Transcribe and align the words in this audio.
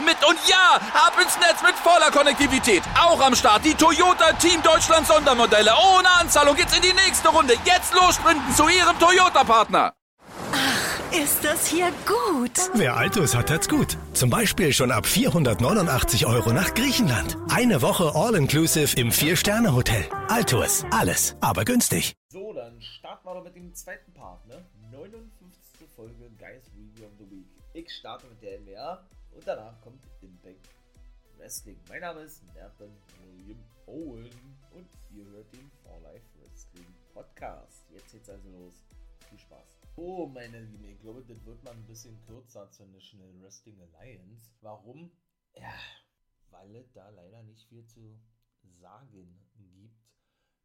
mit. 0.00 0.16
Und 0.26 0.38
ja, 0.48 0.80
ab 0.94 1.14
ins 1.20 1.36
Netz 1.38 1.62
mit 1.62 1.74
voller 1.76 2.10
Konnektivität. 2.10 2.82
Auch 2.98 3.20
am 3.20 3.34
Start 3.34 3.64
die 3.64 3.74
Toyota 3.74 4.32
Team 4.34 4.62
Deutschland 4.62 5.06
Sondermodelle. 5.06 5.72
Ohne 5.96 6.10
Anzahlung 6.20 6.56
geht's 6.56 6.76
in 6.76 6.82
die 6.82 6.92
nächste 6.92 7.28
Runde. 7.28 7.54
Jetzt 7.64 7.94
los 7.94 8.14
sprinten 8.14 8.54
zu 8.54 8.68
ihrem 8.68 8.98
Toyota-Partner. 8.98 9.92
Ist 11.12 11.44
das 11.44 11.66
hier 11.66 11.92
gut? 12.06 12.52
Wer 12.72 12.96
Altus 12.96 13.34
hat, 13.36 13.50
hat's 13.50 13.68
gut. 13.68 13.98
Zum 14.14 14.30
Beispiel 14.30 14.72
schon 14.72 14.90
ab 14.90 15.04
489 15.04 16.24
Euro 16.24 16.52
nach 16.52 16.72
Griechenland. 16.72 17.36
Eine 17.50 17.82
Woche 17.82 18.12
All-Inclusive 18.14 18.98
im 18.98 19.12
Vier-Sterne-Hotel. 19.12 20.06
Altus. 20.28 20.86
Alles, 20.90 21.36
aber 21.42 21.66
günstig. 21.66 22.14
So, 22.28 22.54
dann 22.54 22.80
starten 22.80 23.26
wir 23.26 23.34
doch 23.34 23.44
mit 23.44 23.54
dem 23.54 23.74
zweiten 23.74 24.14
Part, 24.14 24.46
ne? 24.46 24.64
59. 24.90 25.86
Folge 25.94 26.30
Guys 26.38 26.64
Review 26.74 27.04
of 27.04 27.12
the 27.18 27.30
Week. 27.30 27.46
Ich 27.74 27.92
starte 27.92 28.26
mit 28.28 28.42
der 28.42 28.58
NWA 28.60 29.04
und 29.42 29.48
danach 29.48 29.80
kommt 29.80 30.06
Impact 30.20 30.68
Wrestling. 31.36 31.76
Mein 31.88 32.00
Name 32.00 32.20
ist 32.20 32.44
Nathan 32.54 32.96
William 33.24 33.58
Owen 33.86 34.30
und 34.70 34.86
ihr 35.10 35.24
hört 35.24 35.52
den 35.52 35.68
For 35.82 36.00
Life 36.00 36.24
Wrestling 36.38 36.86
Podcast. 37.12 37.90
Jetzt 37.90 38.12
geht's 38.12 38.30
also 38.30 38.48
los. 38.50 38.84
Viel 39.28 39.40
Spaß. 39.40 39.80
Oh, 39.96 40.26
meine 40.26 40.60
Lieben, 40.60 40.84
ich 40.84 41.00
glaube, 41.00 41.24
das 41.24 41.44
wird 41.44 41.60
mal 41.64 41.72
ein 41.72 41.84
bisschen 41.88 42.16
kürzer 42.20 42.70
zur 42.70 42.86
National 42.86 43.32
Wrestling 43.42 43.80
Alliance. 43.80 44.52
Warum? 44.60 45.10
Ja, 45.56 45.74
weil 46.52 46.76
es 46.76 46.92
da 46.92 47.08
leider 47.08 47.42
nicht 47.42 47.66
viel 47.68 47.84
zu 47.84 48.16
sagen 48.80 49.40
gibt. 49.56 49.96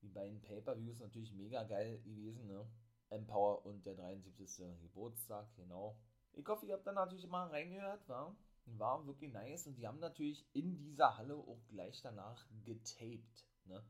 Die 0.04 0.10
beiden 0.10 0.40
Pay-Per-Views 0.44 1.00
natürlich 1.00 1.34
mega 1.34 1.64
geil 1.64 2.00
gewesen, 2.04 2.46
ne? 2.46 2.64
Empower 3.10 3.66
und 3.66 3.88
der 3.88 3.96
73. 3.96 4.80
Geburtstag, 4.84 5.48
genau. 5.56 5.98
Ich 6.34 6.46
hoffe, 6.48 6.68
ihr 6.68 6.76
habt 6.76 6.86
da 6.86 6.92
natürlich 6.92 7.26
mal 7.26 7.48
reingehört, 7.48 8.08
war? 8.08 8.38
War 8.76 9.06
wirklich 9.08 9.32
nice 9.32 9.66
und 9.66 9.76
die 9.76 9.88
haben 9.88 10.00
natürlich 10.00 10.46
in 10.54 10.78
dieser 10.78 11.18
Halle 11.18 11.36
auch 11.36 11.66
gleich 11.70 12.02
danach 12.02 12.46
getaped, 12.64 13.48
ne? 13.66 13.84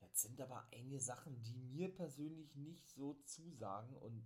Jetzt 0.00 0.22
sind 0.22 0.40
aber 0.40 0.64
einige 0.72 1.00
Sachen, 1.00 1.42
die 1.42 1.56
mir 1.56 1.92
persönlich 1.92 2.54
nicht 2.54 2.88
so 2.90 3.14
zusagen 3.24 3.96
und 3.96 4.24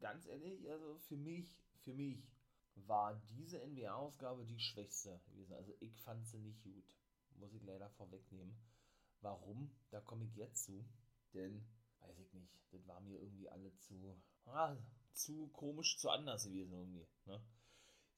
ganz 0.00 0.26
ehrlich, 0.26 0.68
also 0.70 0.98
für 1.00 1.16
mich, 1.16 1.54
für 1.82 1.92
mich 1.92 2.26
war 2.74 3.14
diese 3.28 3.58
NBA-Ausgabe 3.58 4.44
die 4.44 4.58
schwächste 4.58 5.20
gewesen. 5.28 5.54
Also 5.54 5.72
ich 5.80 6.00
fand 6.02 6.26
sie 6.26 6.38
nicht 6.38 6.62
gut. 6.62 6.96
Muss 7.38 7.54
ich 7.54 7.62
leider 7.64 7.90
vorwegnehmen. 7.90 8.56
Warum? 9.20 9.70
Da 9.90 10.00
komme 10.00 10.24
ich 10.24 10.36
jetzt 10.36 10.64
zu. 10.64 10.84
Denn, 11.34 11.66
weiß 12.00 12.18
ich 12.18 12.32
nicht, 12.32 12.52
das 12.70 12.86
war 12.86 13.00
mir 13.00 13.20
irgendwie 13.20 13.48
alle 13.48 13.74
zu, 13.78 14.16
ah, 14.46 14.76
zu 15.12 15.48
komisch, 15.48 15.98
zu 15.98 16.10
anders 16.10 16.44
gewesen 16.44 16.72
irgendwie. 16.72 17.06
Ne? 17.26 17.40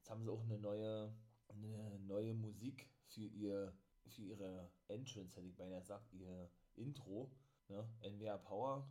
Jetzt 0.08 0.14
haben 0.14 0.24
sie 0.24 0.32
auch 0.32 0.44
eine 0.44 0.58
neue, 0.58 1.12
eine 1.48 1.98
neue 1.98 2.32
Musik 2.32 2.88
für 3.08 3.26
ihr, 3.26 3.74
für 4.06 4.22
ihre 4.22 4.70
Entrance, 4.86 5.36
hätte 5.36 5.48
ich 5.48 5.54
beinahe 5.54 5.80
gesagt, 5.80 6.10
ihr 6.14 6.50
Intro. 6.76 7.30
Ne? 7.68 7.86
NBA 8.02 8.38
Power 8.38 8.88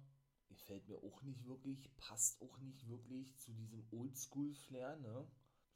gefällt 0.47 0.87
mir 0.87 0.97
auch 0.97 1.23
nicht 1.23 1.43
wirklich, 1.47 1.89
passt 1.97 2.39
auch 2.39 2.59
nicht 2.59 2.87
wirklich 2.87 3.35
zu 3.39 3.51
diesem 3.51 3.83
Oldschool-Flair, 3.91 4.97
ne? 4.97 5.27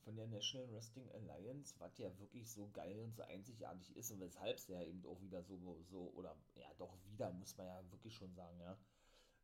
Von 0.04 0.16
der 0.16 0.28
National 0.28 0.72
Wrestling 0.74 1.12
Alliance, 1.12 1.74
was 1.80 1.98
ja 1.98 2.16
wirklich 2.20 2.48
so 2.52 2.70
geil 2.70 3.00
und 3.00 3.16
so 3.16 3.24
einzigartig 3.24 3.96
ist 3.96 4.12
und 4.12 4.20
weshalb 4.20 4.58
es 4.58 4.68
ja 4.68 4.84
eben 4.84 5.04
auch 5.08 5.20
wieder 5.24 5.42
so, 5.42 5.58
so, 5.90 6.12
oder 6.14 6.38
ja, 6.54 6.72
doch 6.78 6.96
wieder, 7.06 7.34
muss 7.34 7.58
man 7.58 7.66
ja 7.66 7.84
wirklich 7.90 8.14
schon 8.14 8.36
sagen, 8.36 8.60
ja, 8.60 8.78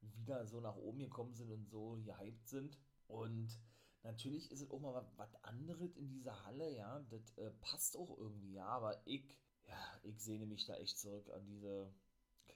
wieder 0.02 0.46
so 0.46 0.60
nach 0.60 0.76
oben 0.76 1.00
gekommen 1.00 1.34
sind 1.34 1.52
und 1.52 1.68
so 1.68 2.00
gehypt 2.06 2.48
sind. 2.48 2.78
Und 3.08 3.58
natürlich 4.08 4.52
ist 4.52 4.62
es 4.62 4.72
auch 4.72 4.80
mal 4.80 5.06
was 5.18 5.44
anderes 5.44 5.96
in 5.96 6.10
dieser 6.10 6.44
Halle, 6.46 6.76
ja, 6.76 7.00
das 7.10 7.38
äh, 7.38 7.52
passt 7.62 7.98
auch 7.98 8.18
irgendwie, 8.18 8.54
ja, 8.54 8.66
aber 8.66 9.06
ich, 9.06 9.38
ja, 9.68 10.00
ich 10.04 10.20
sehne 10.22 10.46
mich 10.46 10.66
da 10.66 10.76
echt 10.76 10.98
zurück 10.98 11.30
an 11.30 11.46
diese 11.46 11.94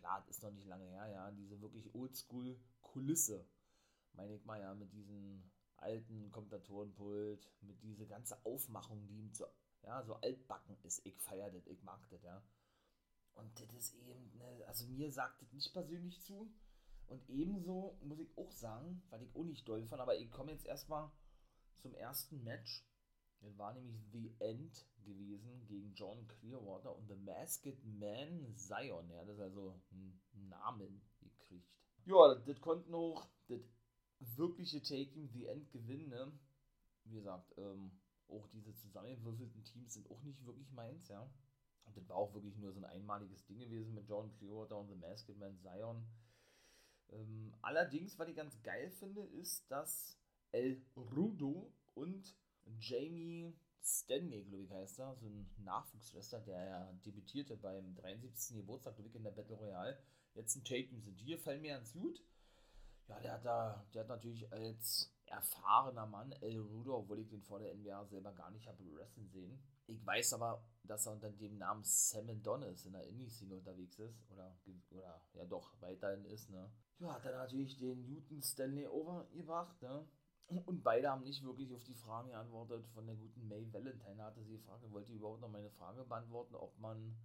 klar, 0.02 0.24
das 0.26 0.38
ist 0.38 0.44
noch 0.44 0.52
nicht 0.52 0.68
lange 0.68 0.86
her, 0.86 1.08
ja, 1.08 1.32
diese 1.32 1.62
wirklich 1.62 1.94
Oldschool-Kulisse, 1.94 3.46
meine 4.14 4.36
ich 4.36 4.46
mal, 4.46 4.60
ja, 4.60 4.74
mit 4.74 4.92
diesem 4.94 5.44
alten 5.78 6.32
Kommentatorenpult, 6.32 7.52
mit 7.62 7.82
dieser 7.84 8.06
ganze 8.06 8.44
Aufmachung, 8.46 9.08
die 9.08 9.30
so, 9.34 9.46
ja, 9.84 10.04
so 10.04 10.16
altbacken 10.16 10.78
ist. 10.84 11.06
Ich 11.06 11.20
feiere 11.20 11.52
das, 11.52 11.66
ich 11.68 11.82
mag 11.84 12.08
das, 12.10 12.24
ja. 12.24 12.44
Und 13.34 13.60
das 13.60 13.74
ist 13.74 13.96
eben, 13.96 14.38
ne, 14.38 14.66
also 14.68 14.86
mir 14.88 15.12
sagt 15.12 15.42
das 15.42 15.54
nicht 15.54 15.72
persönlich 15.74 16.22
zu. 16.22 16.52
Und 17.08 17.28
ebenso 17.30 17.98
muss 18.02 18.20
ich 18.20 18.38
auch 18.38 18.52
sagen, 18.52 19.04
weil 19.10 19.24
ich 19.24 19.36
auch 19.36 19.44
nicht 19.44 19.68
doll 19.68 19.86
fand, 19.86 20.02
aber 20.02 20.18
ich 20.18 20.32
komme 20.32 20.52
jetzt 20.52 20.66
erstmal 20.66 21.12
zum 21.80 21.94
ersten 21.96 22.44
Match. 22.44 22.86
Das 23.42 23.58
war 23.58 23.74
nämlich 23.74 24.00
The 24.12 24.36
End 24.40 24.86
gewesen 25.04 25.66
gegen 25.68 25.94
John 25.96 26.28
Clearwater 26.28 26.96
und 26.96 27.08
The 27.08 27.16
Masked 27.16 27.84
Man 27.84 28.56
Zion. 28.56 29.10
Er 29.10 29.22
hat 29.22 29.30
das 29.30 29.40
also 29.40 29.82
einen 29.92 30.50
Namen 30.50 31.02
gekriegt. 31.20 31.68
Ja, 32.06 32.36
das, 32.36 32.62
konnten 32.62 32.94
auch 32.94 33.28
das 33.48 33.62
wirkliche 34.38 34.82
Taking 34.82 35.30
The 35.34 35.48
End 35.48 35.72
gewinnen. 35.72 36.10
Ne? 36.10 36.32
Wie 37.06 37.16
gesagt, 37.16 37.52
ähm, 37.58 37.92
auch 38.28 38.48
diese 38.50 38.76
zusammengewürfelten 38.76 39.64
Teams 39.64 39.94
sind 39.94 40.10
auch 40.10 40.22
nicht 40.22 40.46
wirklich 40.46 40.72
meins, 40.72 41.08
ja. 41.08 41.30
Und 41.84 41.98
das 41.98 42.08
war 42.08 42.16
auch 42.16 42.34
wirklich 42.34 42.56
nur 42.58 42.72
so 42.72 42.80
ein 42.80 42.86
einmaliges 42.86 43.44
Ding 43.46 43.60
gewesen 43.60 43.94
mit 43.94 44.08
John 44.08 44.32
Clearwater 44.38 44.78
und 44.78 44.88
The 44.88 44.96
Masked 44.96 45.38
Man 45.38 45.58
Zion. 45.58 46.06
Ähm, 47.10 47.54
allerdings, 47.62 48.18
was 48.18 48.30
ich 48.30 48.36
ganz 48.36 48.62
geil 48.62 48.90
finde, 48.92 49.24
ist, 49.24 49.70
dass 49.70 50.18
El 50.52 50.82
Rudo 50.96 51.72
und 51.96 52.36
Jamie 52.80 53.54
Stanley, 53.84 54.44
glaube 54.44 54.64
ich, 54.64 54.72
heißt 54.72 55.00
er, 55.00 55.16
so 55.16 55.28
ein 55.28 55.50
Nachwuchswrestler, 55.58 56.42
der 56.42 56.66
ja 56.66 56.92
debütierte 57.06 57.58
beim 57.58 57.96
73. 57.96 58.58
Geburtstag, 58.58 58.96
glaube 58.96 59.10
ich, 59.10 59.16
in 59.16 59.24
der 59.24 59.32
Battle 59.32 59.56
Royale. 59.56 59.98
Jetzt 60.34 60.56
ein 60.56 60.64
Taken 60.64 61.02
sind. 61.02 61.20
Die 61.20 61.26
gefallen 61.26 61.62
mir 61.62 61.74
ganz 61.74 61.94
gut. 61.94 62.22
Ja, 63.08 63.20
der 63.20 63.34
hat 63.34 63.46
da, 63.46 63.86
der 63.94 64.02
hat 64.02 64.10
natürlich 64.10 64.52
als 64.54 65.12
erfahrener 65.26 66.06
Mann 66.06 66.32
El 66.34 66.60
Rudo, 66.60 66.98
obwohl 66.98 67.20
ich 67.20 67.28
den 67.28 67.42
vor 67.42 67.60
der 67.60 67.74
NBA 67.74 68.06
selber 68.06 68.34
gar 68.34 68.52
nicht 68.52 68.68
habe 68.68 68.84
wrestlen 68.96 69.30
sehen. 69.30 69.60
Ich 69.88 70.06
weiß 70.06 70.34
aber, 70.34 70.64
dass 70.84 71.06
er 71.06 71.14
unter 71.14 71.32
dem 71.32 71.58
Namen 71.58 71.84
Sam 71.84 72.30
Adonis 72.30 72.86
in 72.86 72.94
der 72.94 73.08
Indie-Szene 73.08 73.56
unterwegs 73.56 74.00
ist. 74.00 74.30
Oder, 74.32 74.56
oder 74.92 75.22
ja 75.34 75.46
doch, 75.46 75.74
weiterhin 75.82 76.26
ist, 76.26 76.50
ne? 76.50 76.72
Ja, 77.00 77.14
hat 77.14 77.26
er 77.26 77.38
natürlich 77.38 77.78
den 77.78 78.06
Newton 78.06 78.42
Stanley 78.42 78.88
overgebracht, 78.88 79.82
ne? 79.82 80.06
Und 80.66 80.84
beide 80.84 81.10
haben 81.10 81.24
nicht 81.24 81.44
wirklich 81.44 81.74
auf 81.74 81.84
die 81.84 81.94
Fragen 81.94 82.30
geantwortet 82.30 82.86
von 82.88 83.06
der 83.06 83.16
guten 83.16 83.48
May 83.48 83.72
Valentine. 83.72 84.24
Hatte 84.24 84.44
sie 84.44 84.54
gefragt, 84.54 84.84
wollte 84.92 85.14
überhaupt 85.14 85.42
noch 85.42 85.50
meine 85.50 85.70
Frage 85.70 86.04
beantworten, 86.04 86.56
ob 86.56 86.78
man. 86.80 87.16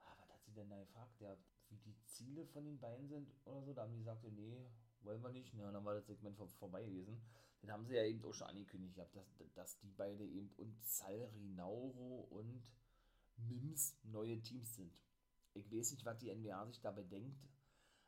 Ah, 0.00 0.14
was 0.18 0.30
hat 0.30 0.44
sie 0.44 0.52
denn 0.52 0.68
da 0.68 0.78
gefragt? 0.78 1.20
Ja, 1.20 1.36
wie 1.68 1.78
die 1.78 1.96
Ziele 2.04 2.44
von 2.46 2.64
den 2.64 2.78
beiden 2.78 3.08
sind 3.08 3.30
oder 3.44 3.62
so. 3.62 3.72
Da 3.72 3.82
haben 3.82 3.92
die 3.92 3.98
gesagt, 3.98 4.24
nee, 4.24 4.66
wollen 5.02 5.22
wir 5.22 5.30
nicht. 5.30 5.54
Ja, 5.54 5.70
dann 5.70 5.84
war 5.84 5.94
das 5.94 6.06
Segment 6.06 6.36
vor, 6.36 6.48
vorbei 6.48 6.84
gewesen. 6.84 7.20
Den 7.62 7.70
haben 7.70 7.86
sie 7.86 7.94
ja 7.94 8.04
eben 8.04 8.24
auch 8.24 8.34
schon 8.34 8.48
angekündigt, 8.48 8.98
dass, 8.98 9.12
dass 9.54 9.78
die 9.78 9.90
beide 9.90 10.24
eben 10.24 10.50
und 10.56 10.82
Sal 10.84 11.30
Rinauro 11.34 12.26
und 12.30 12.62
Mims 13.36 13.96
neue 14.02 14.40
Teams 14.42 14.74
sind. 14.74 15.00
Ich 15.54 15.70
weiß 15.70 15.92
nicht, 15.92 16.04
was 16.04 16.18
die 16.18 16.34
NBA 16.34 16.66
sich 16.66 16.80
dabei 16.80 17.04
denkt 17.04 17.38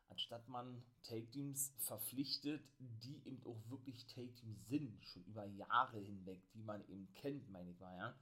anstatt 0.08 0.48
man 0.48 0.82
Take-Teams 1.02 1.72
verpflichtet, 1.78 2.62
die 2.78 3.26
eben 3.26 3.44
auch 3.46 3.60
wirklich 3.68 4.06
Take-Teams 4.06 4.68
sind, 4.68 5.04
schon 5.06 5.24
über 5.24 5.44
Jahre 5.44 5.98
hinweg, 5.98 6.42
die 6.54 6.62
man 6.62 6.86
eben 6.88 7.12
kennt, 7.14 7.50
meine 7.50 7.70
ich 7.70 7.80
mal, 7.80 7.96
ja, 7.96 8.14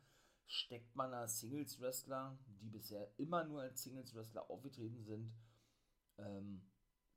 steckt 0.47 0.95
man 0.97 1.11
da 1.11 1.27
Singles-Wrestler, 1.27 2.39
die 2.61 2.69
bisher 2.69 3.09
immer 3.19 3.45
nur 3.45 3.63
als 3.63 3.83
Singles-Wrestler 3.83 4.51
aufgetreten 4.51 5.05
sind, 5.05 5.33
ähm, 6.19 6.63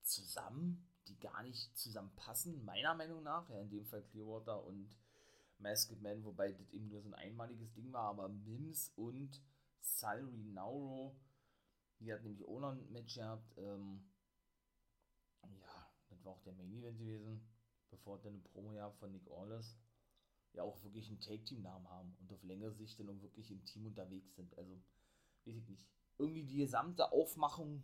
zusammen, 0.02 0.88
die 1.08 1.20
gar 1.20 1.44
nicht 1.44 1.78
zusammenpassen, 1.78 2.64
meiner 2.64 2.96
Meinung 2.96 3.24
nach, 3.24 3.50
ja, 3.50 3.60
in 3.60 3.70
dem 3.70 3.86
Fall 3.86 4.04
Clearwater 4.04 4.64
und 4.64 4.96
Masked 5.58 6.02
Man, 6.02 6.24
wobei 6.24 6.52
das 6.52 6.70
eben 6.72 6.90
nur 6.90 7.02
so 7.02 7.10
ein 7.10 7.14
einmaliges 7.14 7.74
Ding 7.74 7.92
war, 7.94 8.10
aber 8.10 8.30
Mims 8.30 8.92
und 8.96 9.42
Salary 9.80 10.44
Nauro, 10.44 11.16
die 12.00 12.12
hat 12.12 12.24
nämlich 12.24 12.46
auch 12.46 12.60
noch 12.60 12.72
ein 12.72 12.92
Match 12.92 13.16
gehabt, 13.16 13.58
ähm, 13.58 14.04
war 16.26 16.34
auch 16.34 16.42
der 16.42 16.54
Main 16.54 16.74
Event 16.74 16.98
gewesen, 16.98 17.48
bevor 17.90 18.20
dann 18.20 18.34
eine 18.34 18.42
Promo 18.42 18.74
ja 18.74 18.90
von 18.92 19.12
Nick 19.12 19.30
Orles. 19.30 19.78
ja 20.54 20.64
auch 20.64 20.82
wirklich 20.84 21.10
einen 21.10 21.20
Take-Team-Namen 21.20 21.90
haben 21.90 22.16
und 22.20 22.32
auf 22.32 22.44
längere 22.44 22.74
Sicht 22.74 23.00
dann 23.00 23.10
auch 23.10 23.22
wirklich 23.22 23.52
im 23.52 23.64
Team 23.66 23.86
unterwegs 23.86 24.36
sind. 24.36 24.58
Also, 24.58 24.82
weiß 25.46 25.56
ich 25.56 25.68
nicht. 25.68 25.86
Irgendwie 26.18 26.46
die 26.46 26.58
gesamte 26.58 27.12
Aufmachung 27.12 27.84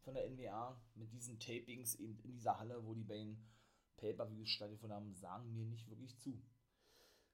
von 0.00 0.14
der 0.14 0.28
NWA 0.30 0.80
mit 0.94 1.12
diesen 1.12 1.38
Tapings 1.38 1.94
eben 1.96 2.18
in 2.20 2.32
dieser 2.32 2.58
Halle, 2.58 2.84
wo 2.84 2.94
die 2.94 3.04
beiden 3.04 3.46
Pay-Per-Views 3.98 4.48
stattgefunden 4.48 4.96
haben, 4.96 5.14
sagen 5.14 5.52
mir 5.52 5.66
nicht 5.66 5.88
wirklich 5.88 6.18
zu. 6.18 6.42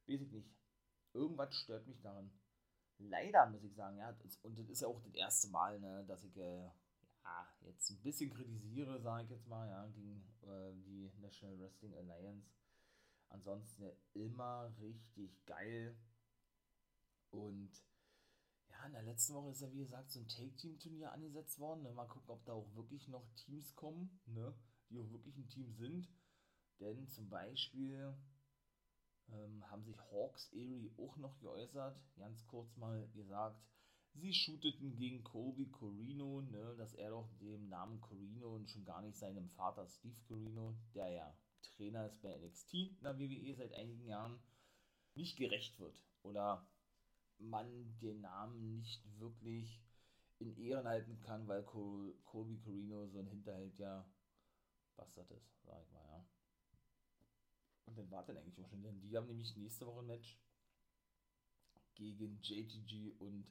Weiß 0.07 0.21
ich 0.21 0.33
nicht. 0.33 0.53
Irgendwas 1.13 1.55
stört 1.55 1.87
mich 1.87 2.01
daran. 2.01 2.31
Leider 2.99 3.47
muss 3.47 3.63
ich 3.63 3.75
sagen, 3.75 3.99
ja, 3.99 4.17
und 4.43 4.59
das 4.59 4.69
ist 4.69 4.81
ja 4.81 4.89
auch 4.89 5.01
das 5.01 5.15
erste 5.15 5.49
Mal, 5.49 5.79
ne, 5.79 6.05
dass 6.07 6.25
ich 6.25 6.37
äh, 6.37 6.71
ja, 7.27 7.49
jetzt 7.63 7.91
ein 7.91 8.01
bisschen 8.03 8.31
kritisiere, 8.31 9.01
sage 9.01 9.25
ich 9.25 9.31
jetzt 9.31 9.49
mal, 9.49 9.69
ja, 9.69 9.87
gegen 9.89 10.23
äh, 10.43 10.73
die 10.85 11.11
National 11.19 11.59
Wrestling 11.59 11.95
Alliance. 11.97 12.49
Ansonsten 13.29 13.83
ja, 13.83 13.91
immer 14.15 14.73
richtig 14.81 15.45
geil. 15.45 15.97
Und 17.31 17.71
ja, 18.69 18.87
in 18.87 18.93
der 18.93 19.03
letzten 19.03 19.35
Woche 19.35 19.51
ist 19.51 19.61
ja 19.61 19.73
wie 19.73 19.79
gesagt 19.81 20.11
so 20.11 20.21
ein 20.21 20.29
Take-Team-Turnier 20.29 21.13
angesetzt 21.13 21.59
worden. 21.59 21.83
Ne? 21.83 21.93
Mal 21.93 22.07
gucken, 22.07 22.31
ob 22.31 22.45
da 22.45 22.53
auch 22.53 22.75
wirklich 22.77 23.09
noch 23.09 23.29
Teams 23.35 23.75
kommen, 23.75 24.21
ne? 24.27 24.55
die 24.89 25.01
auch 25.01 25.11
wirklich 25.11 25.37
ein 25.37 25.49
Team 25.49 25.73
sind. 25.73 26.09
Denn 26.79 27.09
zum 27.09 27.29
Beispiel 27.29 28.15
ähm, 29.31 29.69
haben 29.69 29.83
sich 29.83 29.99
Hawks 30.13 30.53
Erie 30.53 30.93
auch 30.97 31.17
noch 31.17 31.37
geäußert. 31.41 31.99
Ganz 32.17 32.47
kurz 32.47 32.77
mal 32.77 33.09
gesagt, 33.09 33.61
sie 34.17 34.33
shooteten 34.33 34.97
gegen 34.97 35.23
Colby 35.23 35.67
Corino, 35.67 36.41
ne, 36.43 36.75
dass 36.77 36.95
er 36.95 37.11
doch 37.11 37.29
dem 37.41 37.69
Namen 37.69 38.01
Corino 38.01 38.55
und 38.55 38.71
schon 38.71 38.85
gar 38.85 39.03
nicht 39.03 39.17
seinem 39.17 39.49
Vater 39.51 39.87
Steve 39.87 40.21
Corino, 40.27 40.75
der 40.95 41.09
ja 41.11 41.37
Trainer 41.63 42.07
ist 42.07 42.21
bei 42.23 42.37
NXT 42.37 42.75
in 42.75 43.03
der 43.03 43.19
WWE 43.19 43.55
seit 43.55 43.73
einigen 43.75 44.07
Jahren, 44.07 44.39
nicht 45.15 45.37
gerecht 45.37 45.79
wird. 45.79 46.01
Oder 46.23 46.67
man 47.39 47.99
den 47.99 48.21
Namen 48.21 48.77
nicht 48.77 49.03
wirklich 49.19 49.83
in 50.39 50.57
Ehren 50.57 50.87
halten 50.87 51.19
kann, 51.21 51.47
weil 51.49 51.63
Col 51.65 52.15
Colby 52.25 52.59
Corino 52.59 53.07
so 53.09 53.19
ein 53.19 53.27
Hinterhalt 53.27 53.79
ja 53.79 54.07
Bastard 54.97 55.31
ist, 55.31 55.63
sag 55.65 55.83
ich 55.83 55.93
mal, 55.93 56.05
ja. 56.07 56.25
Und 57.87 57.99
dann 57.99 58.11
war 58.11 58.25
dann 58.25 58.37
eigentlich 58.37 58.59
auch 58.61 58.69
schon, 58.69 58.83
denn 58.83 59.01
die 59.01 59.17
haben 59.17 59.27
nämlich 59.27 59.57
nächste 59.57 59.87
Woche 59.87 60.01
ein 60.01 60.07
Match 60.07 60.39
gegen 61.95 62.41
JTG 62.43 63.13
und 63.19 63.47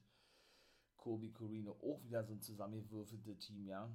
Kobe 1.06 1.32
Corino. 1.32 1.74
Auch 1.84 2.04
wieder 2.04 2.24
so 2.24 2.34
ein 2.34 2.42
zusammengewürfeltes 2.42 3.38
Team, 3.38 3.68
ja. 3.68 3.86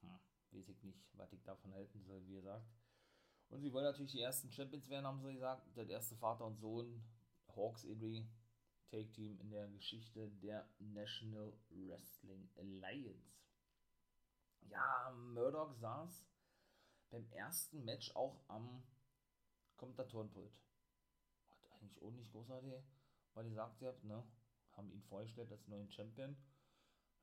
Hm, 0.00 0.18
weiß 0.50 0.68
ich 0.68 0.82
nicht, 0.82 0.98
was 1.12 1.32
ich 1.32 1.40
davon 1.44 1.72
halten 1.72 2.02
soll, 2.02 2.26
wie 2.26 2.34
gesagt. 2.34 2.66
Und 3.50 3.60
sie 3.60 3.72
wollen 3.72 3.84
natürlich 3.84 4.10
die 4.10 4.20
ersten 4.20 4.50
Champions 4.50 4.88
werden, 4.88 5.06
haben 5.06 5.22
sie 5.22 5.32
gesagt. 5.32 5.64
Der 5.76 5.88
erste 5.88 6.16
Vater 6.16 6.44
und 6.44 6.58
Sohn, 6.58 7.04
Hawks 7.54 7.84
Erie, 7.84 8.26
Take 8.90 9.12
Team 9.12 9.38
in 9.38 9.50
der 9.50 9.68
Geschichte 9.68 10.28
der 10.42 10.68
National 10.80 11.56
Wrestling 11.70 12.50
Alliance. 12.56 13.38
Ja, 14.62 15.12
Murdoch 15.12 15.72
saß 15.72 16.26
beim 17.10 17.30
ersten 17.30 17.84
Match 17.84 18.10
auch 18.16 18.40
am 18.48 18.82
Kommentatorenpult. 19.76 20.60
Hat 21.48 21.70
eigentlich 21.74 22.02
auch 22.02 22.10
nicht 22.10 22.32
großartig, 22.32 22.72
weil 23.34 23.46
ihr 23.46 23.54
sagt, 23.54 23.80
ihr 23.80 23.88
habt, 23.88 24.02
ne? 24.02 24.24
Haben 24.72 24.90
ihn 24.90 25.02
vorgestellt 25.04 25.52
als 25.52 25.68
neuen 25.68 25.90
Champion. 25.92 26.36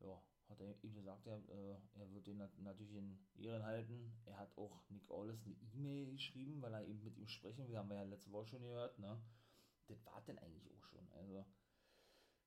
Ja, 0.03 0.21
hat 0.49 0.59
er 0.59 0.83
ihm 0.83 0.93
gesagt, 0.93 1.25
er, 1.27 1.37
äh, 1.49 1.77
er 1.95 2.11
wird 2.11 2.27
den 2.27 2.37
natürlich 2.57 2.95
in 2.95 3.17
Ehren 3.35 3.63
halten. 3.63 4.13
Er 4.25 4.37
hat 4.37 4.55
auch 4.57 4.83
Nick 4.89 5.09
Aulis 5.09 5.43
eine 5.45 5.55
E-Mail 5.73 6.11
geschrieben, 6.11 6.61
weil 6.61 6.73
er 6.73 6.85
eben 6.85 7.03
mit 7.03 7.17
ihm 7.17 7.27
sprechen 7.27 7.67
will. 7.67 7.77
Haben 7.77 7.89
wir 7.89 7.95
ja 7.95 8.03
letzte 8.03 8.31
Woche 8.31 8.47
schon 8.47 8.61
gehört, 8.61 8.99
ne? 8.99 9.21
Das 9.87 10.05
war 10.05 10.21
denn 10.21 10.37
eigentlich 10.39 10.69
auch 10.71 10.83
schon. 10.83 11.09
Also, 11.13 11.45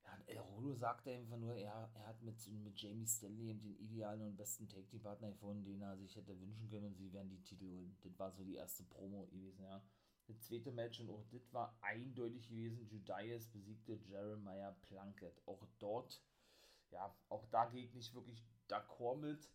ja, 0.05 0.19
El 0.27 0.39
Rolo 0.39 0.75
sagte 0.75 1.11
einfach 1.11 1.37
nur, 1.37 1.57
er, 1.57 1.91
er 1.95 2.07
hat 2.07 2.23
mit, 2.23 2.47
mit 2.49 2.81
Jamie 2.81 3.07
Stanley 3.07 3.55
den 3.55 3.77
idealen 3.79 4.23
und 4.23 4.37
besten 4.37 4.69
Tag 4.69 4.87
Team 4.89 5.01
Partner 5.01 5.31
gefunden, 5.31 5.65
den 5.65 5.83
er 5.83 5.97
sich 5.97 6.15
hätte 6.15 6.39
wünschen 6.39 6.69
können 6.69 6.87
und 6.87 6.97
sie 6.97 7.13
werden 7.13 7.31
die 7.31 7.43
Titel 7.43 7.69
holen. 7.69 7.97
Das 8.03 8.19
war 8.19 8.31
so 8.31 8.45
die 8.45 8.55
erste 8.55 8.85
Promo 8.85 9.27
gewesen, 9.27 9.63
ja. 9.63 9.83
Das 10.27 10.41
zweite 10.43 10.73
Match 10.73 11.01
und 11.01 11.11
auch 11.11 11.25
das 11.31 11.53
war 11.53 11.79
eindeutig 11.83 12.49
gewesen. 12.49 12.85
Judas 12.89 13.47
besiegte 13.49 13.95
Jeremiah 13.95 14.73
Plunkett. 14.83 15.41
Auch 15.47 15.65
dort, 15.79 16.21
ja, 16.91 17.15
auch 17.29 17.47
da 17.47 17.67
geht 17.67 17.95
nicht 17.95 18.15
wirklich 18.15 18.45
d'accord 18.69 19.19
mit. 19.19 19.51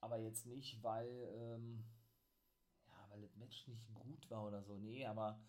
Aber 0.00 0.18
jetzt 0.18 0.46
nicht, 0.46 0.82
weil, 0.82 1.08
ähm, 1.34 1.84
ja, 2.86 3.06
weil 3.10 3.20
das 3.20 3.36
Match 3.36 3.66
nicht 3.66 3.92
gut 3.94 4.30
war 4.30 4.46
oder 4.46 4.62
so. 4.62 4.76
Nee, 4.76 5.04
aber 5.06 5.40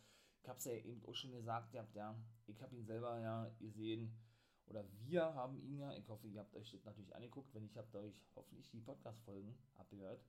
ich 0.42 0.50
habe 0.50 0.58
es 0.58 0.66
ja 0.66 0.74
eben 0.74 1.06
auch 1.06 1.14
schon 1.14 1.32
gesagt, 1.32 1.74
ihr 1.74 1.82
habt 1.82 1.96
ja, 1.96 2.20
ich 2.48 2.62
habe 2.62 2.76
ihn 2.76 2.86
selber 2.86 3.20
ja 3.20 3.50
gesehen, 3.60 4.18
oder 4.66 4.86
wir 5.00 5.34
haben 5.34 5.60
ihn 5.60 5.78
ja, 5.80 5.94
ich 5.94 6.08
hoffe, 6.10 6.28
ihr 6.28 6.40
habt 6.40 6.56
euch 6.56 6.72
das 6.72 6.84
natürlich 6.84 7.16
angeguckt, 7.16 7.54
wenn 7.54 7.64
nicht, 7.64 7.76
habt 7.76 7.94
euch 7.96 8.16
hoffentlich 8.36 8.70
die 8.70 8.82
Podcast-Folgen 8.82 9.58
abgehört. 9.76 10.24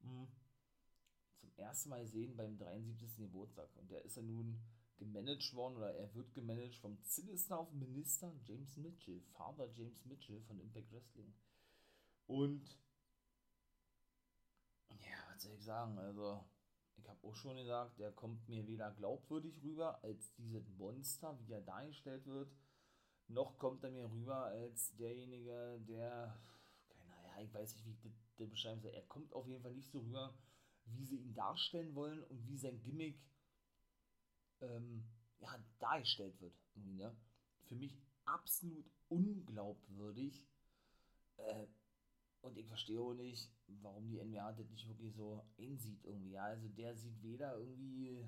Mhm 0.00 0.28
zum 1.40 1.52
ersten 1.56 1.88
Mal 1.88 2.06
sehen 2.06 2.36
beim 2.36 2.56
73. 2.58 3.16
Geburtstag. 3.16 3.68
Und 3.76 3.90
der 3.90 4.04
ist 4.04 4.16
ja 4.16 4.22
nun 4.22 4.60
gemanagt 5.00 5.54
worden 5.54 5.78
oder 5.78 5.94
er 5.94 6.14
wird 6.14 6.32
gemanagt 6.34 6.76
vom 6.76 6.98
auf 7.50 7.72
Minister 7.72 8.32
James 8.44 8.76
Mitchell, 8.76 9.20
Father 9.32 9.68
James 9.72 10.04
Mitchell 10.04 10.40
von 10.42 10.60
Impact 10.60 10.92
Wrestling. 10.92 11.34
Und 12.26 12.78
ja, 14.90 15.16
was 15.32 15.42
soll 15.42 15.54
ich 15.54 15.64
sagen? 15.64 15.98
Also, 15.98 16.44
ich 16.96 17.08
habe 17.08 17.26
auch 17.26 17.34
schon 17.34 17.56
gesagt, 17.56 17.98
der 17.98 18.12
kommt 18.12 18.46
mir 18.48 18.66
weder 18.66 18.90
glaubwürdig 18.92 19.62
rüber 19.62 20.02
als 20.04 20.34
dieses 20.34 20.68
Monster, 20.76 21.36
wie 21.40 21.52
er 21.52 21.62
dargestellt 21.62 22.26
wird, 22.26 22.54
noch 23.28 23.58
kommt 23.58 23.82
er 23.84 23.90
mir 23.90 24.10
rüber 24.10 24.46
als 24.46 24.94
derjenige, 24.96 25.80
der, 25.88 26.38
keine 26.88 27.14
Ahnung, 27.14 27.44
ich 27.44 27.54
weiß 27.54 27.74
nicht, 27.74 27.86
wie 27.86 27.92
ich 27.92 28.00
das 28.36 28.50
beschreiben 28.50 28.80
soll. 28.80 28.92
Er 28.92 29.06
kommt 29.06 29.32
auf 29.32 29.46
jeden 29.46 29.62
Fall 29.62 29.72
nicht 29.72 29.90
so 29.90 30.00
rüber, 30.00 30.34
wie 30.84 31.04
sie 31.04 31.16
ihn 31.16 31.34
darstellen 31.34 31.94
wollen 31.94 32.22
und 32.24 32.46
wie 32.46 32.58
sein 32.58 32.82
Gimmick 32.82 33.18
ähm, 34.60 35.04
ja, 35.40 35.58
dargestellt 35.78 36.40
wird. 36.40 36.54
Ne? 36.74 37.14
Für 37.64 37.74
mich 37.74 37.96
absolut 38.24 38.90
unglaubwürdig. 39.08 40.46
Äh, 41.36 41.66
und 42.42 42.56
ich 42.56 42.66
verstehe 42.66 43.00
auch 43.00 43.12
nicht, 43.12 43.50
warum 43.82 44.08
die 44.08 44.18
NWA 44.18 44.52
das 44.52 44.70
nicht 44.70 44.88
wirklich 44.88 45.14
so 45.14 45.44
einsieht 45.58 46.04
irgendwie. 46.04 46.32
Ja? 46.32 46.44
Also 46.44 46.68
der 46.68 46.96
sieht 46.96 47.22
weder 47.22 47.56
irgendwie, 47.56 48.26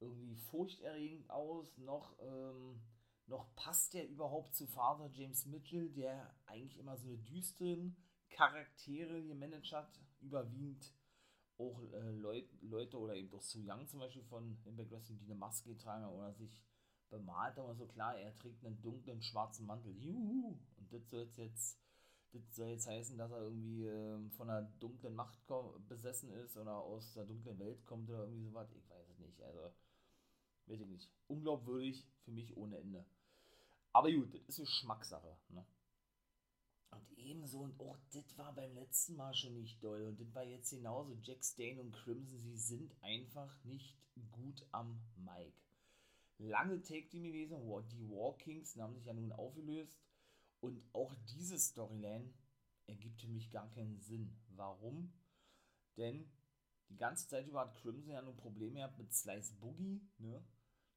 irgendwie 0.00 0.34
furchterregend 0.34 1.30
aus, 1.30 1.78
noch, 1.78 2.16
ähm, 2.20 2.80
noch 3.26 3.54
passt 3.54 3.94
der 3.94 4.08
überhaupt 4.08 4.54
zu 4.54 4.66
Father 4.66 5.10
James 5.12 5.46
Mitchell, 5.46 5.90
der 5.90 6.34
eigentlich 6.46 6.78
immer 6.78 6.96
so 6.96 7.06
eine 7.06 7.18
düsteren 7.18 7.96
Charaktere 8.30 9.22
gemanagt 9.22 9.72
hat, 9.72 10.00
überwiegend 10.20 10.92
auch 11.60 11.80
äh, 11.92 12.10
Leut, 12.12 12.48
Leute 12.62 12.98
oder 12.98 13.14
eben 13.14 13.30
doch 13.30 13.42
Su 13.42 13.60
Young 13.62 13.86
zum 13.86 14.00
Beispiel 14.00 14.24
von 14.24 14.58
Impact 14.64 14.90
Wrestling, 14.90 15.18
die 15.18 15.26
eine 15.26 15.34
Maske 15.34 15.76
tragen 15.76 16.06
oder 16.06 16.32
sich 16.32 16.62
bemalt 17.10 17.58
aber 17.58 17.74
so 17.74 17.86
klar, 17.86 18.16
er 18.16 18.36
trägt 18.38 18.64
einen 18.64 18.80
dunklen 18.80 19.20
schwarzen 19.20 19.66
Mantel. 19.66 19.92
Juhu! 19.96 20.58
Und 20.78 20.92
das 20.92 21.10
soll 21.10 21.28
jetzt, 21.36 21.78
das 22.32 22.54
soll 22.54 22.68
jetzt 22.68 22.86
heißen, 22.86 23.18
dass 23.18 23.32
er 23.32 23.42
irgendwie 23.42 23.86
äh, 23.86 24.30
von 24.30 24.48
einer 24.48 24.62
dunklen 24.78 25.14
Macht 25.14 25.38
besessen 25.88 26.32
ist 26.32 26.56
oder 26.56 26.76
aus 26.76 27.12
der 27.14 27.26
dunklen 27.26 27.58
Welt 27.58 27.84
kommt 27.84 28.08
oder 28.08 28.20
irgendwie 28.20 28.44
sowas. 28.44 28.72
Ich 28.72 28.88
weiß 28.88 29.08
es 29.10 29.18
nicht. 29.18 29.42
Also, 29.42 29.72
weiß 30.66 30.80
ich 30.80 30.86
nicht. 30.86 31.10
Unglaubwürdig 31.26 32.06
für 32.24 32.30
mich 32.30 32.56
ohne 32.56 32.78
Ende. 32.78 33.04
Aber 33.92 34.10
gut, 34.10 34.32
das 34.32 34.42
ist 34.48 34.58
eine 34.60 34.66
Geschmackssache. 34.66 35.36
Ne? 35.48 35.66
Und 36.90 37.18
ebenso, 37.18 37.60
und 37.60 37.78
auch 37.80 37.98
das 38.12 38.36
war 38.36 38.54
beim 38.54 38.74
letzten 38.74 39.16
Mal 39.16 39.34
schon 39.34 39.54
nicht 39.54 39.82
doll. 39.82 40.02
Und 40.06 40.20
das 40.20 40.34
war 40.34 40.44
jetzt 40.44 40.70
genauso. 40.70 41.16
Jack 41.22 41.44
Stain 41.44 41.78
und 41.78 41.92
Crimson, 41.92 42.38
sie 42.38 42.56
sind 42.56 42.92
einfach 43.02 43.52
nicht 43.64 43.96
gut 44.32 44.66
am 44.72 45.00
Mic. 45.16 45.52
Lange 46.38 46.80
Take-Team 46.80 47.24
gewesen, 47.24 47.56
die 47.90 48.08
War 48.08 48.36
Kings 48.38 48.76
haben 48.76 48.94
sich 48.94 49.04
ja 49.04 49.12
nun 49.12 49.32
aufgelöst. 49.32 50.00
Und 50.60 50.82
auch 50.92 51.14
diese 51.28 51.58
Storyline 51.58 52.32
ergibt 52.86 53.20
für 53.20 53.28
mich 53.28 53.50
gar 53.50 53.70
keinen 53.70 54.00
Sinn. 54.00 54.36
Warum? 54.48 55.12
Denn 55.96 56.30
die 56.88 56.96
ganze 56.96 57.28
Zeit 57.28 57.46
über 57.46 57.60
hat 57.60 57.74
Crimson 57.76 58.12
ja 58.12 58.22
nun 58.22 58.36
Probleme 58.36 58.76
gehabt 58.76 58.98
mit 58.98 59.12
Slice 59.12 59.54
Boogie, 59.54 60.00
ne? 60.18 60.42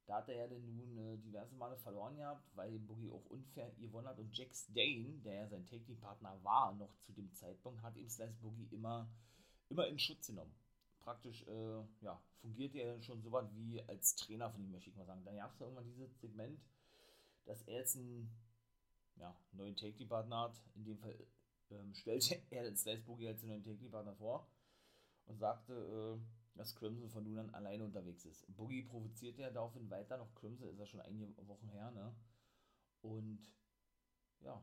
Da 0.06 0.16
hat 0.16 0.28
er 0.28 0.36
ja 0.36 0.48
dann 0.48 0.76
nun 0.76 0.98
äh, 0.98 1.18
diverse 1.18 1.56
Male 1.56 1.78
verloren 1.78 2.18
gehabt, 2.18 2.50
weil 2.56 2.78
Boogie 2.80 3.10
auch 3.12 3.26
unfair 3.28 3.72
gewonnen 3.80 4.08
hat. 4.08 4.20
Und 4.20 4.36
Jack 4.38 4.54
Stain, 4.54 5.22
der 5.24 5.34
ja 5.34 5.48
sein 5.48 5.66
Technikpartner 5.66 6.38
war, 6.44 6.74
noch 6.74 6.94
zu 7.00 7.14
dem 7.14 7.32
Zeitpunkt, 7.34 7.82
hat 7.82 7.96
ihm 7.96 8.10
Slice 8.10 8.36
Boogie 8.42 8.68
immer, 8.72 9.10
immer 9.70 9.88
in 9.88 9.98
Schutz 9.98 10.28
genommen. 10.28 10.54
Praktisch, 11.00 11.46
äh, 11.48 11.84
ja, 12.02 12.22
fungierte 12.42 12.80
er 12.80 13.02
schon 13.02 13.22
so 13.22 13.32
was 13.32 13.46
wie 13.56 13.82
als 13.84 14.16
Trainer 14.16 14.50
von 14.52 14.62
ihm, 14.62 14.72
möchte 14.72 14.90
ich 14.90 14.96
mal 14.96 15.06
sagen. 15.06 15.24
Dann 15.24 15.38
gab 15.38 15.52
es 15.52 15.58
da 15.58 15.66
irgendwann 15.66 15.86
dieses 15.86 16.20
Segment, 16.20 16.60
dass 17.46 17.62
er 17.64 17.80
jetzt 17.80 17.96
einen 17.96 18.30
ja, 19.16 19.36
neuen 19.54 19.76
Take-Partner 19.76 20.42
hat. 20.42 20.62
In 20.76 20.84
dem 20.84 20.98
Fall 20.98 21.16
ähm, 21.72 21.94
stellte 21.94 22.42
er 22.50 22.64
den 22.64 22.76
Slice 22.76 23.04
Boogie 23.04 23.30
als 23.30 23.44
neuen 23.44 23.64
Take-Partner 23.64 24.16
vor 24.16 24.48
und 25.26 25.40
sagte, 25.40 25.74
äh, 25.74 26.43
dass 26.56 26.76
Crimson 26.76 27.10
von 27.10 27.24
nun 27.24 27.40
an 27.40 27.54
alleine 27.54 27.86
unterwegs 27.86 28.26
ist. 28.26 28.46
Boogie 28.56 28.84
provoziert 28.84 29.38
ja 29.38 29.50
daraufhin 29.50 29.90
weiter 29.90 30.18
noch 30.18 30.34
Crimson, 30.36 30.70
ist 30.70 30.80
ja 30.80 30.86
schon 30.86 31.02
einige 31.02 31.48
Wochen 31.48 31.68
her, 31.70 31.92
ne? 31.92 32.16
Und 33.02 33.52
ja, 34.40 34.62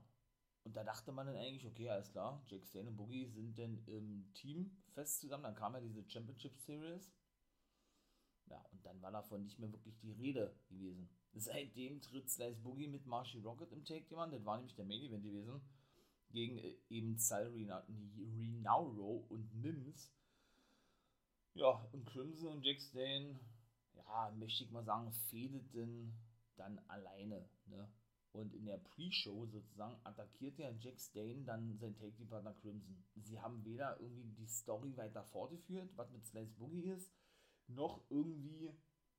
und 0.64 0.76
da 0.76 0.85
dachte 0.85 1.12
man 1.12 1.26
dann 1.26 1.37
eigentlich, 1.37 1.66
okay, 1.66 1.88
alles 1.88 2.11
klar, 2.11 2.42
Jake 2.47 2.66
Stane 2.66 2.88
und 2.88 2.97
Boogie 2.97 3.26
sind 3.26 3.59
dann 3.59 3.82
im 3.87 4.32
Team 4.35 4.70
fest 4.92 5.20
zusammen. 5.20 5.44
Dann 5.44 5.54
kam 5.54 5.75
ja 5.75 5.80
diese 5.80 6.09
Championship 6.09 6.59
Series. 6.59 7.11
Ja, 8.47 8.61
und 8.73 8.85
dann 8.85 9.00
war 9.00 9.12
davon 9.12 9.44
nicht 9.44 9.59
mehr 9.59 9.73
wirklich 9.73 9.99
die 9.99 10.12
Rede 10.12 10.54
gewesen. 10.68 11.09
Seitdem 11.32 12.00
tritt 12.02 12.28
Slice 12.28 12.61
Boogie 12.61 12.88
mit 12.88 13.06
Marshy 13.06 13.38
Rocket 13.38 13.73
im 13.73 13.85
Take 13.85 14.04
Team 14.04 14.18
an. 14.18 14.32
Das 14.32 14.44
war 14.44 14.56
nämlich 14.56 14.75
der 14.75 14.85
Main 14.85 15.02
Event 15.02 15.23
gewesen. 15.23 15.61
Gegen 16.30 16.59
äh, 16.59 16.76
eben 16.88 17.16
Sal 17.16 17.49
Rinauro 17.49 19.25
und 19.28 19.54
Mims. 19.54 20.12
Ja, 21.54 21.85
und 21.92 22.07
Crimson 22.07 22.57
und 22.57 22.64
Jack 22.64 22.80
Stane, 22.80 23.38
ja, 23.95 24.30
möchte 24.38 24.64
ich 24.64 24.71
mal 24.71 24.85
sagen, 24.85 25.11
fehdeten 25.28 26.14
dann 26.57 26.78
alleine. 26.88 27.49
Ne? 27.66 27.88
Und 28.33 28.54
in 28.54 28.66
der 28.66 28.78
Pre-Show 28.78 29.47
sozusagen 29.47 29.99
attackiert 30.04 30.59
ja 30.59 30.71
Jack 30.78 31.00
Stane 31.00 31.42
dann 31.45 31.76
sein 31.78 31.97
Take-Team-Partner 31.97 32.54
Crimson. 32.54 33.04
Sie 33.16 33.40
haben 33.40 33.64
weder 33.64 33.99
irgendwie 34.00 34.30
die 34.33 34.47
Story 34.47 34.97
weiter 34.97 35.25
fortgeführt, 35.25 35.90
was 35.97 36.11
mit 36.12 36.25
Slice 36.25 36.54
Boogie 36.54 36.90
ist, 36.90 37.12
noch 37.66 38.00
irgendwie 38.09 38.73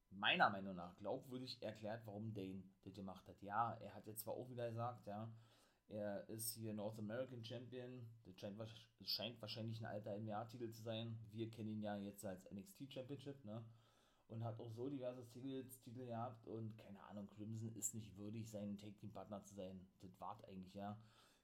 meiner 0.10 0.50
Meinung 0.50 0.76
nach 0.76 0.96
glaubwürdig 0.98 1.62
erklärt, 1.62 2.06
warum 2.06 2.34
Dane 2.34 2.64
das 2.84 2.94
gemacht 2.94 3.28
hat. 3.28 3.42
Ja, 3.42 3.74
er 3.82 3.94
hat 3.94 4.08
jetzt 4.08 4.22
zwar 4.22 4.36
auch 4.36 4.50
wieder 4.50 4.70
gesagt, 4.70 5.06
ja, 5.06 5.30
er 5.92 6.28
ist 6.30 6.54
hier 6.54 6.74
North 6.74 6.98
American 6.98 7.44
Champion. 7.44 8.08
Das 8.26 8.36
scheint, 8.38 8.58
scheint 9.04 9.42
wahrscheinlich 9.42 9.80
ein 9.82 9.86
alter 9.86 10.18
NWA-Titel 10.18 10.72
zu 10.72 10.82
sein. 10.82 11.18
Wir 11.32 11.50
kennen 11.50 11.70
ihn 11.70 11.82
ja 11.82 11.98
jetzt 11.98 12.26
als 12.26 12.50
NXT 12.52 12.92
Championship, 12.92 13.44
ne? 13.46 13.64
Und 14.28 14.46
hat 14.46 14.60
auch 14.62 14.72
so 14.72 14.90
diverse 14.90 15.24
Singles, 15.24 15.80
Titel 15.82 16.06
gehabt. 16.06 16.48
Und 16.48 16.78
keine 16.78 17.04
Ahnung, 17.04 17.28
Crimson 17.30 17.76
ist 17.76 17.94
nicht 17.94 18.16
würdig, 18.18 18.50
sein 18.50 18.78
Take-Team-Partner 18.78 19.44
zu 19.44 19.56
sein. 19.56 19.86
Das 20.00 20.20
wart 20.20 20.44
eigentlich, 20.46 20.74
ja. 20.74 20.98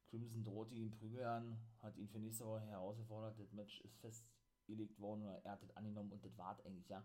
Crimson 0.10 0.44
drohte 0.44 0.74
ihn 0.74 0.92
Prügel 0.92 1.26
an, 1.26 1.60
hat 1.82 1.98
ihn 1.98 2.08
für 2.08 2.20
nächste 2.20 2.46
Woche 2.46 2.62
herausgefordert. 2.62 3.38
Das 3.40 3.52
Match 3.52 3.82
ist 3.82 3.98
festgelegt 3.98 5.00
worden 5.00 5.24
oder 5.24 5.44
er 5.44 5.52
hat 5.52 5.62
das 5.62 5.76
angenommen 5.76 6.14
und 6.14 6.24
das 6.24 6.38
wart 6.38 6.66
eigentlich, 6.66 6.88
ja. 6.88 7.04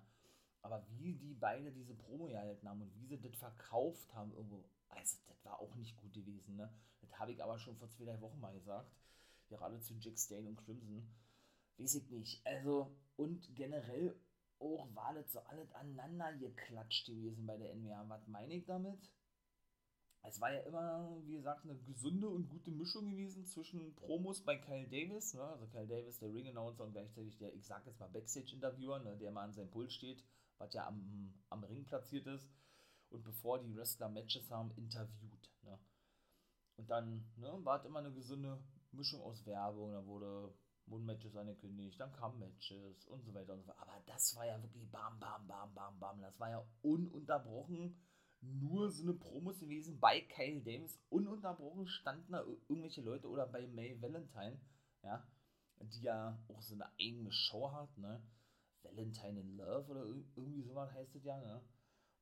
Aber 0.62 0.86
wie 0.90 1.14
die 1.14 1.34
beide 1.34 1.72
diese 1.72 1.94
Promo 1.94 2.26
gehalten 2.26 2.68
haben 2.68 2.82
und 2.82 2.94
wie 2.94 3.06
sie 3.06 3.20
das 3.20 3.34
verkauft 3.34 4.14
haben, 4.14 4.32
irgendwo, 4.32 4.64
also 4.96 5.18
das 5.26 5.44
war 5.44 5.60
auch 5.60 5.74
nicht 5.74 5.96
gut 5.96 6.12
gewesen, 6.12 6.56
ne? 6.56 6.72
Das 7.00 7.18
habe 7.18 7.32
ich 7.32 7.42
aber 7.42 7.58
schon 7.58 7.76
vor 7.76 7.88
zwei, 7.90 8.04
drei 8.04 8.20
Wochen 8.20 8.40
mal 8.40 8.54
gesagt. 8.54 8.92
Ja, 9.48 9.58
gerade 9.58 9.80
zu 9.80 9.94
Jack 9.94 10.18
Stane 10.18 10.48
und 10.48 10.56
Crimson. 10.56 11.06
Weiß 11.78 11.94
ich 11.94 12.08
nicht. 12.10 12.46
Also, 12.46 12.96
und 13.16 13.54
generell 13.54 14.18
auch 14.58 14.94
war 14.94 15.12
das 15.14 15.32
so 15.32 15.40
alles 15.40 15.72
aneinander 15.72 16.32
geklatscht 16.34 17.06
gewesen 17.06 17.46
bei 17.46 17.56
der 17.56 17.74
NWA. 17.74 18.08
Was 18.08 18.26
meine 18.28 18.54
ich 18.54 18.64
damit? 18.64 19.10
Es 20.24 20.40
war 20.40 20.52
ja 20.52 20.60
immer, 20.60 21.20
wie 21.24 21.34
gesagt, 21.34 21.64
eine 21.64 21.76
gesunde 21.80 22.28
und 22.28 22.48
gute 22.48 22.70
Mischung 22.70 23.10
gewesen 23.10 23.44
zwischen 23.44 23.92
Promos 23.96 24.44
bei 24.44 24.56
Kyle 24.56 24.86
Davis, 24.86 25.34
ne? 25.34 25.42
also 25.42 25.66
Kyle 25.66 25.88
Davis, 25.88 26.20
der 26.20 26.32
Ring-Announcer 26.32 26.84
und 26.84 26.92
gleichzeitig 26.92 27.36
der, 27.38 27.52
ich 27.54 27.66
sag 27.66 27.84
jetzt 27.86 27.98
mal, 27.98 28.08
Backstage-Interviewer, 28.08 29.00
ne? 29.00 29.16
der 29.16 29.32
mal 29.32 29.42
an 29.42 29.52
seinem 29.52 29.70
Pult 29.72 29.92
steht, 29.92 30.22
was 30.58 30.72
ja 30.74 30.86
am, 30.86 31.34
am 31.48 31.64
Ring 31.64 31.84
platziert 31.84 32.28
ist 32.28 32.48
und 33.12 33.22
bevor 33.24 33.58
die 33.58 33.74
Wrestler 33.76 34.08
Matches 34.08 34.50
haben, 34.50 34.70
interviewt. 34.72 35.50
Ne? 35.62 35.78
Und 36.76 36.90
dann 36.90 37.30
ne, 37.36 37.58
war 37.64 37.78
es 37.78 37.84
immer 37.84 38.00
eine 38.00 38.12
gesunde 38.12 38.62
Mischung 38.92 39.20
aus 39.22 39.44
Werbung, 39.46 39.92
da 39.92 40.04
wurde 40.06 40.54
Mund-Matches 40.86 41.36
angekündigt, 41.36 42.00
dann 42.00 42.12
kamen 42.12 42.38
Matches 42.38 43.06
und 43.06 43.24
so 43.24 43.32
weiter 43.34 43.52
und 43.52 43.60
so 43.60 43.66
fort. 43.66 43.78
Aber 43.78 44.00
das 44.06 44.34
war 44.36 44.46
ja 44.46 44.60
wirklich 44.62 44.90
bam, 44.90 45.18
bam, 45.20 45.46
bam, 45.46 45.74
bam, 45.74 45.98
bam. 45.98 46.20
Das 46.20 46.38
war 46.40 46.50
ja 46.50 46.66
ununterbrochen 46.82 47.96
nur 48.40 48.90
so 48.90 49.04
eine 49.04 49.14
Promos 49.14 49.60
gewesen 49.60 50.00
bei 50.00 50.20
Kyle 50.20 50.60
Davis. 50.60 51.00
Ununterbrochen 51.08 51.86
standen 51.86 52.32
da 52.32 52.42
irgendwelche 52.68 53.00
Leute 53.00 53.28
oder 53.28 53.46
bei 53.46 53.66
May 53.68 54.00
Valentine, 54.02 54.60
ja, 55.02 55.24
die 55.80 56.02
ja 56.02 56.38
auch 56.48 56.62
so 56.62 56.74
eine 56.74 56.90
eigene 57.00 57.30
Show 57.30 57.70
hat, 57.72 57.96
ne? 57.98 58.22
Valentine 58.82 59.40
in 59.40 59.56
Love 59.56 59.90
oder 59.90 60.04
irgendwie 60.04 60.62
sowas 60.62 60.92
heißt 60.92 61.14
es 61.14 61.24
ja, 61.24 61.38
ne? 61.40 61.62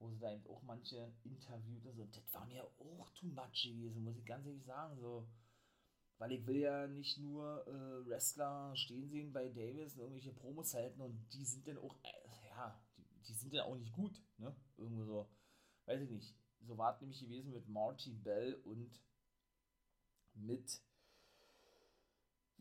Wo 0.00 0.10
sie 0.10 0.18
da 0.18 0.32
eben 0.32 0.46
auch 0.48 0.62
manche 0.62 1.12
interviewt 1.22 1.86
und 1.86 1.96
so. 1.96 2.04
Das 2.06 2.34
war 2.34 2.46
mir 2.46 2.64
auch 2.64 3.10
too 3.10 3.26
much 3.26 3.62
gewesen, 3.62 4.02
muss 4.02 4.16
ich 4.16 4.24
ganz 4.24 4.44
ehrlich 4.46 4.64
sagen. 4.64 4.98
So, 4.98 5.28
weil 6.20 6.32
ich 6.32 6.46
will 6.46 6.58
ja 6.58 6.86
nicht 6.86 7.16
nur 7.16 7.66
äh, 7.66 8.06
Wrestler 8.06 8.76
stehen 8.76 9.08
sehen 9.08 9.32
bei 9.32 9.48
Davis 9.48 9.94
und 9.94 10.00
irgendwelche 10.00 10.34
Promos 10.34 10.74
halten 10.74 11.00
und 11.00 11.18
die 11.32 11.44
sind 11.46 11.66
dann 11.66 11.78
auch, 11.78 11.96
äh, 12.02 12.48
ja, 12.48 12.78
die, 12.98 13.06
die, 13.26 13.32
sind 13.32 13.54
dann 13.54 13.62
auch 13.62 13.76
nicht 13.76 13.94
gut, 13.94 14.22
ne? 14.36 14.54
Irgendwo 14.76 15.04
so, 15.04 15.30
weiß 15.86 16.02
ich 16.02 16.10
nicht. 16.10 16.34
So 16.60 16.76
war 16.76 16.92
es 16.92 17.00
nämlich 17.00 17.20
gewesen 17.20 17.52
mit 17.52 17.66
Marty 17.70 18.12
Bell 18.12 18.54
und 18.64 19.00
mit, 20.34 20.82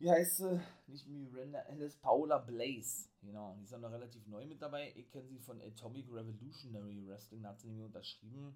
wie 0.00 0.10
heißt 0.10 0.38
sie? 0.38 0.60
Nicht 0.86 1.06
Miranda 1.06 1.60
Alice, 1.68 1.96
Paula 1.96 2.38
Blaze. 2.38 3.08
Genau, 3.22 3.54
die 3.58 3.64
ist 3.64 3.72
noch 3.72 3.92
relativ 3.92 4.26
neu 4.26 4.46
mit 4.46 4.60
dabei. 4.60 4.92
Ich 4.96 5.10
kenne 5.10 5.28
sie 5.28 5.38
von 5.38 5.60
Atomic 5.60 6.06
Revolutionary 6.10 7.06
Wrestling, 7.06 7.42
da 7.42 7.50
hat 7.50 7.60
sie 7.60 7.68
nämlich 7.68 7.86
unterschrieben 7.86 8.54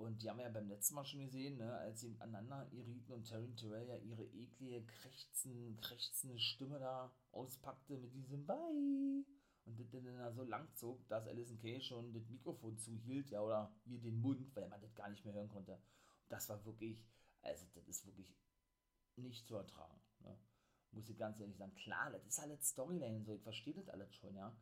und 0.00 0.22
die 0.22 0.30
haben 0.30 0.38
wir 0.38 0.46
ja 0.46 0.50
beim 0.50 0.68
letzten 0.68 0.94
Mal 0.94 1.04
schon 1.04 1.20
gesehen, 1.20 1.58
ne, 1.58 1.74
als 1.74 2.00
sie 2.00 2.16
aneinander 2.20 2.66
irriten 2.72 3.12
und 3.12 3.24
Terry 3.24 3.54
Terrell 3.54 3.86
ja 3.86 3.96
ihre 3.96 4.24
eklige, 4.24 4.82
krächzen, 4.86 5.78
krächzende 5.82 6.38
Stimme 6.38 6.78
da 6.78 7.12
auspackte 7.32 7.98
mit 7.98 8.14
diesem 8.14 8.46
Bye. 8.46 9.26
Und 9.66 9.78
das 9.78 9.90
dann 9.90 10.04
da 10.04 10.32
so 10.32 10.42
lang 10.42 10.72
zog, 10.72 11.06
dass 11.08 11.26
Alison 11.26 11.58
Kay 11.58 11.82
schon 11.82 12.14
das 12.14 12.26
Mikrofon 12.30 12.78
zuhielt, 12.78 13.28
ja, 13.28 13.42
oder 13.42 13.70
ihr 13.84 13.98
den 13.98 14.22
Mund, 14.22 14.56
weil 14.56 14.68
man 14.68 14.80
das 14.80 14.94
gar 14.94 15.10
nicht 15.10 15.22
mehr 15.26 15.34
hören 15.34 15.50
konnte. 15.50 15.74
Und 15.74 16.30
das 16.30 16.48
war 16.48 16.64
wirklich, 16.64 17.04
also 17.42 17.66
das 17.74 17.86
ist 17.86 18.06
wirklich 18.06 18.34
nicht 19.16 19.46
zu 19.46 19.56
ertragen. 19.56 20.00
Muss 20.92 21.08
ich 21.08 21.18
ganz 21.18 21.40
ehrlich 21.40 21.56
sagen. 21.56 21.74
Klar, 21.76 22.10
das 22.10 22.26
ist 22.26 22.40
alles 22.40 22.68
Storyline, 22.68 23.24
so, 23.24 23.34
ich 23.34 23.42
verstehe 23.42 23.74
das 23.74 23.88
alles 23.88 24.14
schon, 24.14 24.34
ja. 24.34 24.54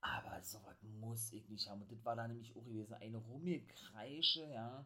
Aber 0.00 0.42
sowas 0.42 0.82
muss 0.82 1.32
ich 1.32 1.48
nicht 1.48 1.68
haben. 1.68 1.82
Und 1.82 1.92
das 1.92 2.04
war 2.04 2.16
da 2.16 2.26
nämlich 2.26 2.56
auch 2.56 2.64
gewesen. 2.64 2.94
Eine 2.94 3.18
Rummikreische, 3.18 4.46
ja. 4.48 4.84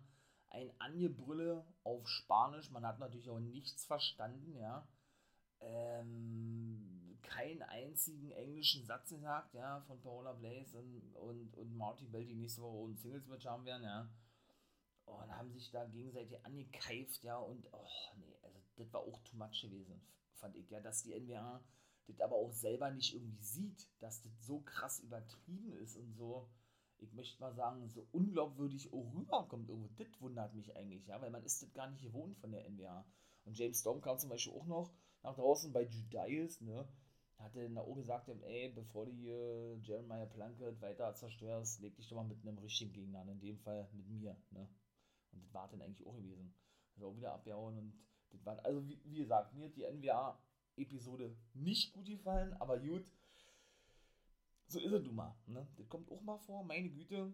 Ein 0.48 0.70
Angebrülle 0.78 1.66
auf 1.84 2.06
Spanisch. 2.06 2.70
Man 2.70 2.86
hat 2.86 2.98
natürlich 2.98 3.30
auch 3.30 3.40
nichts 3.40 3.84
verstanden, 3.84 4.56
ja. 4.56 4.86
Ähm, 5.60 7.18
keinen 7.22 7.62
einzigen 7.62 8.30
englischen 8.32 8.84
Satz 8.84 9.10
gesagt, 9.10 9.54
ja, 9.54 9.80
von 9.82 10.00
Paola 10.00 10.32
Blaze 10.32 10.78
und, 10.78 11.14
und, 11.14 11.54
und 11.54 11.76
Marty 11.76 12.06
Bell, 12.06 12.24
die 12.24 12.34
nächste 12.34 12.62
Woche 12.62 12.90
ein 12.90 12.96
Singles-Match 12.96 13.46
haben 13.46 13.64
werden, 13.64 13.84
ja. 13.84 14.08
Und 15.06 15.36
haben 15.36 15.52
sich 15.52 15.70
da 15.70 15.84
gegenseitig 15.84 16.44
angekeift, 16.44 17.22
ja, 17.22 17.38
und, 17.38 17.66
oh, 17.72 17.86
nee, 18.16 18.36
also 18.42 18.60
das 18.76 18.92
war 18.92 19.00
auch 19.00 19.18
too 19.20 19.36
much 19.36 19.62
gewesen, 19.62 20.00
fand 20.36 20.56
ich, 20.56 20.70
ja, 20.70 20.80
dass 20.80 21.02
die 21.02 21.18
NWA 21.18 21.62
das 22.06 22.20
aber 22.20 22.36
auch 22.36 22.52
selber 22.52 22.90
nicht 22.90 23.14
irgendwie 23.14 23.42
sieht, 23.42 23.88
dass 24.00 24.22
das 24.22 24.32
so 24.44 24.60
krass 24.60 25.00
übertrieben 25.00 25.72
ist 25.72 25.96
und 25.96 26.12
so, 26.12 26.48
ich 26.98 27.12
möchte 27.12 27.40
mal 27.40 27.54
sagen, 27.54 27.88
so 27.88 28.06
unglaubwürdig 28.12 28.92
auch 28.92 29.12
rüberkommt 29.14 29.68
irgendwo. 29.68 29.90
Das 29.96 30.20
wundert 30.20 30.54
mich 30.54 30.76
eigentlich, 30.76 31.06
ja, 31.06 31.20
weil 31.20 31.30
man 31.30 31.44
ist 31.44 31.62
das 31.62 31.72
gar 31.74 31.90
nicht 31.90 32.02
gewohnt 32.02 32.38
von 32.38 32.52
der 32.52 32.68
NWA. 32.70 33.04
Und 33.44 33.58
James 33.58 33.80
Storm 33.80 34.00
kam 34.00 34.18
zum 34.18 34.30
Beispiel 34.30 34.54
auch 34.54 34.66
noch 34.66 34.92
nach 35.22 35.34
draußen 35.34 35.72
bei 35.72 35.82
Judias, 35.82 36.60
ne, 36.60 36.88
hatte 37.38 37.62
dann 37.62 37.78
auch 37.78 37.94
gesagt, 37.94 38.28
ey, 38.28 38.70
bevor 38.70 39.06
du 39.06 39.12
hier 39.12 39.76
Jeremiah 39.82 40.26
Plunkett 40.26 40.80
weiter 40.80 41.14
zerstörst, 41.14 41.80
leg 41.80 41.94
dich 41.96 42.08
doch 42.08 42.16
mal 42.16 42.24
mit 42.24 42.40
einem 42.42 42.58
richtigen 42.58 42.92
Gegner 42.92 43.20
an, 43.20 43.28
in 43.28 43.40
dem 43.40 43.58
Fall 43.58 43.88
mit 43.92 44.08
mir, 44.08 44.36
ne. 44.50 44.68
Und 45.32 45.42
das 45.42 45.52
war 45.52 45.68
dann 45.68 45.82
eigentlich 45.82 46.06
auch 46.06 46.16
gewesen. 46.16 46.54
Das 46.94 47.04
auch 47.04 47.16
wieder 47.16 47.32
abgehauen 47.32 47.76
und 47.76 47.92
das 48.30 48.44
war, 48.44 48.64
also 48.64 48.86
wie, 48.88 49.00
wie 49.04 49.18
gesagt, 49.18 49.54
mir 49.54 49.66
hat 49.66 49.76
die 49.76 49.84
NWA 49.84 50.38
Episode 50.76 51.34
nicht 51.54 51.92
gut 51.92 52.06
gefallen, 52.06 52.52
aber 52.54 52.78
gut. 52.78 53.10
So 54.68 54.80
ist 54.80 54.92
es 54.92 55.04
nun 55.04 55.14
mal. 55.14 55.34
Ne? 55.46 55.66
Das 55.76 55.88
kommt 55.88 56.10
auch 56.10 56.20
mal 56.22 56.38
vor, 56.38 56.64
meine 56.64 56.90
Güte. 56.90 57.32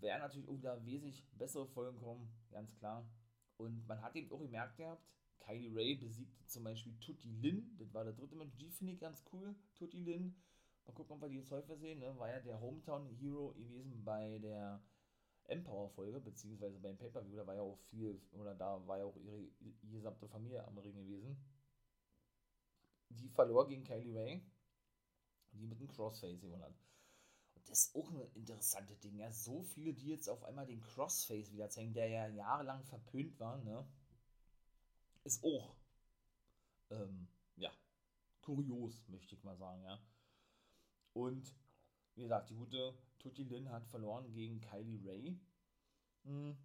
Wäre 0.00 0.18
natürlich 0.18 0.48
auch 0.48 0.56
wieder 0.56 0.84
wesentlich 0.84 1.24
bessere 1.32 1.66
Folgen 1.66 1.98
kommen, 1.98 2.28
ganz 2.50 2.74
klar. 2.76 3.08
Und 3.56 3.86
man 3.86 4.00
hat 4.02 4.16
eben 4.16 4.32
auch 4.32 4.40
gemerkt 4.40 4.76
gehabt, 4.76 5.06
Kylie 5.40 5.74
Ray 5.74 5.94
besiegte 5.96 6.46
zum 6.46 6.64
Beispiel 6.64 6.96
Tutti 7.00 7.28
Lin. 7.28 7.76
Das 7.78 7.92
war 7.92 8.04
der 8.04 8.12
dritte 8.12 8.36
Match. 8.36 8.56
Die 8.56 8.70
finde 8.70 8.92
ich 8.92 9.00
ganz 9.00 9.24
cool. 9.32 9.54
Tutti 9.74 9.98
Lin. 9.98 10.34
Mal 10.86 10.92
gucken, 10.92 11.16
ob 11.16 11.22
wir 11.22 11.28
die 11.28 11.36
jetzt 11.36 11.50
häufiger 11.50 11.76
sehen. 11.76 11.98
Ne? 11.98 12.16
War 12.18 12.30
ja 12.30 12.40
der 12.40 12.60
Hometown 12.60 13.06
Hero 13.06 13.52
gewesen 13.52 14.04
bei 14.04 14.38
der 14.38 14.82
Empower-Folge, 15.46 16.20
beziehungsweise 16.20 16.78
beim 16.78 16.96
Pay-Per-View. 16.96 17.36
Da 17.36 17.46
war 17.46 17.54
ja 17.54 17.62
auch 17.62 17.78
viel, 17.90 18.20
oder 18.32 18.54
da 18.54 18.86
war 18.86 18.98
ja 18.98 19.04
auch 19.04 19.16
ihre, 19.16 19.40
ihre 19.60 19.74
gesamte 19.90 20.28
Familie 20.28 20.64
am 20.66 20.78
Ring 20.78 20.96
gewesen 20.96 21.36
die 23.10 23.28
verlor 23.28 23.66
gegen 23.66 23.84
Kylie 23.84 24.14
Ray, 24.14 24.42
die 25.52 25.66
mit 25.66 25.78
einem 25.78 25.88
Crossface 25.88 26.40
gewonnen 26.40 26.62
hat. 26.62 26.74
Und 27.54 27.68
das 27.68 27.86
ist 27.86 27.96
auch 27.96 28.10
ein 28.10 28.32
interessantes 28.34 29.00
Ding, 29.00 29.16
ja. 29.16 29.32
So 29.32 29.62
viele, 29.62 29.92
die 29.92 30.08
jetzt 30.08 30.28
auf 30.28 30.44
einmal 30.44 30.66
den 30.66 30.80
Crossface 30.80 31.52
wieder 31.52 31.68
zeigen, 31.68 31.92
der 31.92 32.08
ja 32.08 32.28
jahrelang 32.28 32.84
verpönt 32.84 33.38
war, 33.38 33.58
ne? 33.58 33.86
Ist 35.24 35.44
auch, 35.44 35.76
ähm, 36.90 37.28
ja, 37.56 37.70
kurios, 38.40 39.06
möchte 39.08 39.34
ich 39.34 39.44
mal 39.44 39.56
sagen, 39.56 39.82
ja. 39.82 40.00
Und 41.12 41.54
wie 42.14 42.22
gesagt, 42.22 42.50
die 42.50 42.54
gute 42.54 42.94
Tutti 43.20 43.44
Lin 43.44 43.70
hat 43.70 43.86
verloren 43.86 44.32
gegen 44.32 44.60
Kylie 44.60 45.00
Ray. 45.06 45.38
Hm. 46.24 46.56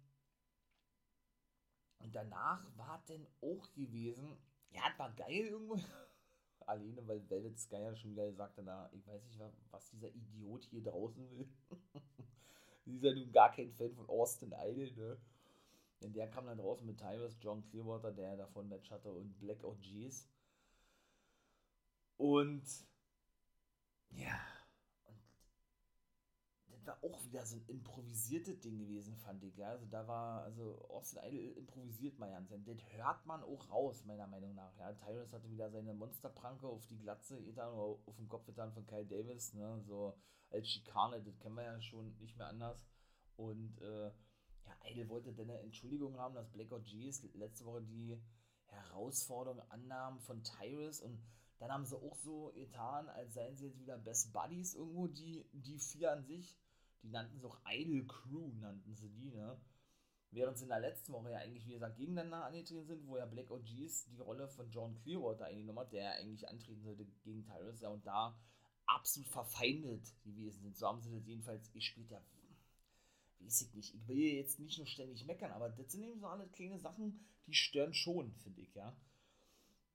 Und 1.98 2.14
danach 2.14 2.66
war 2.76 3.02
denn 3.08 3.26
auch 3.40 3.72
gewesen, 3.72 4.36
ja, 4.70 4.82
war 4.96 5.12
geil 5.14 5.46
irgendwo. 5.46 5.76
Alleine, 6.66 7.06
weil 7.06 7.28
Velvet 7.30 7.58
Sky 7.58 7.76
ja 7.76 7.94
schon 7.94 8.16
gesagt 8.16 8.56
hat, 8.56 8.64
na, 8.64 8.90
ich 8.92 9.06
weiß 9.06 9.24
nicht, 9.24 9.40
was 9.70 9.88
dieser 9.90 10.08
Idiot 10.08 10.64
hier 10.64 10.82
draußen 10.82 11.30
will. 11.30 11.48
Sie 12.84 12.96
ist 12.96 13.04
ja 13.04 13.14
nun 13.14 13.30
gar 13.32 13.52
kein 13.52 13.72
Fan 13.72 13.94
von 13.94 14.08
Austin 14.08 14.52
Idol, 14.52 14.92
ne? 14.92 15.16
Denn 16.02 16.12
der 16.12 16.28
kam 16.28 16.46
dann 16.46 16.58
draußen 16.58 16.86
mit 16.86 16.98
Tyrus, 16.98 17.36
John 17.40 17.64
Clearwater, 17.64 18.12
der 18.12 18.36
davon 18.36 18.68
Match 18.68 18.90
hatte, 18.90 19.12
und 19.12 19.38
Black 19.38 19.64
OGs. 19.64 20.28
Und 22.16 22.64
ja, 24.10 24.40
war 26.86 27.02
auch 27.02 27.24
wieder 27.24 27.44
so 27.44 27.56
ein 27.56 27.64
improvisiertes 27.66 28.60
Ding 28.60 28.78
gewesen, 28.78 29.16
fand 29.16 29.42
ich. 29.44 29.56
Ja? 29.56 29.70
Also 29.70 29.86
da 29.86 30.06
war, 30.06 30.42
also 30.42 30.78
Austin 30.88 31.20
Idol 31.24 31.56
improvisiert 31.56 32.18
mal 32.18 32.30
ganz. 32.30 32.50
Das 32.50 32.76
hört 32.92 33.26
man 33.26 33.42
auch 33.42 33.70
raus, 33.70 34.04
meiner 34.04 34.26
Meinung 34.26 34.54
nach. 34.54 34.76
Ja? 34.78 34.92
Tyrus 34.92 35.32
hatte 35.32 35.50
wieder 35.50 35.70
seine 35.70 35.94
Monsterpranke 35.94 36.66
auf 36.66 36.86
die 36.86 36.98
Glatze 36.98 37.42
getan 37.42 37.72
oder 37.72 37.98
auf 38.06 38.16
den 38.16 38.28
Kopf 38.28 38.46
getan 38.46 38.72
von 38.72 38.86
Kyle 38.86 39.06
Davis, 39.06 39.54
ne? 39.54 39.80
so 39.86 40.14
als 40.50 40.68
Schikane, 40.68 41.22
das 41.22 41.38
kennen 41.38 41.56
wir 41.56 41.64
ja 41.64 41.80
schon 41.80 42.16
nicht 42.18 42.36
mehr 42.36 42.48
anders. 42.48 42.86
Und 43.36 43.80
äh, 43.80 44.06
ja, 44.06 44.90
Idol 44.90 45.08
wollte 45.08 45.32
dann 45.32 45.50
eine 45.50 45.60
Entschuldigung 45.60 46.18
haben, 46.18 46.34
dass 46.34 46.50
Black 46.50 46.72
OGs 46.72 47.22
letzte 47.34 47.64
Woche 47.64 47.82
die 47.82 48.20
Herausforderung 48.66 49.60
annahmen 49.70 50.20
von 50.20 50.42
Tyrus 50.42 51.00
und 51.00 51.22
dann 51.58 51.72
haben 51.72 51.86
sie 51.86 51.96
auch 51.96 52.16
so 52.16 52.52
getan, 52.54 53.08
als 53.08 53.34
seien 53.34 53.56
sie 53.56 53.66
jetzt 53.66 53.80
wieder 53.80 53.96
Best 53.96 54.32
Buddies 54.32 54.74
irgendwo, 54.74 55.06
die, 55.06 55.48
die 55.52 55.78
vier 55.78 56.12
an 56.12 56.24
sich 56.24 56.56
die 57.02 57.08
nannten 57.08 57.38
sie 57.38 57.46
auch 57.46 57.58
Idle 57.68 58.04
Crew, 58.06 58.52
nannten 58.60 58.94
sie 58.94 59.08
die, 59.10 59.30
ne? 59.30 59.58
Während 60.30 60.58
sie 60.58 60.64
in 60.64 60.70
der 60.70 60.80
letzten 60.80 61.12
Woche 61.12 61.30
ja 61.30 61.38
eigentlich, 61.38 61.66
wie 61.66 61.74
gesagt, 61.74 61.96
gegeneinander 61.96 62.44
angetreten 62.44 62.84
sind, 62.84 63.06
wo 63.06 63.16
ja 63.16 63.26
Black 63.26 63.50
OGs 63.50 64.06
die 64.06 64.18
Rolle 64.18 64.48
von 64.48 64.68
John 64.70 64.94
Clearwater 64.96 65.46
eingenommen 65.46 65.78
hat, 65.78 65.92
der 65.92 66.02
ja 66.02 66.10
eigentlich 66.12 66.48
antreten 66.48 66.82
sollte 66.82 67.06
gegen 67.22 67.44
Tyrus, 67.44 67.80
ja, 67.80 67.88
und 67.88 68.06
da 68.06 68.38
absolut 68.86 69.28
verfeindet 69.28 70.02
gewesen 70.22 70.62
sind. 70.62 70.76
So 70.76 70.86
haben 70.88 71.00
sie 71.00 71.12
das 71.12 71.26
jedenfalls 71.26 71.70
gespielt, 71.72 72.10
ja, 72.10 72.20
weiß 73.40 73.62
ich 73.62 73.74
nicht. 73.74 73.94
Ich 73.94 74.08
will 74.08 74.18
jetzt 74.18 74.58
nicht 74.58 74.78
nur 74.78 74.86
ständig 74.86 75.24
meckern, 75.26 75.52
aber 75.52 75.68
das 75.68 75.92
sind 75.92 76.02
eben 76.02 76.20
so 76.20 76.26
alle 76.26 76.48
kleine 76.48 76.78
Sachen, 76.78 77.20
die 77.46 77.54
stören 77.54 77.94
schon, 77.94 78.34
finde 78.34 78.60
ich, 78.60 78.74
ja. 78.74 78.96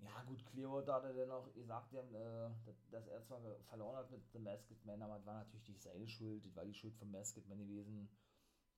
Ja, 0.01 0.23
gut, 0.23 0.43
Clearwater 0.47 0.95
hat 0.95 1.03
er 1.03 1.13
dann 1.13 1.31
auch 1.31 1.53
gesagt, 1.53 1.93
äh, 1.93 2.49
dass 2.89 3.07
er 3.07 3.23
zwar 3.23 3.39
verloren 3.65 3.97
hat 3.97 4.09
mit 4.09 4.21
The 4.31 4.39
Masked 4.39 4.83
Man, 4.85 5.01
aber 5.01 5.17
das 5.17 5.25
war 5.27 5.35
natürlich 5.35 5.69
nicht 5.69 5.81
seine 5.81 6.07
Schuld, 6.07 6.43
das 6.45 6.55
war 6.55 6.65
die 6.65 6.73
Schuld 6.73 6.95
von 6.95 7.11
Masked 7.11 7.47
Man 7.47 7.59
gewesen. 7.59 8.09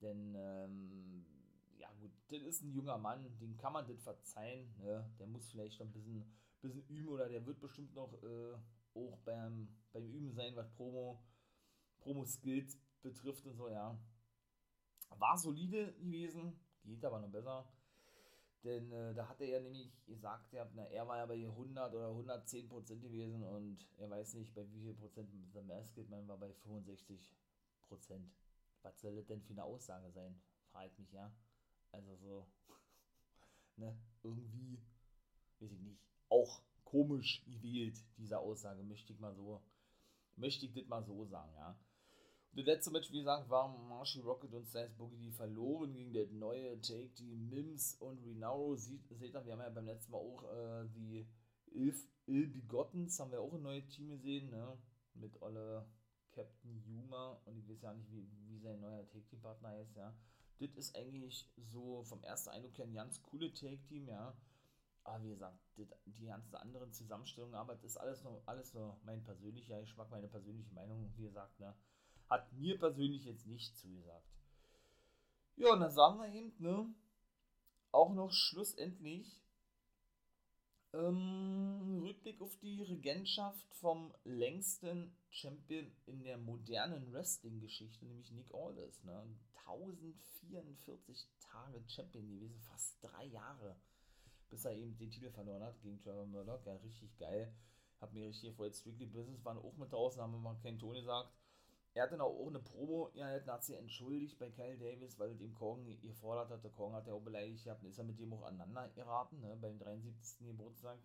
Denn, 0.01 0.35
ähm, 0.35 1.25
ja, 1.77 1.89
gut, 2.01 2.11
das 2.27 2.41
ist 2.41 2.61
ein 2.63 2.73
junger 2.73 2.97
Mann, 2.97 3.37
den 3.39 3.55
kann 3.57 3.71
man 3.71 3.87
das 3.87 4.01
verzeihen, 4.01 4.75
ne? 4.79 5.09
Der 5.17 5.27
muss 5.27 5.49
vielleicht 5.49 5.79
noch 5.79 5.87
ein 5.87 5.93
bisschen, 5.93 6.25
bisschen 6.61 6.85
üben 6.87 7.07
oder 7.09 7.29
der 7.29 7.45
wird 7.45 7.59
bestimmt 7.61 7.93
noch 7.95 8.13
äh, 8.21 8.53
auch 8.93 9.17
beim, 9.19 9.69
beim 9.93 10.05
Üben 10.11 10.33
sein, 10.33 10.55
was 10.57 10.69
Promo, 10.73 11.23
Promo-Skills 11.99 12.77
betrifft 13.01 13.45
und 13.45 13.55
so, 13.55 13.69
ja. 13.69 13.97
War 15.17 15.37
solide 15.37 15.93
gewesen, 15.93 16.59
geht 16.83 17.05
aber 17.05 17.19
noch 17.19 17.29
besser. 17.31 17.65
Denn 18.63 18.91
äh, 18.93 19.13
da 19.13 19.27
hat 19.27 19.41
er 19.41 19.59
nämlich 19.59 19.91
gesagt, 20.05 20.53
ja, 20.53 20.65
na, 20.73 20.85
er 20.85 21.05
war 21.05 21.17
ja 21.17 21.25
bei 21.25 21.35
100 21.35 21.93
oder 21.93 22.09
110 22.09 22.69
Prozent 22.69 23.01
gewesen 23.01 23.43
und 23.43 23.85
er 23.97 24.09
weiß 24.09 24.35
nicht, 24.35 24.53
bei 24.55 24.65
wie 24.71 24.81
viel 24.81 24.93
Prozent 24.93 25.29
The 25.53 25.61
Masked 25.61 26.09
Man 26.09 26.27
war 26.29 26.37
bei 26.37 26.53
65 26.53 27.19
Prozent. 27.89 28.31
Was 28.81 29.01
soll 29.01 29.15
das 29.17 29.25
denn 29.25 29.41
für 29.41 29.51
eine 29.51 29.65
Aussage 29.65 30.09
sein? 30.11 30.41
Fragt 30.71 30.97
mich, 30.97 31.11
ja. 31.11 31.29
Also 31.91 32.15
so, 32.15 32.47
ne, 33.75 33.97
irgendwie, 34.23 34.79
weiß 35.59 35.71
ich 35.71 35.81
nicht, 35.81 35.99
auch 36.29 36.61
komisch 36.85 37.43
gewählt, 37.45 38.01
diese 38.17 38.39
Aussage, 38.39 38.81
möchte 38.83 39.11
ich 39.11 39.19
mal 39.19 39.35
so, 39.35 39.61
möchte 40.37 40.65
ich 40.65 40.73
das 40.73 40.87
mal 40.87 41.03
so 41.03 41.25
sagen, 41.25 41.53
ja. 41.55 41.77
Das 42.55 42.65
letzte 42.65 42.91
Match, 42.91 43.11
wie 43.11 43.17
gesagt, 43.17 43.49
war 43.49 43.67
Marshy 43.67 44.19
Rocket 44.19 44.53
und 44.53 44.67
Slice 44.67 44.93
Boogie, 44.95 45.17
die 45.17 45.31
verloren 45.31 45.91
gegen 45.91 46.13
das 46.13 46.29
neue 46.29 46.79
Take, 46.81 47.09
die 47.17 47.35
Mims 47.35 47.95
und 47.95 48.19
Rinauro. 48.23 48.75
Seht 48.75 49.09
ihr, 49.09 49.19
wir 49.19 49.53
haben 49.53 49.59
ja 49.59 49.69
beim 49.69 49.87
letzten 49.87 50.11
Mal 50.11 50.19
auch 50.19 50.43
äh, 50.53 50.87
die 50.89 51.27
Ilf, 51.71 52.07
Ill-Begottens, 52.27 53.19
haben 53.19 53.31
wir 53.31 53.41
auch 53.41 53.53
ein 53.53 53.63
neues 53.63 53.87
Team 53.87 54.09
gesehen, 54.09 54.51
ne? 54.51 54.77
Mit 55.15 55.41
Olle 55.41 55.87
Captain 56.29 56.77
Yuma 56.83 57.41
und 57.45 57.57
ich 57.57 57.67
weiß 57.67 57.81
ja 57.81 57.93
nicht, 57.95 58.11
wie, 58.11 58.29
wie 58.45 58.59
sein 58.59 58.79
neuer 58.79 59.07
Take-Team-Partner 59.07 59.69
heißt, 59.69 59.95
ja. 59.95 60.15
Das 60.59 60.69
ist 60.75 60.95
eigentlich 60.95 61.51
so 61.57 62.03
vom 62.03 62.23
ersten 62.23 62.49
Eindruck 62.49 62.77
her 62.77 62.85
ein 62.85 62.93
ganz 62.93 63.19
cooles 63.23 63.59
Take-Team, 63.59 64.09
ja. 64.09 64.37
Aber 65.03 65.23
wie 65.23 65.31
gesagt, 65.31 65.59
das, 65.75 65.87
die 66.05 66.27
ganzen 66.27 66.53
anderen 66.53 66.93
Zusammenstellungen, 66.93 67.55
aber 67.55 67.73
das 67.73 67.83
ist 67.83 67.97
alles 67.97 68.23
nur, 68.23 68.43
alles 68.45 68.75
nur 68.75 68.99
mein 69.05 69.23
persönlicher 69.23 69.81
Geschmack, 69.81 70.11
meine 70.11 70.27
persönliche 70.27 70.73
Meinung, 70.75 71.11
wie 71.17 71.23
gesagt, 71.23 71.59
ne 71.59 71.73
hat 72.33 72.51
mir 72.53 72.79
persönlich 72.79 73.25
jetzt 73.25 73.45
nicht 73.45 73.77
zugesagt. 73.77 74.27
Ja, 75.55 75.73
und 75.73 75.81
dann 75.81 75.91
sagen 75.91 76.19
wir 76.19 76.33
eben, 76.33 76.53
ne, 76.57 76.93
auch 77.91 78.11
noch 78.13 78.31
schlussendlich 78.31 79.39
ähm, 80.93 82.01
Rückblick 82.03 82.41
auf 82.41 82.57
die 82.57 82.81
Regentschaft 82.81 83.71
vom 83.75 84.13
längsten 84.23 85.15
Champion 85.29 85.91
in 86.07 86.23
der 86.23 86.39
modernen 86.39 87.13
Wrestling-Geschichte, 87.13 88.05
nämlich 88.05 88.31
Nick 88.31 88.51
Aldis. 88.53 89.03
Ne? 89.03 89.27
1044 89.65 91.27
Tage 91.39 91.83
Champion 91.87 92.27
gewesen, 92.27 92.59
fast 92.61 92.97
drei 93.03 93.25
Jahre, 93.25 93.75
bis 94.49 94.65
er 94.65 94.75
eben 94.75 94.97
den 94.97 95.11
Titel 95.11 95.29
verloren 95.29 95.63
hat 95.63 95.79
gegen 95.81 95.99
Trevor 95.99 96.25
Murdoch. 96.25 96.65
Ja, 96.65 96.75
richtig 96.77 97.15
geil. 97.17 97.53
Hab 98.01 98.11
mir 98.11 98.27
richtig 98.27 98.49
gefreut. 98.49 98.75
Strictly 98.75 99.05
Business 99.05 99.45
waren 99.45 99.59
auch 99.59 99.77
mit 99.77 99.91
draußen, 99.93 100.21
haben 100.21 100.33
wir 100.33 100.39
mal 100.39 100.57
keinen 100.57 100.79
Ton 100.79 100.95
gesagt. 100.95 101.31
Er 101.95 102.03
hat 102.03 102.11
dann 102.11 102.21
auch 102.21 102.33
ohne 102.33 102.59
Promo 102.59 103.11
gehalten, 103.13 103.51
hat 103.51 103.63
sich 103.63 103.77
entschuldigt 103.77 104.39
bei 104.39 104.49
Kyle 104.49 104.77
Davis, 104.77 105.19
weil 105.19 105.35
dem 105.35 105.53
Kong 105.53 105.85
gefordert 106.01 106.49
hat. 106.49 106.63
Der 106.63 106.71
Kong 106.71 106.93
hat 106.93 107.05
ja 107.05 107.13
auch 107.13 107.21
beleidigt 107.21 107.63
gehabt 107.63 107.83
und 107.83 107.89
ist 107.89 107.99
er 107.99 108.03
mit 108.03 108.19
dem 108.19 108.33
auch 108.33 108.43
aneinander 108.43 108.89
geraten, 108.89 109.39
ne, 109.41 109.55
beim 109.61 109.77
73. 109.77 110.47
Geburtstag. 110.47 110.97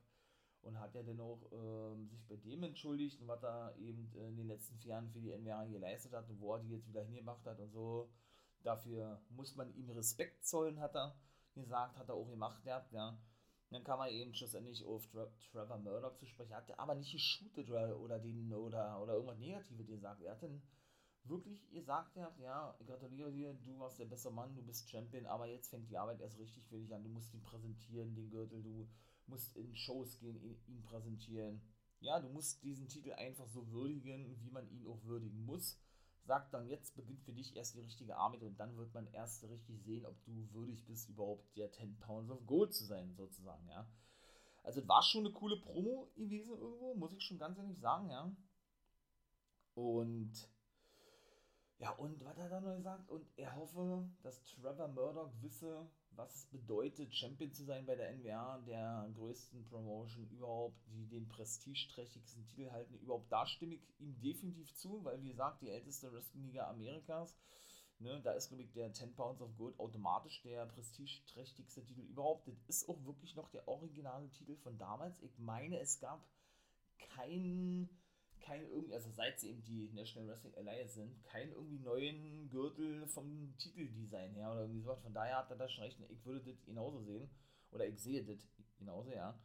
Und 0.63 0.81
hat 0.81 0.95
ja 0.95 1.03
dann 1.03 1.21
auch 1.21 1.41
äh, 1.53 2.07
sich 2.07 2.27
bei 2.27 2.37
dem 2.37 2.65
entschuldigt 2.65 3.25
was 3.27 3.45
er 3.45 3.77
eben 3.77 4.11
in 4.15 4.37
den 4.37 4.49
letzten 4.49 4.77
vier 4.79 4.91
Jahren 4.91 5.09
für 5.09 5.21
die 5.21 5.37
NWA 5.37 5.67
geleistet 5.67 6.13
hat 6.15 6.29
und 6.29 6.41
wo 6.41 6.55
er 6.55 6.61
die 6.61 6.71
jetzt 6.71 6.89
wieder 6.89 7.03
hingemacht 7.03 7.45
hat 7.47 7.61
und 7.61 7.71
so. 7.71 8.11
Dafür 8.63 9.21
muss 9.29 9.55
man 9.55 9.73
ihm 9.75 9.91
Respekt 9.91 10.45
zollen, 10.45 10.81
hat 10.81 10.97
er 10.97 11.15
gesagt, 11.55 11.97
hat 11.97 12.09
er 12.09 12.15
auch 12.15 12.29
gemacht 12.29 12.65
gehabt, 12.65 12.93
ja. 12.93 13.17
Dann 13.71 13.85
kam 13.85 14.01
er 14.01 14.11
eben 14.11 14.35
schlussendlich 14.35 14.85
auf 14.85 15.07
Tra 15.09 15.29
Trevor 15.53 15.79
Murdoch 15.79 16.17
zu 16.17 16.27
sprechen, 16.27 16.55
hat 16.55 16.79
aber 16.79 16.95
nicht 16.95 17.13
geshootet 17.13 17.69
oder, 17.69 18.01
oder, 18.01 18.19
den, 18.19 18.53
oder, 18.53 19.01
oder 19.03 19.15
irgendwas 19.15 19.39
Negatives 19.39 19.87
gesagt. 19.87 20.23
Er 20.23 20.33
hat 20.33 20.43
dann 20.43 20.63
wirklich 21.29 21.71
gesagt 21.71 22.17
habt, 22.17 22.39
ja, 22.41 22.77
gratuliere 22.87 23.33
dir, 23.33 23.55
du 23.55 23.79
warst 23.79 23.99
der 23.99 24.07
beste 24.07 24.31
Mann, 24.31 24.55
du 24.55 24.63
bist 24.63 24.91
Champion, 24.91 25.27
aber 25.27 25.47
jetzt 25.47 25.69
fängt 25.69 25.91
die 25.91 25.99
Arbeit 25.99 26.21
erst 26.21 26.39
richtig 26.39 26.65
für 26.67 26.79
dich 26.79 26.95
an. 26.95 27.03
Du 27.03 27.11
musst 27.11 27.33
ihn 27.35 27.43
präsentieren, 27.43 28.15
den 28.15 28.31
Gürtel, 28.31 28.63
du 28.63 28.89
musst 29.27 29.57
in 29.57 29.75
Shows 29.75 30.19
gehen, 30.19 30.41
ihn, 30.43 30.59
ihn 30.67 30.83
präsentieren. 30.83 31.61
Ja, 32.01 32.21
du 32.21 32.29
musst 32.29 32.63
diesen 32.63 32.89
Titel 32.89 33.13
einfach 33.13 33.49
so 33.49 33.71
würdigen, 33.71 34.41
wie 34.41 34.51
man 34.51 34.69
ihn 34.71 34.87
auch 34.87 35.03
würdigen 35.05 35.45
muss. 35.45 35.79
Sagt 36.23 36.53
dann, 36.53 36.67
jetzt 36.67 36.95
beginnt 36.95 37.23
für 37.23 37.33
dich 37.33 37.57
erst 37.57 37.75
die 37.75 37.81
richtige 37.81 38.17
Arbeit 38.17 38.43
und 38.43 38.59
dann 38.61 38.77
wird 38.77 38.93
man 38.93 39.07
erst 39.09 39.49
richtig 39.49 39.83
sehen, 39.83 40.05
ob 40.05 40.23
du 40.25 40.53
würdig 40.53 40.85
bist, 40.85 41.09
überhaupt 41.09 41.57
der 41.57 41.73
10 41.73 41.99
Pounds 41.99 42.31
of 42.31 42.47
Gold 42.47 42.75
zu 42.75 42.85
sein, 42.85 43.15
sozusagen, 43.15 43.67
ja. 43.69 43.89
Also, 44.63 44.81
es 44.81 44.89
war 44.89 45.03
schon 45.03 45.25
eine 45.25 45.33
coole 45.33 45.57
Promo 45.59 46.11
gewesen 46.17 46.59
irgendwo, 46.59 46.95
muss 46.95 47.15
ich 47.15 47.23
schon 47.23 47.39
ganz 47.39 47.57
ehrlich 47.57 47.79
sagen, 47.79 48.11
ja. 48.11 48.31
Und 49.75 50.49
ja, 51.79 51.91
und 51.93 52.25
was 52.25 52.37
hat 52.39 52.51
er 52.51 52.61
noch 52.61 52.77
gesagt? 52.77 53.09
Und 53.09 53.25
er 53.37 53.55
hoffe, 53.55 54.09
dass 54.23 54.43
Trevor 54.43 54.89
Murdoch 54.89 55.31
wisse, 55.41 55.89
was 56.11 56.35
es 56.35 56.47
bedeutet, 56.47 57.15
Champion 57.15 57.53
zu 57.53 57.65
sein 57.65 57.87
bei 57.87 57.95
der 57.95 58.13
NWA, 58.15 58.59
der 58.67 59.09
größten 59.15 59.65
Promotion 59.65 60.29
überhaupt, 60.29 60.77
die 60.89 61.07
den 61.07 61.29
prestigeträchtigsten 61.29 62.45
Titel 62.47 62.73
halten. 62.73 62.95
Überhaupt 62.95 63.31
da 63.31 63.47
stimme 63.47 63.77
ich 63.77 64.01
ihm 64.01 64.19
definitiv 64.21 64.75
zu, 64.75 65.05
weil, 65.05 65.23
wie 65.23 65.29
gesagt, 65.29 65.63
die 65.63 65.71
älteste 65.71 66.13
Wrestling-Liga 66.13 66.69
Amerikas, 66.69 67.37
ne, 68.01 68.21
da 68.23 68.33
ist, 68.33 68.49
glaube 68.49 68.65
ich, 68.65 68.73
der 68.73 68.93
10 68.93 69.15
Pounds 69.15 69.41
of 69.41 69.57
Gold 69.57 69.79
automatisch 69.79 70.43
der 70.43 70.67
prestigeträchtigste 70.67 71.85
Titel 71.85 72.01
überhaupt. 72.01 72.49
Das 72.49 72.59
ist 72.67 72.89
auch 72.89 73.05
wirklich 73.05 73.37
noch 73.37 73.51
der 73.51 73.69
originale 73.69 74.29
Titel 74.31 74.57
von 74.57 74.77
damals. 74.79 75.21
Ich 75.23 75.39
meine, 75.39 75.79
es 75.79 76.01
gab 76.01 76.27
keinen 77.15 77.89
kein 78.49 78.63
irgendwie, 78.63 78.95
also 78.95 79.11
seit 79.11 79.39
sie 79.39 79.51
eben 79.51 79.63
die 79.63 79.91
National 79.93 80.29
Wrestling 80.29 80.55
Alliance 80.55 80.95
sind, 80.95 81.23
kein 81.25 81.53
irgendwie 81.53 81.79
neuen 81.79 82.49
Gürtel 82.49 83.07
vom 83.07 83.55
Titeldesign 83.59 84.35
her 84.35 84.51
oder 84.53 84.63
irgendwie 84.63 84.81
sowas. 84.81 85.03
Von 85.03 85.13
daher 85.13 85.39
hat 85.39 85.51
er 85.51 85.57
das 85.57 85.71
schon 85.71 85.85
recht. 85.85 86.01
Ich 86.09 86.25
würde 86.25 86.51
das 86.51 86.65
genauso 86.65 87.03
sehen. 87.03 87.29
Oder 87.71 87.87
ich 87.87 88.01
sehe 88.01 88.25
das 88.25 88.49
genauso, 88.79 89.13
ja. 89.13 89.39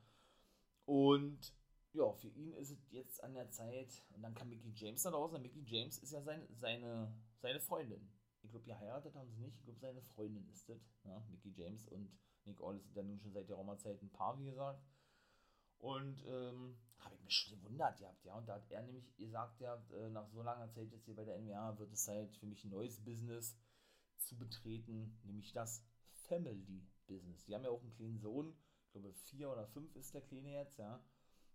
Und 0.85 1.53
ja, 1.91 2.11
für 2.13 2.29
ihn 2.29 2.53
ist 2.53 2.71
es 2.71 2.89
jetzt 2.91 3.21
an 3.23 3.33
der 3.33 3.51
Zeit, 3.51 4.01
und 4.15 4.21
dann 4.21 4.33
kam 4.33 4.49
Mickey 4.49 4.71
James 4.73 5.03
da 5.03 5.11
draußen. 5.11 5.41
Mickey 5.41 5.63
James 5.65 5.97
ist 5.97 6.13
ja 6.13 6.21
sein, 6.21 6.47
seine, 6.55 7.13
seine 7.41 7.59
Freundin. 7.59 8.09
Ich 8.41 8.49
glaube, 8.49 8.65
geheiratet 8.65 9.13
haben 9.15 9.29
sie 9.29 9.41
nicht. 9.41 9.57
Ich 9.57 9.65
glaube, 9.65 9.79
seine 9.79 10.01
Freundin 10.01 10.47
ist 10.49 10.69
das. 10.69 10.79
Ja, 11.03 11.21
Mickey 11.29 11.51
James 11.55 11.87
und 11.89 12.09
Nick 12.45 12.61
Aldis 12.61 12.85
sind 12.85 12.95
ja 12.95 13.03
nun 13.03 13.19
schon 13.19 13.33
seit 13.33 13.49
der 13.49 13.57
Roma-Zeit 13.57 14.01
ein 14.01 14.11
Paar, 14.11 14.39
wie 14.39 14.45
gesagt. 14.45 14.81
Und 15.77 16.23
ähm, 16.27 16.77
habe 17.03 17.15
ich 17.15 17.23
mich 17.23 17.33
schon 17.33 17.59
gewundert 17.59 17.97
gehabt, 17.97 18.23
ja. 18.25 18.35
Und 18.35 18.47
da 18.47 18.55
hat 18.55 18.71
er 18.71 18.83
nämlich 18.83 19.15
gesagt, 19.15 19.59
ja, 19.59 19.75
äh, 19.93 20.09
nach 20.09 20.27
so 20.27 20.41
langer 20.41 20.69
Zeit 20.71 20.91
jetzt 20.91 21.05
hier 21.05 21.15
bei 21.15 21.25
der 21.25 21.39
NBA 21.39 21.77
wird 21.79 21.91
es 21.91 22.07
halt 22.07 22.35
für 22.37 22.45
mich 22.45 22.63
ein 22.63 22.71
neues 22.71 23.03
Business 23.03 23.57
zu 24.17 24.37
betreten, 24.37 25.19
nämlich 25.23 25.51
das 25.51 25.85
Family 26.27 26.87
Business. 27.07 27.45
Die 27.45 27.55
haben 27.55 27.63
ja 27.63 27.69
auch 27.69 27.81
einen 27.81 27.91
kleinen 27.91 28.19
Sohn, 28.19 28.55
ich 28.85 28.91
glaube 28.91 29.13
vier 29.13 29.51
oder 29.51 29.67
fünf 29.67 29.95
ist 29.95 30.13
der 30.13 30.21
Kleine 30.21 30.53
jetzt, 30.53 30.77
ja. 30.77 31.03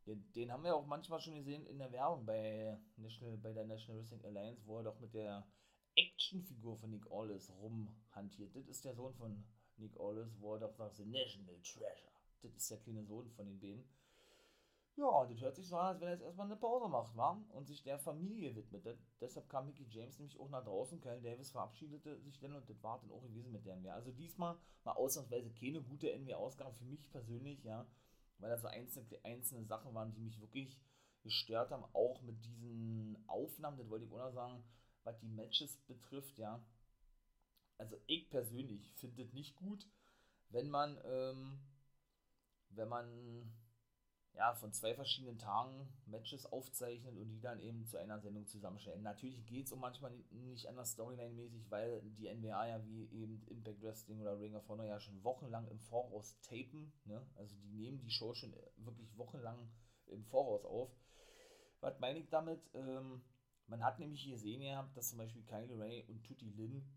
Den, 0.06 0.32
den 0.32 0.50
haben 0.50 0.64
wir 0.64 0.74
auch 0.74 0.86
manchmal 0.86 1.20
schon 1.20 1.34
gesehen 1.34 1.66
in 1.66 1.78
der 1.78 1.92
Werbung 1.92 2.24
bei, 2.24 2.80
National, 2.96 3.36
bei 3.36 3.52
der 3.52 3.66
National 3.66 4.00
Wrestling 4.00 4.24
Alliance, 4.24 4.66
wo 4.66 4.78
er 4.78 4.84
doch 4.84 4.98
mit 5.00 5.12
der 5.12 5.46
Actionfigur 5.94 6.78
von 6.78 6.90
Nick 6.90 7.10
Aldis 7.10 7.50
rumhantiert. 7.50 8.54
Das 8.56 8.66
ist 8.68 8.84
der 8.84 8.94
Sohn 8.94 9.14
von 9.14 9.44
Nick 9.76 9.98
Aldis, 9.98 10.40
wo 10.40 10.54
er 10.54 10.60
doch 10.60 10.72
sagt, 10.72 10.96
The 10.96 11.04
National 11.04 11.60
Treasure. 11.60 12.12
Das 12.40 12.54
ist 12.54 12.70
der 12.70 12.78
kleine 12.78 13.04
Sohn 13.04 13.28
von 13.30 13.46
den 13.46 13.58
beiden. 13.58 13.84
Ja, 14.98 15.24
das 15.26 15.40
hört 15.40 15.54
sich 15.54 15.68
so 15.68 15.76
an, 15.76 15.86
als 15.86 16.00
wenn 16.00 16.08
er 16.08 16.14
jetzt 16.14 16.24
erstmal 16.24 16.46
eine 16.46 16.56
Pause 16.56 16.88
macht, 16.88 17.16
war 17.16 17.40
und 17.50 17.68
sich 17.68 17.84
der 17.84 18.00
Familie 18.00 18.56
widmet. 18.56 18.84
Das, 18.84 18.98
deshalb 19.20 19.48
kam 19.48 19.66
Mickey 19.66 19.86
James 19.88 20.18
nämlich 20.18 20.40
auch 20.40 20.48
nach 20.48 20.64
draußen. 20.64 21.00
Kyle 21.00 21.20
Davis 21.20 21.52
verabschiedete 21.52 22.20
sich 22.20 22.40
dann 22.40 22.56
und 22.56 22.68
das 22.68 22.82
war 22.82 22.98
dann 22.98 23.12
auch 23.12 23.22
gewesen 23.22 23.52
mit 23.52 23.64
der 23.64 23.76
NWA. 23.76 23.94
Also 23.94 24.10
diesmal 24.10 24.56
mal 24.82 24.92
ausnahmsweise 24.92 25.50
keine 25.52 25.82
gute 25.82 26.10
NWA-Ausgabe 26.12 26.74
für 26.74 26.84
mich 26.84 27.08
persönlich, 27.10 27.62
ja, 27.62 27.86
weil 28.38 28.50
da 28.50 28.58
so 28.58 28.66
einzelne, 28.66 29.06
einzelne 29.22 29.64
Sachen 29.66 29.94
waren, 29.94 30.12
die 30.14 30.20
mich 30.20 30.40
wirklich 30.40 30.76
gestört 31.22 31.70
haben, 31.70 31.84
auch 31.92 32.20
mit 32.22 32.44
diesen 32.44 33.22
Aufnahmen, 33.28 33.78
das 33.78 33.88
wollte 33.88 34.04
ich 34.04 34.10
auch 34.12 34.18
noch 34.18 34.32
sagen, 34.32 34.64
was 35.04 35.16
die 35.20 35.28
Matches 35.28 35.76
betrifft, 35.86 36.38
ja. 36.38 36.60
Also 37.76 37.96
ich 38.08 38.28
persönlich 38.30 38.92
finde 38.96 39.22
es 39.22 39.32
nicht 39.32 39.54
gut, 39.54 39.86
wenn 40.50 40.68
man, 40.68 40.98
ähm, 41.04 41.60
wenn 42.70 42.88
man 42.88 43.52
ja, 44.38 44.54
von 44.54 44.72
zwei 44.72 44.94
verschiedenen 44.94 45.36
Tagen 45.36 45.88
Matches 46.06 46.46
aufzeichnet 46.46 47.16
und 47.16 47.28
die 47.28 47.40
dann 47.40 47.58
eben 47.60 47.84
zu 47.86 47.96
einer 47.96 48.20
Sendung 48.20 48.46
zusammenstellen. 48.46 49.02
Natürlich 49.02 49.44
geht 49.46 49.66
es 49.66 49.72
um 49.72 49.80
manchmal 49.80 50.12
nicht 50.30 50.68
anders 50.68 50.92
Storyline-mäßig, 50.92 51.68
weil 51.70 52.00
die 52.02 52.32
NWA 52.32 52.68
ja 52.68 52.84
wie 52.84 53.10
eben 53.10 53.42
Impact 53.48 53.82
Wrestling 53.82 54.20
oder 54.20 54.38
Ring 54.38 54.54
of 54.54 54.68
Honor 54.68 54.86
ja 54.86 55.00
schon 55.00 55.24
wochenlang 55.24 55.66
im 55.66 55.80
Voraus 55.80 56.38
tapen. 56.42 56.92
Ne? 57.04 57.20
Also 57.34 57.56
die 57.56 57.72
nehmen 57.72 57.98
die 57.98 58.10
Show 58.10 58.32
schon 58.32 58.54
wirklich 58.76 59.18
wochenlang 59.18 59.68
im 60.06 60.24
Voraus 60.24 60.64
auf. 60.64 60.90
Was 61.80 61.98
meine 61.98 62.20
ich 62.20 62.28
damit? 62.28 62.60
Ähm, 62.74 63.20
man 63.66 63.82
hat 63.82 63.98
nämlich 63.98 64.24
gesehen 64.24 64.60
gehabt, 64.60 64.96
dass 64.96 65.08
zum 65.08 65.18
Beispiel 65.18 65.42
Kylie 65.42 65.76
Ray 65.76 66.04
und 66.06 66.24
Tutti 66.24 66.50
Lin 66.50 66.88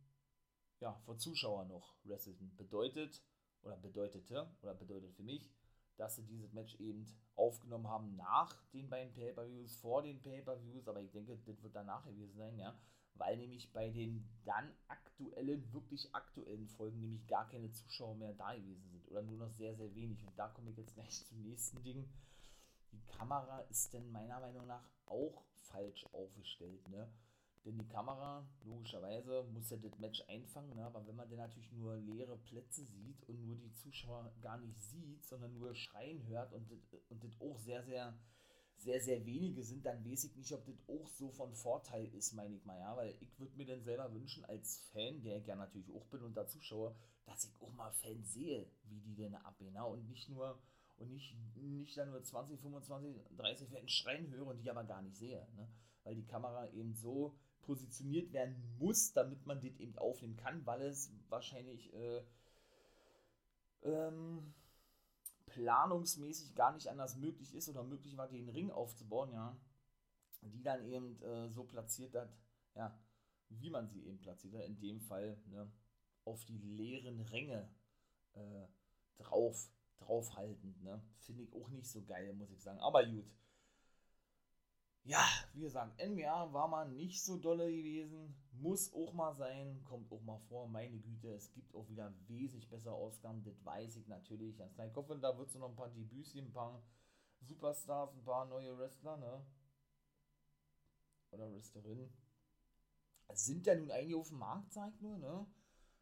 ja, 0.80 0.94
vor 1.06 1.18
Zuschauern 1.18 1.70
noch 1.70 1.96
wrestelten. 2.04 2.56
Bedeutet, 2.56 3.20
oder 3.64 3.78
bedeutete, 3.78 4.48
oder 4.62 4.76
bedeutet 4.76 5.16
für 5.16 5.24
mich, 5.24 5.52
dass 5.98 6.16
sie 6.16 6.24
dieses 6.24 6.54
Match 6.54 6.76
eben 6.76 7.06
aufgenommen 7.36 7.88
haben 7.88 8.16
nach 8.16 8.64
den 8.74 8.90
beiden 8.90 9.14
Pay-Per-Views, 9.14 9.76
vor 9.78 10.02
den 10.02 10.22
Pay-Per-Views, 10.22 10.88
aber 10.88 11.02
ich 11.02 11.12
denke, 11.12 11.36
das 11.46 11.46
wird 11.64 11.76
danach 11.76 12.06
gewesen 12.06 12.38
sein, 12.38 12.58
ja, 12.58 12.76
weil 13.16 13.38
nämlich 13.38 13.72
bei 13.72 13.90
den 13.90 14.28
dann 14.46 14.74
aktuellen, 14.88 15.72
wirklich 15.74 16.14
aktuellen 16.14 16.68
Folgen 16.68 17.00
nämlich 17.00 17.28
gar 17.28 17.48
keine 17.48 17.72
Zuschauer 17.72 18.16
mehr 18.16 18.34
da 18.34 18.54
gewesen 18.54 18.90
sind 18.90 19.08
oder 19.10 19.22
nur 19.22 19.38
noch 19.38 19.52
sehr, 19.52 19.76
sehr 19.76 19.94
wenig. 19.94 20.26
Und 20.26 20.38
da 20.38 20.48
komme 20.48 20.72
ich 20.72 20.78
jetzt 20.78 20.94
gleich 20.96 21.26
zum 21.28 21.42
nächsten 21.42 21.82
Ding. 21.84 22.10
Die 22.92 23.06
Kamera 23.06 23.60
ist 23.70 23.94
denn 23.94 24.12
meiner 24.12 24.40
Meinung 24.40 24.68
nach 24.68 24.90
auch 25.06 25.44
falsch 25.54 26.06
aufgestellt, 26.14 26.88
ne? 26.90 27.10
Denn 27.63 27.78
die 27.78 27.88
Kamera, 27.88 28.43
logischerweise, 28.65 29.43
muss 29.54 29.69
ja 29.69 29.78
das 29.78 30.00
Match 30.00 30.24
einfangen, 30.28 30.76
ne? 30.76 30.84
aber 30.84 31.06
wenn 31.06 31.15
man 31.15 31.30
dann 31.30 31.38
natürlich 31.38 31.71
nur 31.74 31.95
leere 31.95 32.38
Plätze 32.38 32.84
sieht 32.84 33.24
und 33.28 33.45
nur 33.45 33.56
die 33.56 33.71
Zuschauer 33.74 34.32
gar 34.41 34.58
nicht 34.58 34.82
sieht, 34.82 35.24
sondern 35.26 35.54
nur 35.54 35.76
schreien 35.76 36.26
hört 36.26 36.54
und 36.54 36.71
das, 36.71 36.80
und 37.10 37.24
das 37.24 37.39
auch 37.39 37.60
sehr, 37.60 37.84
sehr, 37.84 38.17
sehr, 38.78 39.00
sehr 39.00 39.24
wenige 39.28 39.63
sind, 39.63 39.86
dann 39.86 40.04
weiß 40.04 40.24
ich 40.24 40.36
nicht, 40.36 40.52
ob 40.54 40.65
das 40.65 40.76
auch 40.88 41.08
so 41.08 41.30
von 41.30 41.54
Vorteil 41.54 42.08
ist, 42.15 42.34
meine 42.34 42.56
ich 42.56 42.65
mal, 42.65 42.80
ja, 42.80 42.97
weil 42.97 43.15
ich 43.19 43.39
würde 43.39 43.56
mir 43.56 43.67
dann 43.67 43.84
selber 43.84 44.12
wünschen, 44.12 44.43
als 44.45 44.80
Fan, 44.91 45.21
der 45.21 45.38
ich 45.38 45.45
ja 45.45 45.56
natürlich 45.56 45.91
auch 45.91 46.06
bin 46.06 46.24
und 46.24 46.36
da 46.36 46.47
Zuschauer, 46.47 46.95
dass 47.26 47.43
ich 47.43 47.62
auch 47.62 47.74
mal 47.74 47.91
Fans 47.91 48.34
sehe, 48.34 48.65
wie 48.86 49.02
die 49.02 49.13
denn 49.13 49.36
abgehen, 49.36 49.74
ne? 49.74 49.86
und 49.86 50.10
nicht 50.10 50.30
nur, 50.30 50.60
und 50.97 51.12
nicht, 51.12 51.36
nicht 51.56 51.95
dann 51.95 52.10
nur 52.10 52.24
20, 52.24 52.60
25, 52.60 53.21
30 53.38 53.69
Fans 53.69 53.91
schreien 53.91 54.32
höre 54.32 54.47
und 54.47 54.58
die 54.58 54.71
aber 54.71 54.84
gar 54.84 55.04
nicht 55.04 55.15
sehe, 55.15 55.47
ne? 55.56 55.69
weil 56.04 56.15
die 56.15 56.26
Kamera 56.26 56.67
eben 56.71 56.95
so 56.95 57.38
positioniert 57.72 58.34
werden 58.34 58.62
muss, 58.80 59.14
damit 59.14 59.46
man 59.46 59.62
das 59.62 59.80
eben 59.80 59.98
aufnehmen 59.98 60.36
kann, 60.36 60.66
weil 60.66 60.82
es 60.82 61.10
wahrscheinlich 61.30 61.94
äh, 61.94 62.22
ähm, 63.84 64.54
planungsmäßig 65.46 66.54
gar 66.54 66.74
nicht 66.74 66.90
anders 66.90 67.16
möglich 67.16 67.56
ist 67.56 67.70
oder 67.70 67.84
möglich 67.84 68.18
war, 68.18 68.28
den 68.28 68.50
Ring 68.50 68.72
aufzubauen, 68.72 69.32
ja, 69.32 69.56
die 70.42 70.64
dann 70.64 70.84
eben 70.84 71.22
äh, 71.22 71.48
so 71.48 71.64
platziert 71.64 72.14
hat, 72.14 72.38
ja, 72.76 73.00
wie 73.48 73.70
man 73.70 73.88
sie 73.88 74.06
eben 74.06 74.20
platziert 74.20 74.54
hat, 74.56 74.66
in 74.66 74.78
dem 74.78 75.00
Fall 75.00 75.38
ne, 75.46 75.72
auf 76.26 76.44
die 76.44 76.58
leeren 76.58 77.22
Ränge 77.22 77.70
äh, 78.34 78.68
drauf, 79.18 79.72
draufhaltend, 79.96 80.84
ne, 80.84 81.02
finde 81.20 81.44
ich 81.44 81.54
auch 81.54 81.70
nicht 81.70 81.88
so 81.88 82.04
geil, 82.04 82.34
muss 82.34 82.52
ich 82.52 82.62
sagen, 82.62 82.80
aber 82.80 83.06
gut, 83.06 83.32
ja, 85.04 85.28
wie 85.54 85.62
gesagt, 85.62 85.98
NWA 86.00 86.54
war 86.54 86.68
mal 86.68 86.88
nicht 86.88 87.24
so 87.24 87.38
dolle 87.38 87.72
gewesen. 87.72 88.36
Muss 88.54 88.94
auch 88.94 89.14
mal 89.14 89.34
sein, 89.34 89.84
kommt 89.84 90.12
auch 90.12 90.22
mal 90.22 90.38
vor. 90.48 90.68
Meine 90.68 91.00
Güte, 91.00 91.34
es 91.34 91.52
gibt 91.52 91.74
auch 91.74 91.90
wieder 91.90 92.14
wesentlich 92.28 92.70
bessere 92.70 92.94
Ausgaben, 92.94 93.44
das 93.44 93.66
weiß 93.66 93.96
ich 93.96 94.08
natürlich. 94.08 94.58
Ganz. 94.58 94.78
Ich 94.78 94.96
hoffe, 94.96 95.18
da 95.18 95.36
wird 95.38 95.50
es 95.50 95.56
noch 95.56 95.70
ein 95.70 95.76
paar 95.76 95.90
Debüts 95.90 96.36
ein 96.36 96.52
paar 96.52 96.84
Superstars, 97.40 98.14
ein 98.14 98.24
paar 98.24 98.46
neue 98.46 98.78
Wrestler, 98.78 99.18
ne? 99.18 99.44
Oder 101.32 101.52
Wrestlerinnen. 101.52 102.14
Es 103.28 103.46
sind 103.46 103.66
ja 103.66 103.74
nun 103.74 103.90
einige 103.90 104.18
auf 104.18 104.28
dem 104.28 104.38
Markt, 104.38 104.72
sag 104.74 104.94
ich 104.94 105.02
nur, 105.02 105.18
ne? 105.18 105.48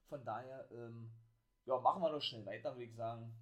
Von 0.07 0.25
daher, 0.25 0.69
ähm, 0.71 1.11
ja, 1.65 1.79
machen 1.79 2.01
wir 2.01 2.11
doch 2.11 2.21
schnell 2.21 2.45
weiter, 2.45 2.73
würde 2.73 2.85
ich 2.85 2.95
sagen. 2.95 3.33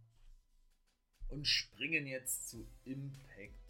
Und 1.29 1.47
springen 1.47 2.05
jetzt 2.05 2.49
zu 2.49 2.67
Impact 2.83 3.66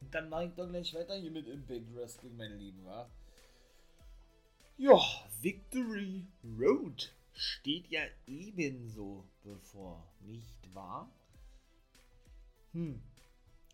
dann 0.00 0.28
mache 0.28 0.46
ich 0.46 0.54
doch 0.54 0.68
gleich 0.68 0.94
weiter 0.94 1.14
hier 1.16 1.30
mit 1.30 1.46
Impact 1.46 1.94
Wrestling, 1.94 2.36
meine 2.36 2.56
Lieben, 2.56 2.84
wa? 2.84 3.10
Ja, 4.76 4.98
Victory 5.40 6.26
Road 6.58 7.12
steht 7.32 7.88
ja 7.88 8.02
ebenso 8.26 9.28
bevor, 9.42 10.06
nicht 10.20 10.74
wahr? 10.74 11.12
Hm. 12.72 13.02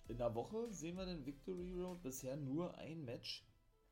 In 0.08 0.18
der 0.18 0.34
Woche 0.34 0.70
sehen 0.70 0.96
wir 0.96 1.06
den 1.06 1.24
Victory 1.24 1.72
Road 1.72 2.02
bisher 2.02 2.36
nur 2.36 2.76
ein 2.78 3.04
Match, 3.04 3.44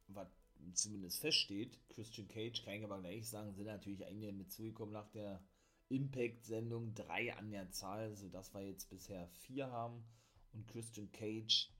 was 0.09 0.29
zumindest 0.75 1.21
feststeht. 1.21 1.79
Christian 1.89 2.29
Cage, 2.29 2.63
kann 2.65 2.75
ich 2.75 2.85
aber 2.85 3.01
gleich 3.01 3.29
sagen, 3.29 3.53
sind 3.55 3.67
natürlich 3.67 4.05
einige 4.05 4.33
mit 4.33 4.53
zugekommen 4.53 4.93
nach 4.93 5.09
der 5.11 5.43
Impact-Sendung. 5.89 6.95
Drei 6.95 7.35
an 7.37 7.51
der 7.51 7.71
Zahl, 7.71 8.15
sodass 8.15 8.55
wir 8.55 8.63
jetzt 8.63 8.91
bisher 8.91 9.29
vier 9.29 9.71
haben. 9.71 10.05
Und 10.53 10.67
Christian 10.69 11.11
Cage 11.13 11.71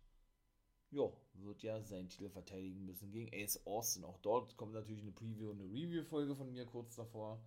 ja, 0.93 1.11
wird 1.35 1.63
ja 1.63 1.83
seinen 1.83 2.09
Titel 2.09 2.29
verteidigen 2.29 2.85
müssen 2.85 3.11
gegen 3.11 3.31
Ace 3.35 3.67
Austin. 3.67 4.05
Auch 4.05 4.19
dort 4.19 4.57
kommt 4.57 4.75
natürlich 4.75 5.03
eine 5.03 5.13
Preview 5.13 5.51
und 5.51 5.61
eine 5.61 5.71
Review-Folge 5.71 6.37
von 6.37 6.53
mir 6.53 6.67
kurz 6.67 6.95
davor. 6.97 7.43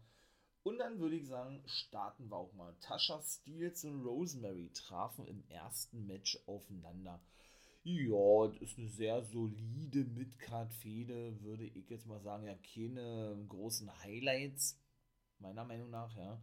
Und 0.64 0.80
dann 0.80 1.00
würde 1.00 1.16
ich 1.16 1.28
sagen, 1.28 1.62
starten 1.68 2.30
wir 2.30 2.38
auch 2.38 2.54
mal. 2.54 2.76
Tasha 2.82 3.22
Steels 3.22 3.86
und 3.86 4.04
Rosemary 4.04 4.72
trafen 4.74 5.26
im 5.28 5.44
ersten 5.48 6.08
Match 6.08 6.40
aufeinander. 6.48 7.22
Ja, 7.84 8.48
das 8.48 8.60
ist 8.62 8.80
eine 8.80 8.90
sehr 8.90 9.24
solide 9.26 10.06
Midcard-Fehde, 10.06 11.40
würde 11.42 11.66
ich 11.66 11.88
jetzt 11.88 12.08
mal 12.08 12.20
sagen. 12.20 12.46
Ja, 12.46 12.56
keine 12.56 13.46
großen 13.48 14.04
Highlights, 14.04 14.82
meiner 15.38 15.66
Meinung 15.66 15.92
nach, 15.92 16.18
ja, 16.18 16.42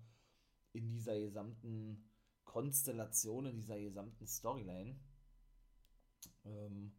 in 0.73 0.89
dieser 0.89 1.19
gesamten 1.19 2.09
Konstellation, 2.45 3.47
in 3.47 3.57
dieser 3.57 3.81
gesamten 3.81 4.25
Storyline. 4.25 4.95
Ähm, 6.45 6.93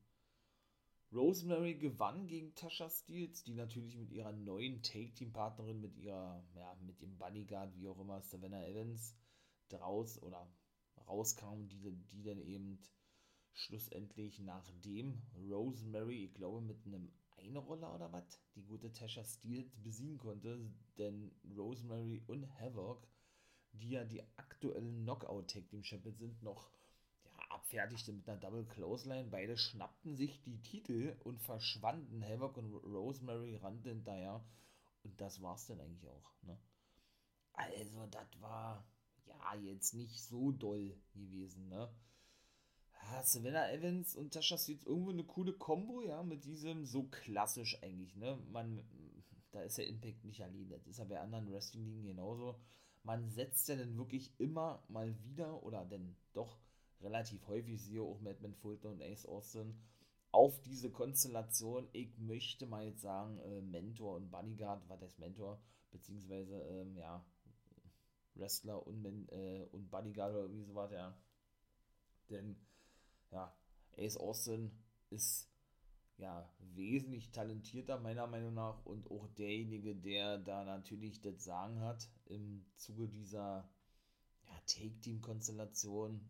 Rosemary 1.13 1.75
gewann 1.75 2.25
gegen 2.25 2.55
Tasha 2.55 2.89
Steels, 2.89 3.43
die 3.43 3.53
natürlich 3.53 3.95
mit 3.95 4.11
ihrer 4.11 4.31
neuen 4.31 4.81
Take-Team-Partnerin, 4.81 5.79
mit 5.79 5.95
ihrer, 5.97 6.43
ja, 6.55 6.75
mit 6.81 7.01
dem 7.01 7.17
Bodyguard, 7.17 7.75
wie 7.75 7.87
auch 7.87 7.99
immer, 7.99 8.21
Savannah 8.21 8.65
Evans, 8.65 9.15
draus 9.69 10.21
oder 10.21 10.51
rauskam, 11.07 11.67
die, 11.67 11.79
die 12.11 12.23
dann 12.23 12.41
eben 12.41 12.79
schlussendlich 13.51 14.39
nachdem 14.39 15.21
Rosemary, 15.35 16.25
ich 16.25 16.33
glaube, 16.33 16.61
mit 16.61 16.85
einem 16.85 17.11
Einroller 17.37 17.93
oder 17.93 18.11
was, 18.11 18.39
die 18.55 18.63
gute 18.63 18.91
Tasha 18.91 19.23
Steels 19.23 19.75
besiegen 19.83 20.17
konnte, 20.17 20.59
denn 20.97 21.31
Rosemary 21.55 22.23
und 22.25 22.47
Havoc, 22.59 23.07
die 23.73 23.91
ja 23.91 24.03
die 24.03 24.23
aktuellen 24.37 25.03
Knockout 25.03 25.51
Tag 25.51 25.67
Team 25.69 25.83
Champions 25.83 26.19
sind, 26.19 26.41
noch 26.41 26.71
abfertigte 27.63 28.11
mit 28.11 28.27
einer 28.27 28.39
Double 28.39 28.65
Clothesline. 28.65 29.29
Beide 29.29 29.57
schnappten 29.57 30.15
sich 30.15 30.41
die 30.43 30.61
Titel 30.61 31.15
und 31.23 31.41
verschwanden. 31.41 32.23
Havoc 32.23 32.57
und 32.57 32.73
Rosemary 32.73 33.55
rannten 33.55 33.95
hinterher. 33.95 34.43
Und 35.03 35.19
das 35.19 35.41
war's 35.41 35.67
dann 35.67 35.79
eigentlich 35.79 36.07
auch. 36.09 36.33
Ne? 36.43 36.57
Also, 37.53 38.05
das 38.07 38.27
war 38.41 38.85
ja 39.25 39.55
jetzt 39.55 39.93
nicht 39.93 40.21
so 40.21 40.51
doll 40.51 40.95
gewesen. 41.13 41.69
Ne? 41.69 41.89
Ja, 43.01 43.23
Savannah 43.23 43.71
Evans 43.71 44.15
und 44.15 44.33
Tasha 44.33 44.57
Steels 44.57 44.85
irgendwo 44.85 45.11
eine 45.11 45.25
coole 45.25 45.53
Combo, 45.53 46.01
ja, 46.01 46.23
mit 46.23 46.45
diesem 46.45 46.85
so 46.85 47.03
klassisch 47.03 47.77
eigentlich, 47.83 48.15
ne? 48.15 48.37
Man, 48.49 48.81
da 49.51 49.61
ist 49.61 49.77
der 49.77 49.87
Impact 49.87 50.23
nicht 50.23 50.41
allein. 50.41 50.69
Das 50.69 50.87
ist 50.87 50.99
ja 50.99 51.03
bei 51.03 51.19
anderen 51.19 51.51
Wrestling-Ligen 51.51 52.05
genauso. 52.05 52.61
Man 53.03 53.29
setzt 53.29 53.67
ja 53.67 53.75
dann 53.75 53.97
wirklich 53.97 54.39
immer 54.39 54.81
mal 54.87 55.21
wieder 55.25 55.61
oder 55.63 55.83
denn 55.83 56.15
doch 56.31 56.62
relativ 57.03 57.47
häufig, 57.47 57.81
siehe 57.81 58.01
auch 58.01 58.19
Madman 58.21 58.53
Fulton 58.55 58.93
und 58.93 59.01
Ace 59.01 59.25
Austin, 59.25 59.75
auf 60.31 60.59
diese 60.63 60.91
Konstellation, 60.91 61.87
ich 61.93 62.17
möchte 62.17 62.65
mal 62.65 62.85
jetzt 62.85 63.01
sagen, 63.01 63.37
äh, 63.39 63.61
Mentor 63.61 64.15
und 64.15 64.31
Bodyguard, 64.31 64.81
was 64.89 65.01
heißt 65.01 65.19
Mentor, 65.19 65.61
beziehungsweise, 65.91 66.59
ähm, 66.63 66.97
ja, 66.97 67.23
Wrestler 68.33 68.85
und, 68.85 69.05
äh, 69.31 69.67
und 69.71 69.91
Bodyguard 69.91 70.33
oder 70.33 70.51
wie 70.51 70.63
so 70.63 70.73
was, 70.73 70.91
ja. 70.91 71.15
Denn, 72.31 72.55
ja, 73.31 73.55
Ace 73.95 74.17
Austin 74.17 74.71
ist 75.11 75.53
ja 76.17 76.49
wesentlich 76.73 77.31
talentierter 77.31 77.99
meiner 77.99 78.27
Meinung 78.27 78.53
nach 78.53 78.85
und 78.85 79.09
auch 79.11 79.27
derjenige, 79.35 79.95
der 79.95 80.37
da 80.37 80.63
natürlich 80.63 81.21
das 81.21 81.43
Sagen 81.43 81.81
hat 81.81 82.09
im 82.25 82.65
Zuge 82.75 83.07
dieser 83.07 83.69
ja, 84.45 84.59
Take-Team-Konstellation. 84.67 86.21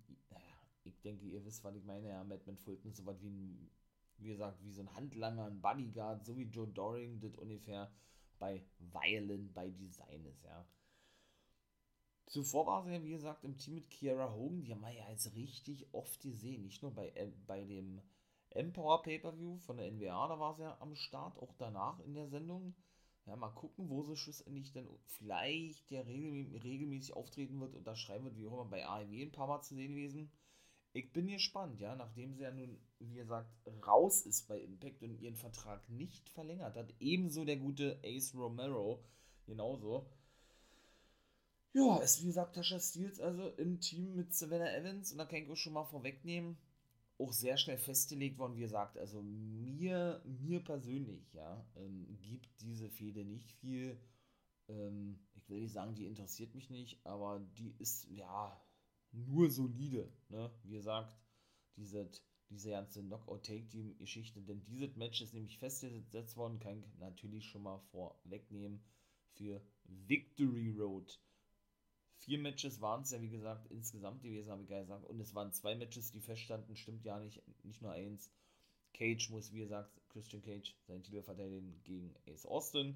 Ja, 0.83 0.89
ich 0.91 1.01
denke, 1.01 1.25
ihr 1.25 1.43
wisst, 1.45 1.63
was 1.63 1.75
ich 1.75 1.83
meine. 1.85 2.09
Ja, 2.09 2.23
Madman 2.23 2.57
Fulton 2.57 2.91
ist 2.91 2.97
so 2.97 3.05
was 3.05 3.21
wie 3.21 3.29
ein, 3.29 3.71
wie 4.17 4.29
gesagt, 4.29 4.63
wie 4.63 4.71
so 4.71 4.81
ein 4.81 4.95
Handlanger, 4.95 5.45
ein 5.45 5.61
Bodyguard, 5.61 6.25
so 6.25 6.37
wie 6.37 6.43
Joe 6.43 6.67
Doring 6.67 7.19
das 7.19 7.35
ungefähr 7.35 7.91
bei 8.39 8.65
Violent, 8.79 9.53
bei 9.53 9.69
Design 9.69 10.25
ist, 10.25 10.43
ja. 10.43 10.65
Zuvor 12.25 12.65
war 12.65 12.83
sie 12.83 12.91
ja, 12.91 13.03
wie 13.03 13.11
gesagt, 13.11 13.43
im 13.43 13.57
Team 13.57 13.75
mit 13.75 13.89
Kiara 13.89 14.33
Hogan. 14.33 14.63
Die 14.63 14.71
haben 14.71 14.81
wir 14.81 14.91
ja 14.91 15.09
jetzt 15.09 15.35
richtig 15.35 15.93
oft 15.93 16.19
gesehen. 16.21 16.63
Nicht 16.63 16.81
nur 16.81 16.93
bei, 16.93 17.09
äh, 17.09 17.31
bei 17.45 17.63
dem 17.63 18.01
Empower 18.49 19.01
Pay-Per-View 19.03 19.57
von 19.59 19.77
der 19.77 19.87
NWA, 19.91 20.27
da 20.27 20.39
war 20.39 20.55
sie 20.55 20.63
ja 20.63 20.77
am 20.79 20.95
Start, 20.95 21.37
auch 21.39 21.53
danach 21.57 21.99
in 21.99 22.13
der 22.13 22.27
Sendung. 22.27 22.75
Ja, 23.25 23.35
mal 23.35 23.49
gucken, 23.51 23.89
wo 23.89 24.03
sie 24.03 24.17
schlussendlich 24.17 24.71
dann 24.73 24.87
vielleicht 25.05 25.91
regel, 25.91 26.57
regelmäßig 26.57 27.13
auftreten 27.13 27.59
wird 27.59 27.73
und 27.75 27.87
da 27.87 27.95
schreiben 27.95 28.25
wird, 28.25 28.37
wie 28.37 28.47
auch 28.47 28.53
immer 28.53 28.65
bei 28.65 28.85
AEW 28.85 29.21
ein 29.21 29.31
paar 29.31 29.47
Mal 29.47 29.61
zu 29.61 29.75
sehen 29.75 29.91
gewesen. 29.91 30.31
Ich 30.95 31.11
bin 31.11 31.27
gespannt, 31.27 31.79
ja, 31.79 31.95
nachdem 31.95 32.35
sie 32.35 32.43
ja 32.43 32.51
nun, 32.51 32.77
wie 32.99 33.15
gesagt, 33.15 33.49
raus 33.85 34.27
ist 34.27 34.47
bei 34.47 34.59
Impact 34.59 35.01
und 35.01 35.19
ihren 35.19 35.35
Vertrag 35.35 35.89
nicht 35.89 36.29
verlängert 36.29 36.75
hat. 36.75 36.93
Ebenso 36.99 37.45
der 37.45 37.57
gute 37.57 37.99
Ace 38.03 38.35
Romero, 38.35 39.03
genauso. 39.47 40.05
Ja, 41.73 41.97
ist 41.97 42.21
wie 42.21 42.27
gesagt 42.27 42.55
Tasha 42.55 42.79
Steels 42.79 43.19
also 43.19 43.49
im 43.57 43.79
Team 43.79 44.15
mit 44.15 44.35
Savannah 44.35 44.71
Evans 44.75 45.11
und 45.11 45.17
da 45.17 45.25
kann 45.25 45.39
ich 45.39 45.49
auch 45.49 45.55
schon 45.55 45.73
mal 45.73 45.85
vorwegnehmen, 45.85 46.55
auch 47.17 47.33
sehr 47.33 47.57
schnell 47.57 47.79
festgelegt 47.79 48.37
worden, 48.37 48.55
wie 48.55 48.61
gesagt, 48.61 48.95
also 48.99 49.23
mir, 49.23 50.21
mir 50.25 50.63
persönlich, 50.63 51.33
ja, 51.33 51.65
ähm, 51.75 52.19
gibt 52.21 52.61
diese 52.61 52.91
Fehde 52.91 53.25
nicht 53.25 53.51
viel. 53.53 53.97
Ähm, 54.69 55.19
ich 55.33 55.49
will 55.49 55.61
nicht 55.61 55.73
sagen, 55.73 55.95
die 55.95 56.05
interessiert 56.05 56.53
mich 56.53 56.69
nicht, 56.69 57.03
aber 57.03 57.39
die 57.57 57.73
ist, 57.79 58.07
ja, 58.11 58.61
nur 59.13 59.49
solide, 59.49 60.11
ne? 60.29 60.51
Wie 60.63 60.73
gesagt, 60.73 61.15
diese, 61.77 62.09
diese 62.49 62.71
ganze 62.71 63.01
Knockout-Take-Team-Geschichte, 63.01 64.41
denn 64.41 64.63
dieses 64.65 64.95
Match 64.95 65.21
ist 65.21 65.33
nämlich 65.33 65.57
festgesetzt 65.57 66.37
worden, 66.37 66.59
kann 66.59 66.79
ich 66.79 66.97
natürlich 66.99 67.45
schon 67.45 67.63
mal 67.63 67.79
vorwegnehmen 67.91 68.83
für 69.35 69.61
Victory 69.85 70.75
Road 70.77 71.19
vier 72.23 72.39
Matches 72.39 72.79
waren 72.81 73.01
es 73.01 73.11
ja, 73.11 73.21
wie 73.21 73.29
gesagt, 73.29 73.67
insgesamt 73.69 74.21
gewesen, 74.21 74.49
habe 74.49 74.63
ich 74.63 74.69
gesagt. 74.69 75.05
Und 75.05 75.19
es 75.19 75.35
waren 75.35 75.51
zwei 75.51 75.75
Matches, 75.75 76.11
die 76.11 76.21
feststanden, 76.21 76.75
stimmt 76.75 77.03
ja 77.03 77.19
nicht, 77.19 77.41
nicht 77.63 77.81
nur 77.81 77.91
eins. 77.91 78.31
Cage 78.93 79.29
muss, 79.29 79.51
wie 79.51 79.59
gesagt, 79.59 79.99
Christian 80.09 80.41
Cage 80.41 80.75
seinen 80.87 81.03
Titel 81.03 81.21
verteidigen 81.21 81.81
gegen 81.83 82.15
Ace 82.27 82.45
Austin. 82.45 82.95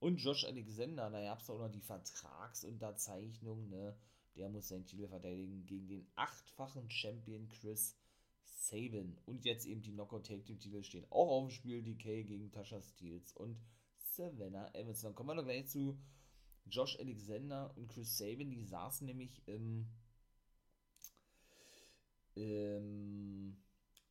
Und 0.00 0.16
Josh 0.16 0.44
Alexander, 0.44 1.10
da 1.10 1.22
gab 1.22 1.40
es 1.40 1.50
auch 1.50 1.58
noch 1.58 1.70
die 1.70 1.80
Vertragsunterzeichnung, 1.80 3.68
ne? 3.68 3.96
Der 4.36 4.48
muss 4.48 4.68
seinen 4.68 4.86
Titel 4.86 5.08
verteidigen 5.08 5.64
gegen 5.66 5.86
den 5.86 6.06
achtfachen 6.16 6.90
Champion 6.90 7.48
Chris 7.48 7.96
Sabin. 8.44 9.16
Und 9.26 9.44
jetzt 9.44 9.66
eben 9.66 9.82
die 9.82 9.92
Knockout 9.92 10.26
Take 10.26 10.42
Team 10.44 10.58
Titel 10.58 10.82
stehen 10.82 11.06
auch 11.10 11.28
auf 11.28 11.48
dem 11.48 11.50
Spiel. 11.50 11.82
DK 11.82 12.24
gegen 12.26 12.50
Tasha 12.50 12.80
Steels 12.82 13.32
und 13.32 13.58
Savannah 13.96 14.74
Evans. 14.74 15.02
Dann 15.02 15.14
kommen 15.14 15.30
wir 15.30 15.34
noch 15.34 15.44
gleich 15.44 15.68
zu 15.68 15.98
Josh 16.66 16.98
Alexander 16.98 17.72
und 17.76 17.88
Chris 17.88 18.16
Sabin, 18.16 18.50
die 18.50 18.64
saßen 18.64 19.06
nämlich 19.06 19.42
im, 19.46 19.86
im 22.34 23.56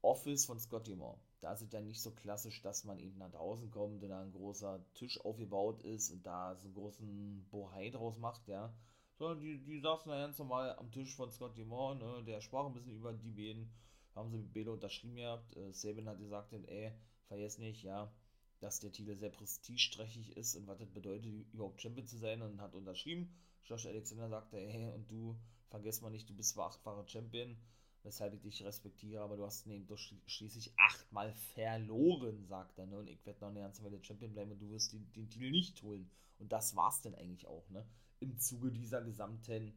Office 0.02 0.46
von 0.46 0.60
Scotty 0.60 0.96
Moore. 0.96 1.20
Da 1.40 1.54
ist 1.54 1.62
es 1.62 1.70
dann 1.70 1.86
nicht 1.86 2.02
so 2.02 2.12
klassisch, 2.12 2.62
dass 2.62 2.84
man 2.84 3.00
eben 3.00 3.18
nach 3.18 3.32
draußen 3.32 3.70
kommt 3.72 4.04
und 4.04 4.10
da 4.10 4.22
ein 4.22 4.32
großer 4.32 4.86
Tisch 4.94 5.20
aufgebaut 5.26 5.82
ist 5.84 6.12
und 6.12 6.26
da 6.26 6.56
so 6.56 6.66
einen 6.66 6.74
großen 6.74 7.48
Bohai 7.50 7.90
draus 7.90 8.18
macht, 8.18 8.48
ja. 8.48 8.74
Sondern 9.16 9.42
die, 9.42 9.60
die 9.64 9.80
saßen 9.80 10.10
da 10.10 10.18
ganz 10.18 10.40
normal 10.40 10.76
am 10.78 10.92
Tisch 10.92 11.16
von 11.16 11.32
Scotty 11.32 11.64
Moore, 11.66 11.96
ne? 11.98 12.24
Der 12.26 12.42
sprach 12.42 12.66
ein 12.66 12.74
bisschen 12.74 12.96
über 12.96 13.14
die 13.14 13.32
beiden, 13.32 13.72
haben 14.16 14.32
sie 14.32 14.38
mit 14.38 14.54
Belo 14.54 14.74
unterschrieben 14.74 15.16
gehabt. 15.16 15.56
Äh, 15.56 15.72
Sabin 15.72 16.10
hat 16.10 16.20
gesagt, 16.20 16.54
ey, 16.54 16.92
vergiss 17.28 17.58
nicht, 17.58 17.84
ja, 17.84 18.12
dass 18.60 18.80
der 18.80 18.92
Titel 18.92 19.16
sehr 19.16 19.30
prestigeträchtig 19.30 20.36
ist 20.38 20.56
und 20.56 20.68
was 20.68 20.80
das 20.80 20.90
bedeutet, 20.90 21.26
überhaupt 21.54 21.82
Champion 21.82 22.08
zu 22.08 22.18
sein 22.18 22.42
und 22.42 22.62
hat 22.62 22.76
unterschrieben. 22.76 23.34
Josh 23.66 23.86
Alexander 23.86 24.30
sagte, 24.30 24.58
hey, 24.58 24.92
und 24.94 25.10
du, 25.10 25.38
vergiss 25.70 26.02
mal 26.02 26.10
nicht, 26.10 26.30
du 26.30 26.36
bist 26.36 26.52
zwar 26.52 26.68
achtfacher 26.68 27.08
Champion, 27.08 27.56
weshalb 28.04 28.34
ich 28.34 28.42
dich 28.42 28.64
respektiere, 28.64 29.22
aber 29.22 29.38
du 29.38 29.46
hast 29.46 29.66
ihn 29.66 29.88
doch 29.88 29.98
schließlich 29.98 30.74
achtmal 30.78 31.34
verloren, 31.34 32.46
sagt 32.46 32.78
er, 32.78 32.86
ne? 32.86 33.00
Und 33.00 33.10
ich 33.10 33.26
werde 33.26 33.42
noch 33.42 33.50
eine 33.50 33.62
ganze 33.62 33.84
Weile 33.84 34.04
Champion 34.04 34.34
bleiben 34.34 34.52
und 34.52 34.60
du 34.60 34.70
wirst 34.70 34.94
den, 34.94 35.12
den 35.14 35.30
Titel 35.30 35.52
nicht 35.52 35.82
holen. 35.84 36.10
Und 36.40 36.52
das 36.52 36.76
war's 36.76 37.02
denn 37.02 37.16
eigentlich 37.16 37.48
auch, 37.48 37.70
ne? 37.70 37.86
Im 38.24 38.38
Zuge 38.38 38.72
dieser 38.72 39.02
gesamten, 39.02 39.74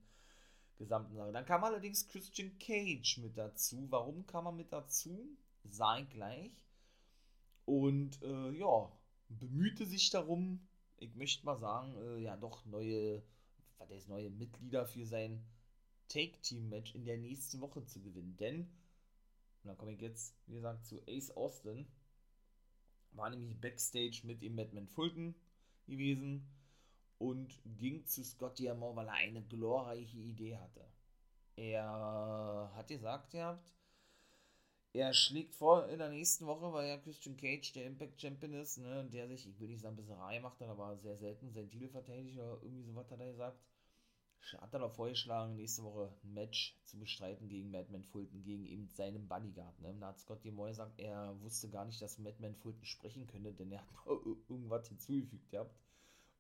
gesamten 0.78 1.16
Sache. 1.16 1.32
Dann 1.32 1.44
kam 1.44 1.64
allerdings 1.64 2.06
Christian 2.06 2.56
Cage 2.58 3.18
mit 3.18 3.36
dazu. 3.36 3.86
Warum 3.90 4.24
kam 4.26 4.46
er 4.46 4.52
mit 4.52 4.72
dazu? 4.72 5.36
Sei 5.64 6.02
gleich 6.02 6.52
und 7.64 8.22
äh, 8.22 8.52
ja, 8.52 8.92
bemühte 9.28 9.84
sich 9.84 10.10
darum, 10.10 10.60
ich 10.98 11.14
möchte 11.16 11.44
mal 11.44 11.58
sagen, 11.58 11.94
äh, 11.96 12.22
ja 12.22 12.36
doch 12.36 12.64
neue, 12.66 13.22
was 13.78 13.90
heißt 13.90 14.08
neue 14.08 14.30
Mitglieder 14.30 14.86
für 14.86 15.04
sein 15.04 15.44
Take-Team-Match 16.08 16.94
in 16.94 17.04
der 17.04 17.18
nächsten 17.18 17.60
Woche 17.60 17.84
zu 17.84 18.00
gewinnen. 18.00 18.36
Denn, 18.36 18.60
und 18.60 19.64
dann 19.64 19.76
komme 19.76 19.92
ich 19.92 20.00
jetzt, 20.00 20.36
wie 20.46 20.54
gesagt, 20.54 20.86
zu 20.86 21.02
Ace 21.08 21.32
Austin, 21.32 21.86
war 23.10 23.30
nämlich 23.30 23.60
Backstage 23.60 24.20
mit 24.22 24.42
dem 24.42 24.54
Madman 24.54 24.86
Fulton 24.86 25.34
gewesen 25.86 26.46
und 27.18 27.60
ging 27.78 28.04
zu 28.06 28.24
Scott 28.24 28.58
Diamond, 28.58 28.96
weil 28.96 29.08
er 29.08 29.14
eine 29.14 29.42
glorreiche 29.42 30.18
Idee 30.18 30.56
hatte. 30.56 30.84
Er 31.56 32.70
hat 32.74 32.88
gesagt, 32.88 33.32
ihr 33.34 33.44
habt, 33.44 33.72
er 34.92 35.12
schlägt 35.12 35.54
vor 35.54 35.88
in 35.88 35.98
der 35.98 36.10
nächsten 36.10 36.46
Woche, 36.46 36.72
weil 36.72 36.88
ja 36.88 36.98
Christian 36.98 37.36
Cage 37.36 37.72
der 37.72 37.86
Impact 37.86 38.20
Champion 38.20 38.52
ist, 38.54 38.78
ne, 38.78 39.04
der 39.10 39.28
sich, 39.28 39.48
ich 39.48 39.58
will 39.60 39.68
nicht 39.68 39.80
sagen, 39.80 39.94
ein 39.94 39.96
bisschen 39.96 40.18
Reihe 40.18 40.40
macht, 40.40 40.60
dann 40.60 40.70
aber 40.70 40.96
sehr 40.98 41.16
selten 41.16 41.52
seinen 41.52 41.70
Titel 41.70 41.88
verteidigt 41.88 42.38
oder 42.38 42.58
irgendwie 42.62 42.84
sowas 42.84 43.10
hat 43.10 43.20
er 43.20 43.30
gesagt. 43.30 43.60
Hat 44.58 44.72
er 44.74 44.80
doch 44.80 44.92
vorgeschlagen, 44.92 45.56
nächste 45.56 45.82
Woche 45.82 46.12
ein 46.22 46.34
Match 46.34 46.78
zu 46.84 46.98
bestreiten 46.98 47.48
gegen 47.48 47.70
Madman 47.70 48.04
Fulton, 48.04 48.44
gegen 48.44 48.64
eben 48.66 48.86
seinen 48.86 49.26
Bodyguard. 49.26 49.80
Ne? 49.80 49.96
Da 49.98 50.08
hat 50.08 50.20
Scott 50.20 50.44
Moore 50.44 50.68
gesagt, 50.68 51.00
er 51.00 51.34
wusste 51.40 51.68
gar 51.68 51.84
nicht, 51.84 52.00
dass 52.00 52.18
Madman 52.18 52.54
Fulton 52.54 52.84
sprechen 52.84 53.26
könnte, 53.26 53.52
denn 53.52 53.72
er 53.72 53.80
hat 53.80 53.88
irgendwas 54.48 54.86
hinzugefügt 54.88 55.50
gehabt. 55.50 55.74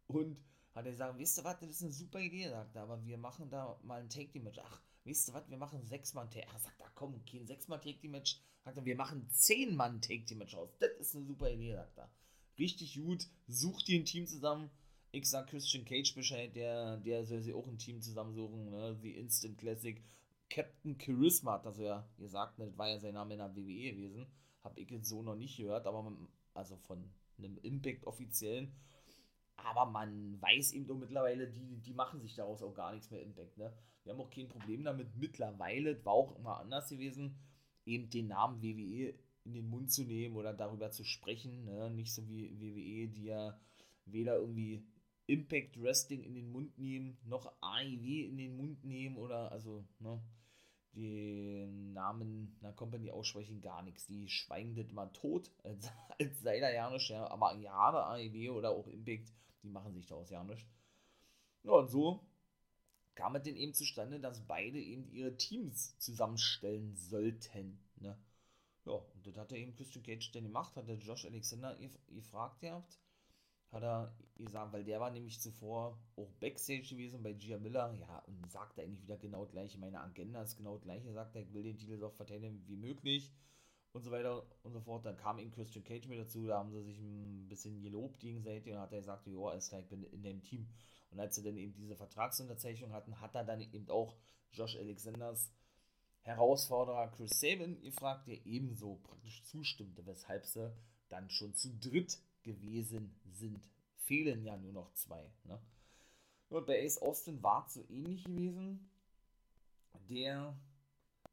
Und 0.06 0.36
hat 0.76 0.84
er 0.84 0.92
gesagt, 0.92 1.18
wisst 1.18 1.38
ihr 1.38 1.44
was, 1.44 1.58
das 1.58 1.70
ist 1.70 1.82
eine 1.82 1.92
super 1.92 2.20
Idee, 2.20 2.50
sagt 2.50 2.76
er, 2.76 2.82
aber 2.82 3.02
wir 3.04 3.16
machen 3.16 3.48
da 3.48 3.78
mal 3.82 4.02
ein 4.02 4.10
Take-Team-Match. 4.10 4.58
Ach, 4.62 4.82
wisst 5.04 5.28
ihr 5.28 5.34
was, 5.34 5.48
wir 5.48 5.56
machen 5.56 5.82
sechs 5.82 6.12
Mann 6.12 6.30
Take. 6.30 6.46
Er 6.52 6.58
sagt, 6.58 6.78
da 6.78 6.84
komm, 6.94 7.24
kein 7.24 7.46
sechs 7.46 7.66
Mann 7.66 7.80
Take 7.80 7.98
Team 7.98 8.10
Match. 8.10 8.38
Sagt 8.62 8.76
er, 8.76 8.84
wir 8.84 8.96
machen 8.96 9.26
zehn 9.30 9.74
Mann 9.74 10.02
Take 10.02 10.26
Team 10.26 10.38
Match 10.38 10.54
aus. 10.54 10.68
Das 10.78 10.90
ist 11.00 11.16
eine 11.16 11.24
super 11.24 11.50
Idee, 11.50 11.74
sagt 11.74 11.96
er. 11.98 12.10
Richtig 12.58 12.94
gut, 12.94 13.26
sucht 13.48 13.88
ihr 13.88 13.98
ein 13.98 14.04
Team 14.04 14.26
zusammen. 14.26 14.70
Ich 15.12 15.30
sag 15.30 15.46
Christian 15.46 15.86
Cage 15.86 16.14
Bescheid, 16.14 16.54
der, 16.54 16.98
der 16.98 17.24
soll 17.24 17.40
sich 17.40 17.54
auch 17.54 17.66
ein 17.66 17.78
Team 17.78 18.02
zusammensuchen, 18.02 18.68
ne? 18.70 18.98
The 19.00 19.16
Instant 19.16 19.56
Classic. 19.56 20.02
Captain 20.50 21.00
Charisma 21.00 21.54
hat 21.54 21.66
das 21.66 21.78
ja 21.78 22.06
gesagt, 22.18 22.58
ne? 22.58 22.66
das 22.66 22.76
war 22.76 22.88
ja 22.88 22.98
sein 22.98 23.14
Name 23.14 23.34
in 23.34 23.38
der 23.38 23.56
WWE 23.56 23.92
gewesen. 23.92 24.26
Hab 24.62 24.76
ich 24.78 24.90
jetzt 24.90 25.08
so 25.08 25.22
noch 25.22 25.36
nicht 25.36 25.56
gehört, 25.56 25.86
aber 25.86 26.14
also 26.54 26.76
von 26.76 27.10
einem 27.38 27.56
Impact 27.62 28.06
offiziellen. 28.06 28.72
Aber 29.56 29.86
man 29.86 30.40
weiß 30.40 30.72
eben 30.72 30.86
doch 30.86 30.96
mittlerweile, 30.96 31.48
die, 31.48 31.78
die 31.78 31.94
machen 31.94 32.20
sich 32.20 32.34
daraus 32.34 32.62
auch 32.62 32.74
gar 32.74 32.92
nichts 32.92 33.10
mehr 33.10 33.22
Impact. 33.22 33.56
Ne? 33.58 33.72
Wir 34.04 34.12
haben 34.12 34.20
auch 34.20 34.30
kein 34.30 34.48
Problem 34.48 34.84
damit 34.84 35.16
mittlerweile, 35.16 36.04
war 36.04 36.12
auch 36.12 36.36
immer 36.36 36.60
anders 36.60 36.88
gewesen, 36.88 37.36
eben 37.84 38.10
den 38.10 38.28
Namen 38.28 38.62
WWE 38.62 39.14
in 39.44 39.54
den 39.54 39.68
Mund 39.68 39.92
zu 39.92 40.04
nehmen 40.04 40.36
oder 40.36 40.52
darüber 40.52 40.90
zu 40.90 41.04
sprechen. 41.04 41.64
Ne? 41.64 41.90
Nicht 41.90 42.12
so 42.12 42.28
wie 42.28 42.60
WWE, 42.60 43.08
die 43.08 43.24
ja 43.24 43.58
weder 44.04 44.36
irgendwie 44.36 44.84
Impact 45.26 45.80
Wrestling 45.82 46.22
in 46.22 46.34
den 46.34 46.52
Mund 46.52 46.78
nehmen, 46.78 47.18
noch 47.24 47.52
AIW 47.60 48.26
in 48.26 48.36
den 48.36 48.56
Mund 48.56 48.84
nehmen 48.84 49.16
oder 49.16 49.50
also, 49.50 49.84
ne? 49.98 50.20
den 50.96 51.92
Namen 51.92 52.56
einer 52.60 52.72
Company 52.72 53.10
aussprechen, 53.10 53.60
gar 53.60 53.82
nichts. 53.82 54.06
Die 54.06 54.28
schweigen 54.28 54.74
das 54.74 54.90
mal 54.92 55.08
tot, 55.08 55.50
als, 55.64 55.90
als 56.18 56.40
sei 56.40 56.60
da 56.60 56.70
ja 56.70 56.90
nicht, 56.90 57.10
ja. 57.10 57.26
aber 57.30 57.54
Jahre 57.56 58.06
AEW 58.06 58.52
oder 58.52 58.70
auch 58.70 58.86
Impact, 58.86 59.32
die 59.66 59.72
machen 59.72 59.92
sich 59.92 60.06
daraus 60.06 60.30
ja 60.30 60.42
nicht. 60.44 60.66
Ja, 61.64 61.72
und 61.72 61.88
so 61.88 62.24
kam 63.14 63.34
es 63.34 63.42
denn 63.42 63.56
eben 63.56 63.74
zustande, 63.74 64.20
dass 64.20 64.46
beide 64.46 64.78
eben 64.78 65.10
ihre 65.10 65.36
Teams 65.36 65.98
zusammenstellen 65.98 66.94
sollten. 66.94 67.78
Ne? 67.96 68.16
Ja, 68.84 68.92
und 68.92 69.26
das 69.26 69.36
hat 69.36 69.52
er 69.52 69.58
eben 69.58 69.74
Christian 69.74 70.04
Cage 70.04 70.30
dann 70.32 70.44
gemacht, 70.44 70.76
hat 70.76 70.88
der 70.88 70.96
Josh 70.96 71.24
Alexander 71.24 71.76
gefragt 72.08 72.60
gehabt, 72.60 73.00
hat 73.72 73.82
er 73.82 74.14
gesagt, 74.36 74.72
weil 74.72 74.84
der 74.84 75.00
war 75.00 75.10
nämlich 75.10 75.40
zuvor 75.40 75.98
auch 76.14 76.30
Backstage 76.34 76.86
gewesen 76.90 77.22
bei 77.22 77.32
Gia 77.32 77.58
Miller, 77.58 77.92
ja, 77.94 78.18
und 78.20 78.48
sagt 78.50 78.78
eigentlich 78.78 79.02
wieder 79.02 79.16
genau 79.16 79.46
gleich, 79.46 79.76
meine 79.78 80.00
Agenda 80.00 80.42
ist 80.42 80.56
genau 80.56 80.78
gleich, 80.78 81.04
er 81.04 81.14
sagt, 81.14 81.34
ich 81.34 81.52
will 81.52 81.64
den 81.64 81.78
Titel 81.78 81.98
so 81.98 82.10
verteidigen 82.10 82.62
wie 82.68 82.76
möglich 82.76 83.32
und 83.96 84.04
so 84.04 84.10
weiter 84.10 84.44
und 84.62 84.72
so 84.72 84.80
fort. 84.80 85.04
Dann 85.04 85.16
kam 85.16 85.38
ihm 85.38 85.50
Christian 85.50 85.84
Cage 85.84 86.06
mit 86.06 86.20
dazu, 86.20 86.46
da 86.46 86.58
haben 86.58 86.70
sie 86.70 86.82
sich 86.82 86.98
ein 86.98 87.48
bisschen 87.48 87.82
gelobt 87.82 88.20
gegenseitig 88.20 88.72
und 88.72 88.78
hat 88.78 88.92
er 88.92 88.98
gesagt, 88.98 89.26
ja, 89.26 89.52
ist 89.52 89.72
ich 89.72 89.86
bin 89.86 90.04
in 90.04 90.22
dem 90.22 90.42
Team. 90.42 90.68
Und 91.10 91.20
als 91.20 91.34
sie 91.36 91.42
dann 91.42 91.56
eben 91.56 91.74
diese 91.74 91.96
Vertragsunterzeichnung 91.96 92.92
hatten, 92.92 93.20
hat 93.20 93.34
er 93.34 93.44
dann 93.44 93.60
eben 93.60 93.88
auch 93.88 94.14
Josh 94.52 94.76
Alexanders 94.76 95.50
Herausforderer 96.22 97.08
Chris 97.12 97.38
Sabin 97.38 97.80
gefragt, 97.82 98.26
der 98.26 98.44
ebenso 98.44 98.96
praktisch 98.96 99.44
zustimmte, 99.44 100.04
weshalb 100.06 100.44
sie 100.44 100.72
dann 101.08 101.30
schon 101.30 101.54
zu 101.54 101.72
dritt 101.78 102.18
gewesen 102.42 103.14
sind. 103.30 103.60
Fehlen 103.94 104.42
ja 104.42 104.56
nur 104.56 104.72
noch 104.72 104.92
zwei. 104.94 105.30
Ne? 105.44 105.60
Und 106.48 106.66
bei 106.66 106.84
Ace 106.84 106.98
Austin 106.98 107.42
war 107.42 107.64
es 107.66 107.74
so 107.74 107.84
ähnlich 107.88 108.24
gewesen. 108.24 108.90
Der, 110.08 110.56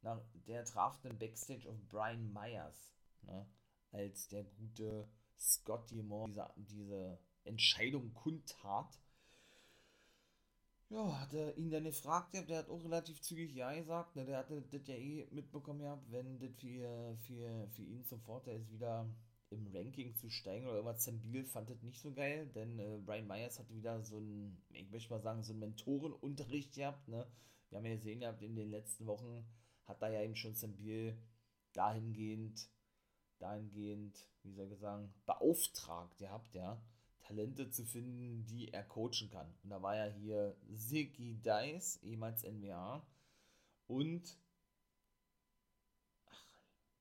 na, 0.04 0.22
der 0.46 0.64
traf 0.64 1.00
den 1.00 1.18
Backstage 1.18 1.68
auf 1.68 1.76
Brian 1.88 2.32
Myers, 2.32 2.92
ne? 3.22 3.46
als 3.90 4.28
der 4.28 4.44
gute 4.44 5.08
Scotty 5.38 6.02
Moore 6.02 6.30
diese, 6.30 6.54
diese 6.56 7.18
Entscheidung 7.44 8.12
kundtat. 8.12 9.00
Ja, 10.90 11.20
hat 11.20 11.32
er 11.32 11.56
ihn 11.56 11.70
dann 11.70 11.84
gefragt, 11.84 12.34
der 12.34 12.58
hat 12.58 12.68
auch 12.68 12.84
relativ 12.84 13.20
zügig 13.22 13.54
Ja 13.54 13.72
gesagt. 13.72 14.14
Ne? 14.14 14.26
Der 14.26 14.38
hatte 14.38 14.62
das 14.62 14.86
ja 14.86 14.94
eh 14.94 15.26
mitbekommen 15.30 15.80
gehabt, 15.80 16.10
wenn 16.12 16.38
das 16.38 16.50
für, 16.58 17.16
für, 17.26 17.68
für 17.70 17.82
ihn 17.82 18.04
zum 18.04 18.20
Vorteil 18.20 18.60
ist, 18.60 18.70
wieder 18.70 19.08
im 19.50 19.66
Ranking 19.74 20.14
zu 20.14 20.28
steigen 20.28 20.66
oder 20.66 20.76
irgendwas. 20.76 21.04
Zambil 21.04 21.44
fand 21.44 21.70
das 21.70 21.82
nicht 21.82 22.00
so 22.00 22.12
geil, 22.12 22.46
denn 22.54 22.78
äh, 22.78 22.98
Brian 22.98 23.26
Myers 23.26 23.58
hatte 23.58 23.74
wieder 23.74 24.02
so 24.02 24.18
ein, 24.18 24.62
ich 24.70 24.90
möchte 24.90 25.10
mal 25.10 25.22
sagen, 25.22 25.42
so 25.42 25.52
einen 25.52 25.60
Mentorenunterricht 25.60 26.74
gehabt. 26.74 27.08
Ne? 27.08 27.26
Wir 27.70 27.78
haben 27.78 27.86
ja 27.86 27.96
gesehen 27.96 28.20
gehabt, 28.20 28.42
in 28.42 28.54
den 28.54 28.70
letzten 28.70 29.06
Wochen 29.06 29.44
hat 29.86 30.02
da 30.02 30.08
ja 30.08 30.22
eben 30.22 30.36
schon 30.36 30.54
Zambil 30.54 31.16
dahingehend, 31.72 32.68
dahingehend, 33.38 34.18
wie 34.42 34.52
soll 34.52 34.70
ich 34.72 34.78
sagen, 34.78 35.12
beauftragt 35.26 36.18
gehabt, 36.18 36.54
ja, 36.54 36.80
Talente 37.22 37.70
zu 37.70 37.84
finden, 37.84 38.44
die 38.46 38.72
er 38.72 38.84
coachen 38.84 39.30
kann. 39.30 39.52
Und 39.62 39.70
da 39.70 39.82
war 39.82 39.96
ja 39.96 40.06
hier 40.06 40.56
Ziggy 40.74 41.40
Dice, 41.42 42.02
ehemals 42.02 42.44
NWA, 42.44 43.06
und 43.86 44.38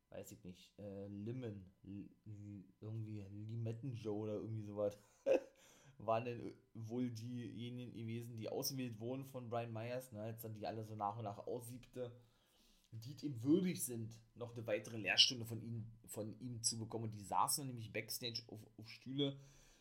weiß 0.09 0.31
ich 0.31 0.43
nicht, 0.43 0.71
äh, 0.79 1.07
Limmen, 1.07 1.73
irgendwie 2.79 3.21
Limetten 3.31 3.95
Joe 3.95 4.19
oder 4.19 4.33
irgendwie 4.35 4.63
sowas, 4.63 4.97
waren 5.97 6.25
denn 6.25 6.53
wohl 6.73 7.09
diejenigen 7.09 7.93
gewesen, 7.93 8.37
die 8.37 8.49
ausgewählt 8.49 8.99
wurden 8.99 9.25
von 9.25 9.49
Brian 9.49 9.73
Myers, 9.73 10.11
ne, 10.11 10.21
als 10.21 10.41
dann 10.41 10.53
die 10.53 10.67
alle 10.67 10.85
so 10.85 10.95
nach 10.95 11.17
und 11.17 11.23
nach 11.23 11.39
aussiebte, 11.47 12.11
die 13.01 13.25
ihm 13.25 13.41
würdig 13.43 13.83
sind, 13.83 14.11
noch 14.35 14.53
eine 14.55 14.65
weitere 14.67 14.97
Lehrstunde 14.97 15.45
von 15.45 15.61
ihm, 15.61 15.85
von 16.07 16.39
ihm 16.39 16.61
zu 16.63 16.77
bekommen. 16.77 17.05
Und 17.05 17.13
die 17.13 17.23
saßen 17.23 17.65
nämlich 17.65 17.91
Backstage 17.91 18.41
auf, 18.47 18.59
auf 18.77 18.89
Stühle, 18.89 19.37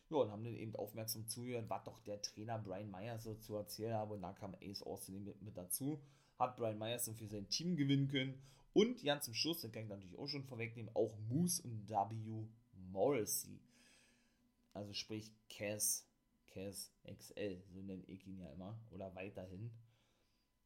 ja, 0.09 0.17
und 0.17 0.31
haben 0.31 0.43
dann 0.43 0.55
eben 0.55 0.75
aufmerksam 0.75 1.27
zugehört, 1.27 1.69
was 1.69 1.83
doch 1.85 1.99
der 2.01 2.21
Trainer 2.21 2.59
Brian 2.59 2.91
Myers 2.91 3.23
so 3.23 3.35
zu 3.35 3.55
erzählen 3.55 3.95
habe. 3.95 4.13
Und 4.13 4.21
da 4.21 4.33
kam 4.33 4.55
Ace 4.61 4.83
Austin 4.83 5.23
mit, 5.23 5.41
mit 5.41 5.57
dazu, 5.57 6.01
hat 6.37 6.57
Brian 6.57 6.77
Myers 6.77 7.05
dann 7.05 7.15
für 7.15 7.27
sein 7.27 7.49
Team 7.49 7.75
gewinnen 7.75 8.07
können 8.07 8.41
und 8.73 9.03
ganz 9.03 9.25
zum 9.25 9.35
Schluss, 9.35 9.61
den 9.61 9.71
kann 9.71 9.83
ich 9.83 9.89
natürlich 9.89 10.17
auch 10.17 10.27
schon 10.27 10.43
vorwegnehmen, 10.43 10.93
auch 10.95 11.15
Moose 11.29 11.61
und 11.61 11.87
W. 11.87 12.47
Morrissey. 12.91 13.59
Also 14.73 14.93
sprich 14.93 15.31
Cass, 15.49 16.07
Cass 16.47 16.91
XL, 17.05 17.61
so 17.71 17.81
nenne 17.81 18.03
ich 18.07 18.25
ihn 18.25 18.39
ja 18.39 18.51
immer, 18.51 18.79
oder 18.89 19.13
weiterhin. 19.13 19.71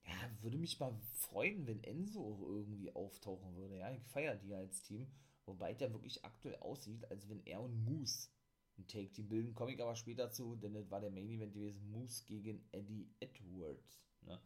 Ja, 0.07 0.13
würde 0.41 0.57
mich 0.57 0.79
mal 0.79 0.95
freuen, 1.13 1.67
wenn 1.67 1.83
Enzo 1.83 2.21
auch 2.21 2.41
irgendwie 2.41 2.91
auftauchen 2.95 3.55
würde. 3.55 3.77
Ja, 3.77 3.91
ich 3.91 4.03
feiere 4.05 4.35
die 4.35 4.53
als 4.53 4.81
Team. 4.81 5.07
Wobei 5.45 5.73
der 5.73 5.93
wirklich 5.93 6.23
aktuell 6.25 6.57
aussieht, 6.57 7.09
als 7.09 7.29
wenn 7.29 7.45
er 7.45 7.61
und 7.61 7.85
Moose 7.85 8.29
ein 8.77 8.87
Take-Team 8.87 9.27
bilden. 9.27 9.55
Komme 9.55 9.73
ich 9.73 9.81
aber 9.81 9.95
später 9.95 10.31
zu, 10.31 10.55
denn 10.55 10.73
das 10.73 10.89
war 10.91 11.01
der 11.01 11.09
Main 11.09 11.29
Event 11.29 11.53
gewesen. 11.53 11.89
Moose 11.91 12.25
gegen 12.25 12.67
Eddie 12.71 13.09
Edwards. 13.19 14.01
Ne? 14.21 14.39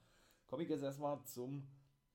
Komme 0.47 0.63
ich 0.63 0.69
jetzt 0.69 0.83
erstmal 0.83 1.23
zum 1.25 1.67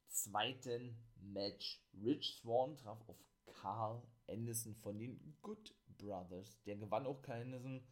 zweiten 0.08 0.96
Match. 1.20 1.82
Rich 1.94 2.38
Swan 2.40 2.76
traf 2.76 3.00
auf 3.08 3.16
Carl 3.46 4.02
Anderson 4.28 4.74
von 4.74 4.98
den 4.98 5.36
Good 5.42 5.74
Brothers. 5.98 6.62
Der 6.64 6.76
gewann 6.76 7.06
auch 7.06 7.22
Carl 7.22 7.42
Anderson, 7.42 7.82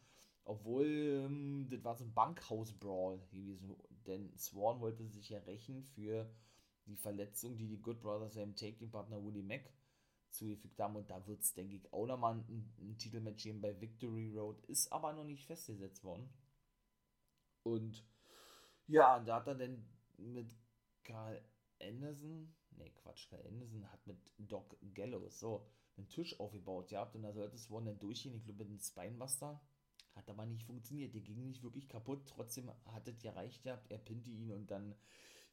obwohl 0.43 0.85
ähm, 0.85 1.67
das 1.69 1.83
war 1.83 1.95
so 1.95 2.05
ein 2.05 2.13
Bankhaus-Brawl 2.13 3.19
gewesen. 3.31 3.75
Denn 4.07 4.37
Swan 4.37 4.79
wollte 4.79 5.07
sich 5.07 5.29
ja 5.29 5.39
rächen 5.39 5.83
für 5.83 6.29
die 6.85 6.95
Verletzung, 6.95 7.57
die 7.57 7.67
die 7.67 7.81
Good 7.81 8.01
Brothers 8.01 8.35
seinem 8.35 8.55
Taking-Partner 8.55 9.23
Willie 9.23 9.43
Mack 9.43 9.73
zugefügt 10.29 10.79
haben. 10.79 10.95
Und 10.95 11.09
da 11.09 11.25
wird 11.27 11.41
es, 11.41 11.53
denke 11.53 11.75
ich, 11.75 11.93
auch 11.93 12.05
nochmal 12.05 12.35
ein, 12.35 12.73
ein 12.79 12.97
Titelmatch 12.97 13.43
geben 13.43 13.61
bei 13.61 13.79
Victory 13.79 14.31
Road. 14.37 14.63
Ist 14.65 14.91
aber 14.91 15.13
noch 15.13 15.23
nicht 15.23 15.45
festgesetzt 15.45 16.03
worden. 16.03 16.29
Und 17.63 18.05
ja, 18.87 19.19
da 19.19 19.37
hat 19.37 19.47
er 19.47 19.55
dann 19.55 19.83
mit 20.17 20.55
Carl 21.03 21.43
Anderson, 21.81 22.53
ne 22.71 22.91
Quatsch, 22.91 23.29
Carl 23.29 23.45
Anderson 23.47 23.91
hat 23.91 24.05
mit 24.05 24.19
Doc 24.37 24.77
Gallows 24.93 25.39
so 25.39 25.65
einen 25.97 26.07
Tisch 26.09 26.39
aufgebaut 26.39 26.89
gehabt 26.89 27.15
und 27.15 27.23
da 27.23 27.33
sollte 27.33 27.57
wohl 27.69 27.83
dann 27.83 27.99
durchgehen, 27.99 28.35
ich 28.35 28.43
glaube 28.43 28.59
mit 28.59 28.69
einem 28.69 28.79
Spinebuster. 28.79 29.61
Hat 30.15 30.29
aber 30.29 30.45
nicht 30.45 30.63
funktioniert, 30.63 31.13
der 31.13 31.21
ging 31.21 31.45
nicht 31.45 31.63
wirklich 31.63 31.89
kaputt, 31.89 32.25
trotzdem 32.25 32.71
hat 32.85 33.07
es 33.07 33.21
ja 33.21 33.33
reicht 33.33 33.63
gehabt, 33.63 33.91
er 33.91 33.97
pinte 33.97 34.29
ihn 34.29 34.51
und 34.51 34.71
dann 34.71 34.95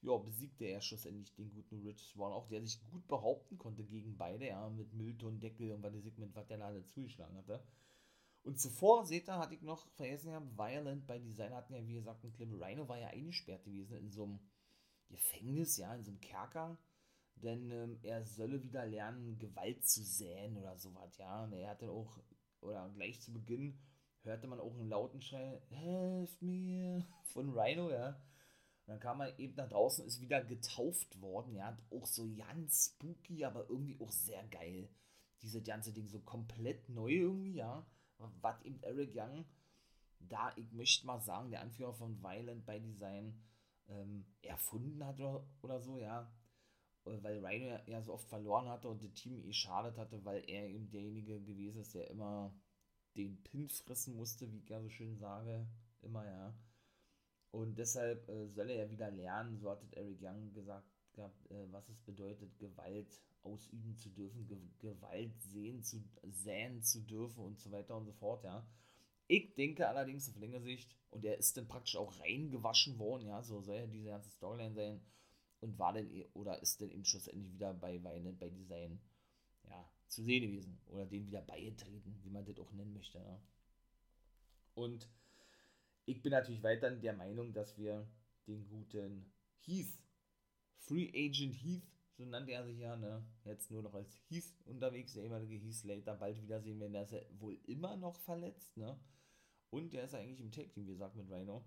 ja, 0.02 0.16
besiegte 0.16 0.64
er 0.64 0.80
schlussendlich 0.80 1.32
den 1.34 1.50
guten 1.50 1.80
Rich 1.80 2.02
Swan, 2.08 2.32
auch 2.32 2.48
der 2.48 2.62
sich 2.62 2.82
gut 2.90 3.06
behaupten 3.06 3.56
konnte 3.56 3.84
gegen 3.84 4.16
beide, 4.16 4.48
ja, 4.48 4.68
mit 4.68 4.92
Müllton, 4.92 5.38
Deckel 5.38 5.70
und 5.72 5.82
was 5.82 5.92
der 5.92 6.02
Segment, 6.02 6.34
was 6.34 6.46
der 6.48 6.60
alle 6.60 6.84
zugeschlagen 6.86 7.36
hatte. 7.36 7.62
Und 8.42 8.58
zuvor, 8.58 9.04
seht 9.04 9.28
ihr, 9.28 9.38
hatte 9.38 9.54
ich 9.54 9.62
noch 9.62 9.86
vergessen, 9.94 10.30
ja, 10.30 10.42
Violent 10.56 11.06
bei 11.06 11.20
Design 11.20 11.54
hatten 11.54 11.74
ja, 11.74 11.86
wie 11.86 11.94
gesagt, 11.94 12.24
ein 12.24 12.32
Clip 12.32 12.50
Rhino 12.60 12.88
war 12.88 12.98
ja 12.98 13.08
eingesperrt 13.08 13.64
gewesen 13.64 13.96
in 13.98 14.10
so 14.10 14.24
einem 14.24 14.40
Gefängnis, 15.08 15.76
ja, 15.76 15.94
in 15.94 16.02
so 16.02 16.10
einem 16.10 16.20
Kerker. 16.20 16.76
Denn 17.36 17.70
ähm, 17.70 17.98
er 18.02 18.24
solle 18.24 18.62
wieder 18.62 18.84
lernen, 18.84 19.38
Gewalt 19.38 19.86
zu 19.86 20.02
säen 20.02 20.56
oder 20.56 20.76
sowas, 20.76 21.16
ja. 21.18 21.44
Und 21.44 21.52
er 21.52 21.70
hatte 21.70 21.88
auch, 21.90 22.18
oder 22.60 22.90
gleich 22.90 23.20
zu 23.20 23.32
Beginn, 23.32 23.78
hörte 24.24 24.46
man 24.46 24.60
auch 24.60 24.72
einen 24.72 24.88
lauten 24.88 25.20
Schrei, 25.20 25.60
Helf 25.68 26.40
mir, 26.40 27.06
von 27.24 27.50
Rhino, 27.50 27.90
ja. 27.90 28.08
Und 28.84 28.94
dann 28.94 29.00
kam 29.00 29.20
er 29.20 29.38
eben 29.38 29.54
nach 29.54 29.68
draußen, 29.68 30.04
ist 30.04 30.20
wieder 30.20 30.42
getauft 30.42 31.20
worden, 31.20 31.54
ja. 31.54 31.76
Auch 31.90 32.06
so 32.06 32.28
ganz 32.36 32.94
spooky, 32.94 33.44
aber 33.44 33.68
irgendwie 33.68 33.98
auch 34.00 34.12
sehr 34.12 34.42
geil. 34.48 34.88
Diese 35.42 35.62
ganze 35.62 35.92
Ding 35.92 36.08
so 36.08 36.20
komplett 36.20 36.88
neu 36.88 37.12
irgendwie, 37.12 37.54
ja. 37.54 37.86
Was 38.40 38.62
eben 38.62 38.80
Eric 38.82 39.12
Young, 39.14 39.44
da, 40.20 40.52
ich 40.56 40.70
möchte 40.72 41.06
mal 41.06 41.20
sagen, 41.20 41.50
der 41.50 41.60
Anführer 41.60 41.92
von 41.92 42.22
Violent 42.22 42.64
by 42.64 42.80
Design, 42.80 43.42
ähm, 43.88 44.24
erfunden 44.42 45.04
hat 45.04 45.20
oder, 45.60 45.80
so, 45.80 45.98
ja. 45.98 46.32
Weil 47.04 47.44
Rhino 47.44 47.80
ja 47.86 48.00
so 48.00 48.12
oft 48.12 48.28
verloren 48.28 48.68
hatte 48.68 48.88
und 48.88 49.02
das 49.02 49.12
Team 49.14 49.40
eh 49.40 49.52
schadet 49.52 49.98
hatte, 49.98 50.24
weil 50.24 50.48
er 50.48 50.68
eben 50.68 50.88
derjenige 50.88 51.40
gewesen 51.42 51.80
ist, 51.80 51.94
der 51.96 52.08
immer 52.08 52.54
den 53.16 53.42
Pin 53.42 53.68
fressen 53.68 54.16
musste, 54.16 54.50
wie 54.50 54.58
ich 54.58 54.68
ja 54.68 54.80
so 54.80 54.88
schön 54.88 55.16
sage. 55.16 55.66
Immer, 56.02 56.26
ja. 56.26 56.54
Und 57.50 57.78
deshalb 57.78 58.28
äh, 58.28 58.48
soll 58.48 58.70
er 58.70 58.84
ja 58.84 58.90
wieder 58.90 59.10
lernen, 59.10 59.58
so 59.58 59.70
hat 59.70 59.82
Eric 59.92 60.22
Young 60.22 60.52
gesagt 60.52 60.88
gehabt, 61.12 61.50
äh, 61.50 61.70
was 61.70 61.88
es 61.88 62.00
bedeutet, 62.00 62.58
Gewalt 62.58 63.20
ausüben 63.42 63.96
zu 63.96 64.08
dürfen, 64.10 64.46
Ge 64.46 64.58
Gewalt 64.78 65.38
sehen 65.42 65.82
zu, 65.82 66.02
säen 66.24 66.82
zu 66.82 67.00
dürfen 67.02 67.44
und 67.44 67.58
so 67.58 67.70
weiter 67.70 67.96
und 67.96 68.06
so 68.06 68.12
fort, 68.12 68.44
ja. 68.44 68.66
Ich 69.26 69.54
denke 69.54 69.88
allerdings 69.88 70.28
auf 70.28 70.36
längere 70.36 70.62
Sicht, 70.62 70.96
und 71.10 71.24
er 71.24 71.38
ist 71.38 71.56
dann 71.56 71.68
praktisch 71.68 71.96
auch 71.96 72.18
reingewaschen 72.20 72.98
worden, 72.98 73.26
ja, 73.26 73.42
so 73.42 73.60
soll 73.60 73.76
ja 73.76 73.86
diese 73.86 74.08
ganze 74.08 74.30
Storyline 74.30 74.74
sein, 74.74 75.00
und 75.60 75.78
war 75.78 75.92
dann, 75.92 76.10
e, 76.10 76.26
oder 76.34 76.60
ist 76.62 76.80
dann 76.80 76.90
eben 76.90 77.04
schlussendlich 77.04 77.52
wieder 77.52 77.74
bei 77.74 78.02
Weine, 78.02 78.32
bei 78.32 78.48
Design, 78.48 79.00
ja, 79.68 79.88
zu 80.12 80.22
sehen 80.22 80.42
gewesen, 80.42 80.78
oder 80.88 81.06
den 81.06 81.26
wieder 81.26 81.40
beigetreten, 81.40 82.20
wie 82.22 82.30
man 82.30 82.44
das 82.44 82.58
auch 82.58 82.70
nennen 82.72 82.92
möchte, 82.92 83.18
ja. 83.18 83.40
Und 84.74 85.08
ich 86.04 86.22
bin 86.22 86.32
natürlich 86.32 86.62
weiterhin 86.62 87.00
der 87.00 87.14
Meinung, 87.14 87.52
dass 87.52 87.78
wir 87.78 88.06
den 88.46 88.66
guten 88.68 89.32
Heath, 89.60 89.98
Free 90.76 91.08
Agent 91.14 91.54
Heath, 91.54 91.86
so 92.16 92.24
nannte 92.24 92.52
er 92.52 92.64
sich 92.64 92.78
ja, 92.78 92.96
ne? 92.96 93.24
Jetzt 93.44 93.70
nur 93.70 93.82
noch 93.82 93.94
als 93.94 94.14
Heath 94.28 94.52
unterwegs, 94.66 95.14
der 95.14 95.24
ehemalige 95.24 95.56
Heath 95.56 95.76
Slater, 95.76 96.14
bald 96.14 96.42
wiedersehen, 96.42 96.80
wenn 96.80 96.94
er 96.94 97.04
ist 97.04 97.12
ja 97.12 97.20
wohl 97.38 97.58
immer 97.66 97.96
noch 97.96 98.18
verletzt, 98.20 98.76
ne? 98.76 98.98
Und 99.70 99.92
der 99.94 100.04
ist 100.04 100.14
eigentlich 100.14 100.40
im 100.40 100.50
Tag-Team, 100.50 100.86
wie 100.86 100.92
gesagt, 100.92 101.16
mit 101.16 101.30
Rhino. 101.30 101.64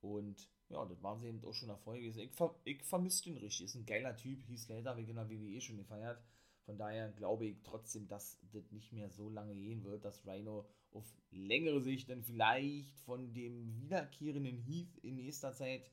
Und 0.00 0.48
ja, 0.68 0.84
das 0.84 1.02
waren 1.02 1.18
sie 1.18 1.28
eben 1.28 1.42
auch 1.44 1.54
schon 1.54 1.68
davor 1.68 1.94
gewesen. 1.94 2.20
Ich, 2.20 2.32
ver 2.32 2.54
ich 2.64 2.82
vermisse 2.82 3.24
den 3.24 3.38
richtig. 3.38 3.66
Ist 3.66 3.74
ein 3.76 3.86
geiler 3.86 4.14
Typ. 4.16 4.46
Heath 4.46 4.58
Slater, 4.58 4.96
wie 4.98 5.06
genau 5.06 5.28
WWE 5.28 5.60
schon 5.60 5.78
gefeiert. 5.78 6.22
Von 6.70 6.78
daher 6.78 7.10
glaube 7.10 7.46
ich 7.46 7.56
trotzdem, 7.64 8.06
dass 8.06 8.38
das 8.52 8.70
nicht 8.70 8.92
mehr 8.92 9.10
so 9.10 9.28
lange 9.28 9.56
gehen 9.56 9.82
wird, 9.82 10.04
dass 10.04 10.24
Rhino 10.24 10.68
auf 10.92 11.04
längere 11.32 11.80
Sicht 11.80 12.08
dann 12.08 12.22
vielleicht 12.22 12.96
von 13.00 13.34
dem 13.34 13.74
wiederkehrenden 13.74 14.56
Heath 14.56 14.96
in 14.98 15.16
nächster 15.16 15.52
Zeit, 15.52 15.90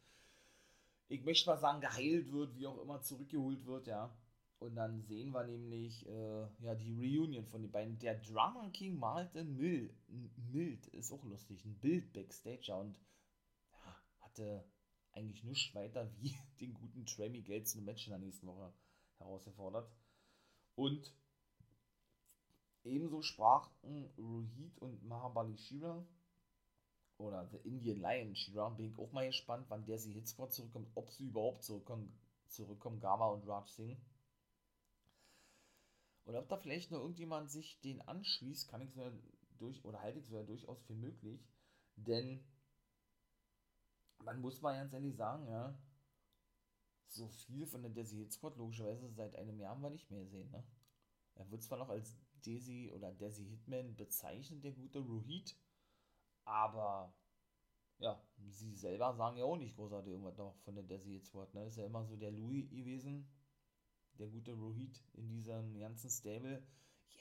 ich 1.07 1.23
möchte 1.23 1.49
mal 1.49 1.57
sagen, 1.57 1.81
geheilt 1.81 2.31
wird, 2.31 2.55
wie 2.55 2.67
auch 2.67 2.79
immer 2.79 3.01
zurückgeholt 3.01 3.65
wird, 3.65 3.87
ja. 3.87 4.15
Und 4.59 4.75
dann 4.75 5.01
sehen 5.01 5.31
wir 5.31 5.45
nämlich 5.45 6.07
äh, 6.07 6.45
ja, 6.59 6.75
die 6.75 6.93
Reunion 6.93 7.47
von 7.47 7.63
den 7.63 7.71
beiden. 7.71 7.97
Der 7.97 8.19
Drummer 8.19 8.69
King 8.69 8.99
malte 8.99 9.43
Mild, 9.45 9.95
Mild, 10.51 10.85
ist 10.89 11.11
auch 11.11 11.23
lustig, 11.23 11.65
ein 11.65 11.79
Bild 11.79 12.13
Backstage 12.13 12.71
und 12.75 12.95
ja, 13.71 13.95
hatte 14.19 14.63
eigentlich 15.13 15.43
nichts 15.43 15.73
weiter 15.73 16.07
wie 16.19 16.37
den 16.61 16.75
guten 16.75 17.07
Trey 17.07 17.41
Geld 17.41 17.67
zu 17.67 17.79
einem 17.79 17.85
Match 17.85 18.05
in 18.05 18.11
der 18.11 18.19
nächsten 18.19 18.45
Woche 18.45 18.71
herausgefordert. 19.17 19.89
Und 20.77 21.11
ebenso 22.83 23.23
sprachen 23.23 24.11
Rohit 24.15 24.77
und 24.77 25.03
Mahabali 25.03 25.57
Shira 25.57 26.05
oder 27.17 27.47
The 27.47 27.57
Indian 27.67 27.99
Lion 27.99 28.35
Shira, 28.35 28.69
bin 28.69 28.91
ich 28.91 28.99
auch 28.99 29.11
mal 29.11 29.25
gespannt, 29.25 29.65
wann 29.69 29.85
der 29.85 29.97
sie 29.97 30.13
Hitsquad 30.13 30.53
zurückkommt, 30.53 30.87
ob 30.93 31.09
sie 31.09 31.25
überhaupt 31.25 31.63
zurückkommen, 31.63 32.15
zurückkommen 32.47 32.99
Gama 32.99 33.25
und 33.25 33.47
Raj 33.47 33.65
Singh. 33.65 33.99
Oder 36.25 36.39
ob 36.39 36.47
da 36.47 36.57
vielleicht 36.57 36.91
noch 36.91 36.99
irgendjemand 36.99 37.49
sich 37.49 37.81
den 37.81 37.99
anschließt, 38.01 38.69
kann 38.69 38.81
ich 38.81 38.91
sogar 38.91 39.11
durch, 39.57 39.83
oder 39.83 39.99
halte 40.01 40.19
ich 40.19 40.27
sogar 40.27 40.43
durchaus 40.43 40.79
für 40.83 40.93
möglich. 40.93 41.41
Denn 41.95 42.43
man 44.23 44.39
muss 44.41 44.61
mal 44.61 44.75
ganz 44.75 44.93
ehrlich 44.93 45.15
sagen, 45.15 45.47
ja, 45.47 45.73
so 47.07 47.27
viel 47.27 47.65
von 47.65 47.81
der 47.81 47.91
Desi 47.91 48.17
Hit 48.17 48.33
Squad 48.33 48.57
logischerweise 48.57 49.09
seit 49.09 49.35
einem 49.35 49.59
Jahr 49.59 49.71
haben 49.71 49.81
wir 49.81 49.89
nicht 49.89 50.09
mehr 50.11 50.21
gesehen, 50.21 50.49
ne? 50.51 50.63
Er 51.35 51.49
wird 51.51 51.63
zwar 51.63 51.77
noch 51.77 51.89
als 51.89 52.17
Desi 52.45 52.91
oder 52.93 53.11
Desi 53.11 53.45
Hitman 53.45 53.95
bezeichnet, 53.95 54.63
der 54.63 54.71
gute 54.71 54.99
Rohit, 54.99 55.55
aber 56.45 57.13
ja, 57.99 58.21
sie 58.49 58.75
selber 58.75 59.13
sagen 59.13 59.37
ja 59.37 59.45
auch 59.45 59.57
nicht 59.57 59.75
großartig 59.75 60.11
irgendwas 60.11 60.37
noch 60.37 60.55
von 60.63 60.75
der 60.75 60.83
Desi 60.83 61.11
Hit 61.11 61.25
Squad, 61.25 61.53
ne? 61.53 61.65
Ist 61.65 61.77
ja 61.77 61.85
immer 61.85 62.05
so 62.05 62.15
der 62.15 62.31
Louis 62.31 62.69
gewesen, 62.69 63.27
der 64.19 64.27
gute 64.27 64.53
Rohit 64.53 65.03
in 65.13 65.29
diesem 65.29 65.77
ganzen 65.79 66.09
Stable. 66.09 66.63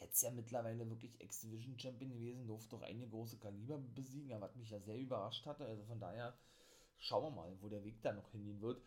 Jetzt 0.00 0.22
ja 0.22 0.30
mittlerweile 0.30 0.88
wirklich 0.90 1.18
X-Division 1.20 1.78
Champion 1.78 2.10
gewesen, 2.10 2.46
durfte 2.46 2.70
doch 2.70 2.82
einige 2.82 3.08
große 3.08 3.38
Kaliber 3.38 3.78
besiegen, 3.78 4.38
was 4.40 4.54
mich 4.56 4.68
ja 4.70 4.78
sehr 4.80 4.98
überrascht 4.98 5.46
hatte. 5.46 5.64
Also 5.64 5.84
von 5.84 6.00
daher 6.00 6.36
schauen 6.98 7.24
wir 7.24 7.30
mal, 7.30 7.56
wo 7.62 7.68
der 7.68 7.82
Weg 7.82 8.02
da 8.02 8.12
noch 8.12 8.30
hingehen 8.30 8.60
wird 8.60 8.82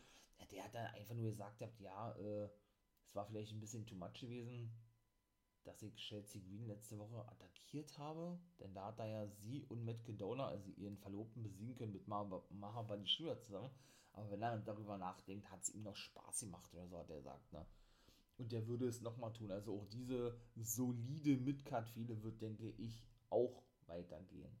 der 0.46 0.64
hat 0.64 0.74
dann 0.74 0.86
einfach 0.94 1.14
nur 1.14 1.30
gesagt, 1.30 1.60
ja, 1.78 2.12
äh, 2.12 2.48
es 3.04 3.14
war 3.14 3.26
vielleicht 3.26 3.52
ein 3.52 3.60
bisschen 3.60 3.86
too 3.86 3.96
much 3.96 4.20
gewesen, 4.20 4.72
dass 5.64 5.82
ich 5.82 5.94
Chelsea 5.96 6.40
Green 6.42 6.66
letzte 6.66 6.98
Woche 6.98 7.26
attackiert 7.28 7.98
habe, 7.98 8.38
denn 8.58 8.74
da 8.74 8.86
hat 8.86 8.98
er 8.98 9.06
ja 9.06 9.26
sie 9.28 9.62
und 9.64 9.84
Matt 9.84 10.04
Cadona, 10.04 10.48
also 10.48 10.70
ihren 10.72 10.96
Verlobten, 10.96 11.42
besiegen 11.42 11.74
können 11.74 11.92
mit 11.92 12.08
Mahabali 12.08 13.06
Shura 13.06 13.38
zusammen. 13.38 13.70
Aber 14.12 14.30
wenn 14.30 14.42
er 14.42 14.58
darüber 14.58 14.98
nachdenkt, 14.98 15.50
hat 15.50 15.62
es 15.62 15.74
ihm 15.74 15.82
noch 15.82 15.96
Spaß 15.96 16.40
gemacht 16.40 16.72
oder 16.74 16.86
so, 16.88 16.98
hat 16.98 17.10
er 17.10 17.16
gesagt, 17.16 17.52
ne? 17.52 17.66
Und 18.38 18.52
der 18.52 18.66
würde 18.66 18.86
es 18.86 19.02
nochmal 19.02 19.32
tun. 19.32 19.50
Also 19.50 19.78
auch 19.78 19.86
diese 19.86 20.34
solide 20.56 21.36
Midcard-Fehde 21.36 22.22
wird, 22.22 22.40
denke 22.40 22.70
ich, 22.70 23.04
auch 23.28 23.62
weitergehen. 23.86 24.58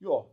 Ja, 0.00 0.26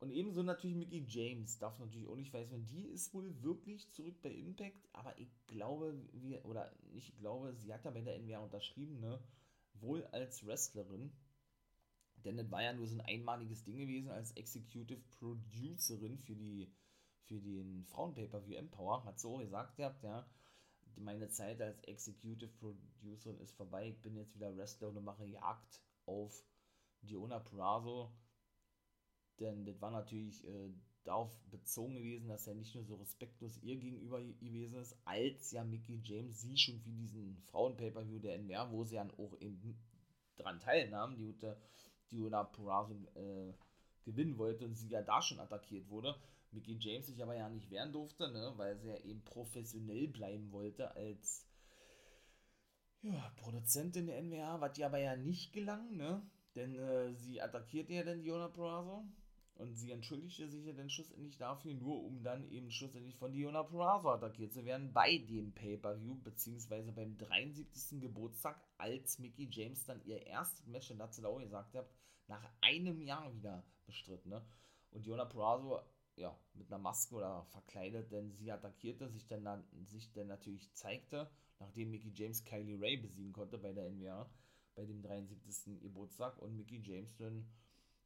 und 0.00 0.10
ebenso 0.10 0.42
natürlich 0.42 0.76
Mickey 0.76 1.04
James, 1.06 1.58
darf 1.58 1.78
natürlich 1.78 2.08
auch 2.08 2.16
nicht 2.16 2.30
vergessen, 2.30 2.66
die 2.66 2.88
ist 2.88 3.14
wohl 3.14 3.42
wirklich 3.42 3.90
zurück 3.92 4.20
bei 4.22 4.30
Impact, 4.30 4.88
aber 4.92 5.18
ich 5.18 5.30
glaube, 5.46 5.94
wir, 6.12 6.44
oder 6.44 6.72
ich 6.92 7.16
glaube, 7.16 7.54
sie 7.54 7.72
hat 7.72 7.84
da 7.84 7.90
bei 7.90 8.02
der 8.02 8.18
NWA 8.18 8.38
unterschrieben, 8.38 9.00
ne? 9.00 9.22
Wohl 9.74 10.04
als 10.06 10.46
Wrestlerin. 10.46 11.12
Denn 12.24 12.36
das 12.36 12.50
war 12.50 12.62
ja 12.62 12.72
nur 12.72 12.86
so 12.86 12.96
ein 12.96 13.00
einmaliges 13.02 13.64
Ding 13.64 13.78
gewesen 13.78 14.10
als 14.10 14.32
Executive 14.32 15.00
Producerin 15.18 16.18
für 16.18 16.34
die 16.34 16.72
für 17.24 17.40
den 17.40 17.84
Frauenpaper 17.86 18.46
wie 18.46 18.56
Empower, 18.56 19.04
hat 19.04 19.18
so 19.18 19.38
gesagt 19.38 19.76
gehabt, 19.76 20.02
ja, 20.02 20.26
meine 20.96 21.28
Zeit 21.30 21.60
als 21.60 21.82
Executive 21.84 22.52
Producerin 23.00 23.38
ist 23.40 23.56
vorbei, 23.56 23.88
ich 23.88 24.00
bin 24.02 24.16
jetzt 24.16 24.34
wieder 24.34 24.56
Wrestler 24.56 24.88
und 24.88 25.02
mache 25.02 25.24
Jagd 25.24 25.80
auf 26.06 26.44
Diona 27.00 27.38
Purazo 27.38 28.12
denn 29.40 29.64
das 29.64 29.80
war 29.80 29.90
natürlich 29.90 30.44
äh, 30.46 30.70
darauf 31.04 31.36
bezogen 31.50 31.94
gewesen, 31.96 32.28
dass 32.28 32.46
er 32.46 32.54
nicht 32.54 32.74
nur 32.74 32.84
so 32.84 32.96
respektlos 32.96 33.58
ihr 33.62 33.76
gegenüber 33.76 34.20
gewesen 34.20 34.78
ist, 34.78 34.96
als 35.04 35.52
ja 35.52 35.62
Mickey 35.62 36.00
James 36.02 36.40
sie 36.40 36.56
schon 36.56 36.80
für 36.80 36.90
diesen 36.90 37.36
Frauen-Pay-Per-View 37.50 38.18
der 38.18 38.38
NWR, 38.38 38.70
wo 38.72 38.84
sie 38.84 38.96
dann 38.96 39.10
auch 39.12 39.38
eben 39.40 39.78
dran 40.36 40.60
teilnahmen, 40.60 41.16
die 41.16 41.24
Ute, 41.24 41.60
die 42.10 42.20
Una 42.20 42.44
Purazo 42.44 42.94
äh, 43.14 43.52
gewinnen 44.04 44.38
wollte 44.38 44.64
und 44.64 44.74
sie 44.74 44.88
ja 44.88 45.02
da 45.02 45.20
schon 45.20 45.40
attackiert 45.40 45.88
wurde. 45.88 46.14
Mickey 46.52 46.76
James 46.78 47.06
sich 47.06 47.22
aber 47.22 47.36
ja 47.36 47.48
nicht 47.48 47.70
wehren 47.70 47.92
durfte, 47.92 48.30
ne, 48.30 48.52
weil 48.56 48.78
sie 48.78 48.88
ja 48.88 48.96
eben 48.98 49.22
professionell 49.24 50.08
bleiben 50.08 50.52
wollte 50.52 50.94
als 50.94 51.46
ja, 53.02 53.32
Produzentin 53.36 54.06
der 54.06 54.22
NWA, 54.22 54.60
was 54.60 54.78
ihr 54.78 54.86
aber 54.86 54.98
ja 54.98 55.16
nicht 55.16 55.52
gelang, 55.52 55.96
ne? 55.96 56.22
Denn 56.54 56.78
äh, 56.78 57.12
sie 57.14 57.42
attackierte 57.42 57.92
ja 57.92 58.04
dann 58.04 58.22
Diona 58.22 58.48
Purazo 58.48 59.04
und 59.56 59.74
sie 59.74 59.92
entschuldigte 59.92 60.48
sich 60.48 60.64
ja 60.64 60.72
dann 60.72 60.90
schlussendlich 60.90 61.36
dafür, 61.36 61.74
nur 61.74 62.02
um 62.02 62.22
dann 62.22 62.44
eben 62.50 62.70
schlussendlich 62.70 63.16
von 63.16 63.32
Diona 63.32 63.62
Purrazzo 63.62 64.10
attackiert 64.10 64.52
zu 64.52 64.64
werden 64.64 64.92
bei 64.92 65.18
dem 65.18 65.52
Pay-Per-View, 65.52 66.16
beziehungsweise 66.22 66.92
beim 66.92 67.16
73. 67.16 68.00
Geburtstag, 68.00 68.60
als 68.78 69.18
Mickey 69.18 69.48
James 69.50 69.84
dann 69.84 70.04
ihr 70.04 70.26
erstes 70.26 70.66
Match, 70.66 70.90
und 70.90 70.98
dazu 70.98 71.24
auch 71.24 71.38
gesagt 71.38 71.74
hat, 71.74 71.88
nach 72.26 72.44
einem 72.62 73.00
Jahr 73.00 73.32
wieder 73.32 73.64
bestritten. 73.86 74.30
Ne? 74.30 74.44
Und 74.90 75.06
Diona 75.06 75.24
Purrazzo, 75.24 75.80
ja, 76.16 76.36
mit 76.54 76.68
einer 76.68 76.78
Maske 76.78 77.14
oder 77.14 77.44
verkleidet, 77.50 78.10
denn 78.10 78.32
sie 78.32 78.50
attackierte, 78.50 79.08
sich 79.08 79.26
dann, 79.26 79.64
sich 79.84 80.12
dann 80.12 80.26
natürlich 80.28 80.72
zeigte, 80.72 81.30
nachdem 81.60 81.90
Mickey 81.90 82.12
James 82.12 82.44
Kylie 82.44 82.80
Ray 82.80 82.96
besiegen 82.96 83.32
konnte 83.32 83.58
bei 83.58 83.72
der 83.72 83.90
NWA, 83.90 84.28
bei 84.74 84.84
dem 84.84 85.02
73. 85.02 85.80
Geburtstag 85.80 86.38
und 86.38 86.56
Mickey 86.56 86.80
James 86.84 87.16
dann 87.16 87.46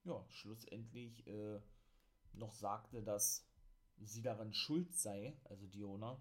ja, 0.04 0.24
schlussendlich 0.28 1.26
äh, 1.26 1.60
noch 2.32 2.52
sagte, 2.52 3.02
dass 3.02 3.46
sie 4.00 4.22
daran 4.22 4.52
schuld 4.52 4.94
sei, 4.94 5.36
also 5.44 5.66
Diona, 5.66 6.20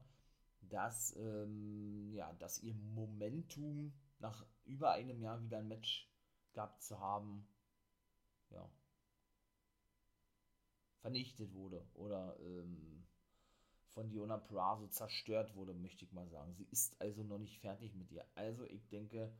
dass, 0.62 1.16
ähm, 1.16 2.12
ja, 2.14 2.34
dass 2.34 2.60
ihr 2.60 2.74
Momentum 2.74 3.94
nach 4.20 4.46
über 4.66 4.92
einem 4.92 5.22
Jahr 5.22 5.42
wieder 5.42 5.60
ein 5.60 5.68
Match 5.68 6.10
gehabt 6.54 6.82
zu 6.82 7.00
haben, 7.00 7.48
ja, 8.50 8.70
vernichtet 11.00 11.54
wurde 11.54 11.86
oder 11.94 12.38
ähm, 12.40 13.06
von 13.86 14.10
Diona 14.10 14.38
Prazo 14.38 14.88
zerstört 14.88 15.56
wurde, 15.56 15.74
möchte 15.74 16.06
ich 16.06 16.12
mal 16.12 16.28
sagen. 16.28 16.54
Sie 16.54 16.68
ist 16.72 17.00
also 17.02 17.24
noch 17.24 17.40
nicht 17.40 17.60
fertig 17.60 17.96
mit 17.96 18.12
ihr. 18.12 18.26
Also 18.36 18.66
ich 18.66 18.88
denke, 18.90 19.32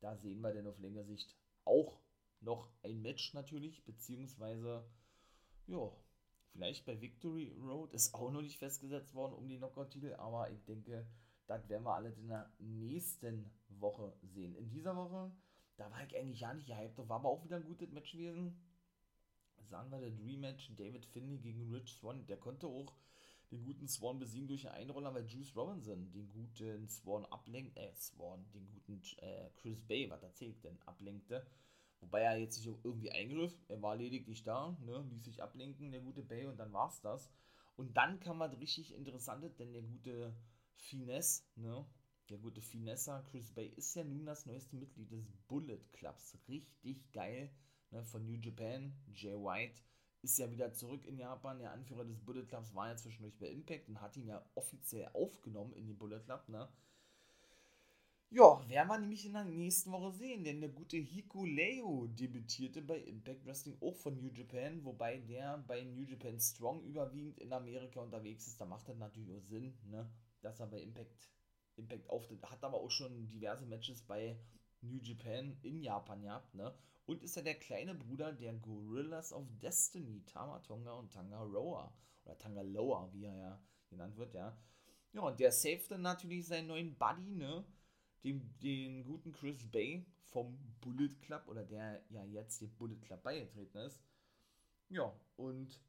da 0.00 0.16
sehen 0.16 0.40
wir 0.40 0.52
denn 0.52 0.66
auf 0.66 0.78
längere 0.78 1.04
Sicht 1.04 1.34
auch 1.64 2.00
noch 2.40 2.70
ein 2.82 3.00
Match 3.02 3.34
natürlich, 3.34 3.84
beziehungsweise, 3.84 4.84
ja, 5.66 5.90
vielleicht 6.52 6.84
bei 6.86 7.00
Victory 7.00 7.54
Road 7.60 7.92
ist 7.92 8.14
auch 8.14 8.30
noch 8.30 8.42
nicht 8.42 8.58
festgesetzt 8.58 9.14
worden 9.14 9.34
um 9.34 9.48
die 9.48 9.58
Knockout-Titel, 9.58 10.14
aber 10.14 10.50
ich 10.50 10.64
denke, 10.64 11.06
das 11.46 11.68
werden 11.68 11.84
wir 11.84 11.94
alle 11.94 12.12
in 12.12 12.28
der 12.28 12.50
nächsten 12.58 13.50
Woche 13.68 14.12
sehen. 14.22 14.54
In 14.54 14.70
dieser 14.70 14.96
Woche, 14.96 15.32
da 15.76 15.90
war 15.90 16.04
ich 16.04 16.16
eigentlich 16.16 16.40
ja 16.40 16.54
nicht 16.54 16.66
gehypt, 16.66 16.98
da 16.98 17.08
war 17.08 17.16
aber 17.16 17.28
auch 17.28 17.44
wieder 17.44 17.56
ein 17.56 17.64
gutes 17.64 17.90
Match 17.90 18.12
gewesen. 18.12 18.56
Sagen 19.68 19.90
wir, 19.90 20.00
der 20.00 20.10
Dream 20.10 20.40
Match, 20.40 20.70
David 20.76 21.04
Finley 21.06 21.38
gegen 21.38 21.72
Rich 21.72 21.92
Swan, 21.94 22.26
der 22.26 22.38
konnte 22.38 22.66
auch 22.66 22.92
den 23.50 23.64
guten 23.64 23.88
Swan 23.88 24.18
besiegen 24.18 24.48
durch 24.48 24.68
einen 24.68 24.88
Einroller, 24.88 25.12
weil 25.12 25.26
Juice 25.26 25.54
Robinson 25.56 26.10
den 26.12 26.28
guten 26.28 26.88
Swan 26.88 27.24
ablenkt, 27.26 27.76
äh, 27.76 27.92
Swan, 27.94 28.48
den 28.52 28.68
guten 28.68 29.00
äh, 29.18 29.50
Chris 29.56 29.80
Bay, 29.82 30.08
was 30.08 30.22
erzählt 30.22 30.62
denn, 30.64 30.80
ablenkte 30.86 31.46
Wobei 32.00 32.22
er 32.22 32.38
jetzt 32.38 32.56
nicht 32.56 32.66
irgendwie 32.82 33.12
eingriff, 33.12 33.56
er 33.68 33.80
war 33.82 33.96
lediglich 33.96 34.42
da, 34.42 34.76
ne, 34.80 35.04
ließ 35.10 35.24
sich 35.24 35.42
ablenken, 35.42 35.92
der 35.92 36.00
gute 36.00 36.22
Bay, 36.22 36.46
und 36.46 36.58
dann 36.58 36.72
war's 36.72 37.00
das. 37.02 37.30
Und 37.76 37.96
dann 37.96 38.20
kam 38.20 38.38
was 38.38 38.58
richtig 38.58 38.94
Interessantes, 38.94 39.54
denn 39.56 39.72
der 39.72 39.82
gute 39.82 40.34
Finesse, 40.76 41.44
ne, 41.56 41.84
der 42.30 42.38
gute 42.38 42.62
Finessa, 42.62 43.22
Chris 43.22 43.52
Bay, 43.52 43.66
ist 43.68 43.94
ja 43.94 44.04
nun 44.04 44.24
das 44.24 44.46
neueste 44.46 44.76
Mitglied 44.76 45.10
des 45.10 45.30
Bullet 45.48 45.80
Clubs. 45.92 46.38
Richtig 46.48 47.12
geil, 47.12 47.50
ne, 47.90 48.04
von 48.04 48.24
New 48.24 48.38
Japan. 48.38 48.94
Jay 49.12 49.34
White 49.34 49.82
ist 50.22 50.38
ja 50.38 50.50
wieder 50.50 50.72
zurück 50.72 51.06
in 51.06 51.18
Japan. 51.18 51.58
Der 51.58 51.72
Anführer 51.72 52.04
des 52.04 52.20
Bullet 52.20 52.44
Clubs 52.46 52.74
war 52.74 52.88
ja 52.88 52.96
zwischendurch 52.96 53.36
bei 53.38 53.48
Impact 53.48 53.88
und 53.88 54.00
hat 54.00 54.16
ihn 54.16 54.26
ja 54.26 54.44
offiziell 54.54 55.10
aufgenommen 55.12 55.72
in 55.74 55.86
den 55.86 55.98
Bullet 55.98 56.20
Club, 56.20 56.48
ne. 56.48 56.68
Ja, 58.32 58.62
werden 58.68 58.88
wir 58.88 58.98
nämlich 58.98 59.26
in 59.26 59.32
der 59.32 59.44
nächsten 59.44 59.90
Woche 59.90 60.12
sehen, 60.12 60.44
denn 60.44 60.60
der 60.60 60.70
gute 60.70 60.96
Hikuleo 60.96 62.06
debütierte 62.06 62.80
bei 62.80 62.98
Impact 62.98 63.44
Wrestling 63.44 63.76
auch 63.80 63.96
von 63.96 64.16
New 64.16 64.30
Japan, 64.32 64.84
wobei 64.84 65.18
der 65.18 65.58
bei 65.66 65.82
New 65.82 66.04
Japan 66.04 66.38
Strong 66.38 66.84
überwiegend 66.84 67.40
in 67.40 67.52
Amerika 67.52 68.00
unterwegs 68.00 68.46
ist. 68.46 68.60
Da 68.60 68.66
macht 68.66 68.88
das 68.88 68.96
natürlich 68.98 69.32
auch 69.32 69.42
Sinn, 69.42 69.76
ne, 69.82 70.08
dass 70.42 70.60
er 70.60 70.68
bei 70.68 70.80
Impact, 70.80 71.28
Impact 71.74 72.08
auftritt. 72.08 72.48
Hat 72.48 72.62
aber 72.62 72.78
auch 72.80 72.90
schon 72.90 73.26
diverse 73.26 73.66
Matches 73.66 74.02
bei 74.02 74.38
New 74.80 75.00
Japan 75.02 75.58
in 75.62 75.82
Japan 75.82 76.22
gehabt, 76.22 76.54
ne? 76.54 76.72
Und 77.06 77.24
ist 77.24 77.34
ja 77.34 77.42
der 77.42 77.58
kleine 77.58 77.96
Bruder 77.96 78.32
der 78.32 78.52
Gorillas 78.54 79.32
of 79.32 79.48
Destiny, 79.60 80.22
Tamatonga 80.26 80.92
und 80.92 81.12
Tangaroa. 81.12 81.92
Oder 82.24 82.38
Tangaloa, 82.38 83.12
wie 83.12 83.24
er 83.24 83.36
ja 83.36 83.62
genannt 83.88 84.16
wird, 84.16 84.34
ja. 84.34 84.56
Ja, 85.12 85.22
und 85.22 85.40
der 85.40 85.52
dann 85.88 86.02
natürlich 86.02 86.46
seinen 86.46 86.68
neuen 86.68 86.96
Buddy, 86.96 87.34
ne? 87.34 87.64
Den, 88.24 88.58
den 88.60 89.04
guten 89.04 89.32
Chris 89.32 89.64
Bay 89.70 90.06
vom 90.24 90.58
Bullet 90.80 91.14
Club 91.22 91.46
oder 91.48 91.64
der 91.64 92.04
ja 92.10 92.24
jetzt 92.24 92.60
dem 92.60 92.70
Bullet 92.76 93.00
Club 93.00 93.22
beigetreten 93.22 93.78
ist. 93.78 94.00
Ja, 94.88 95.12
und 95.36 95.80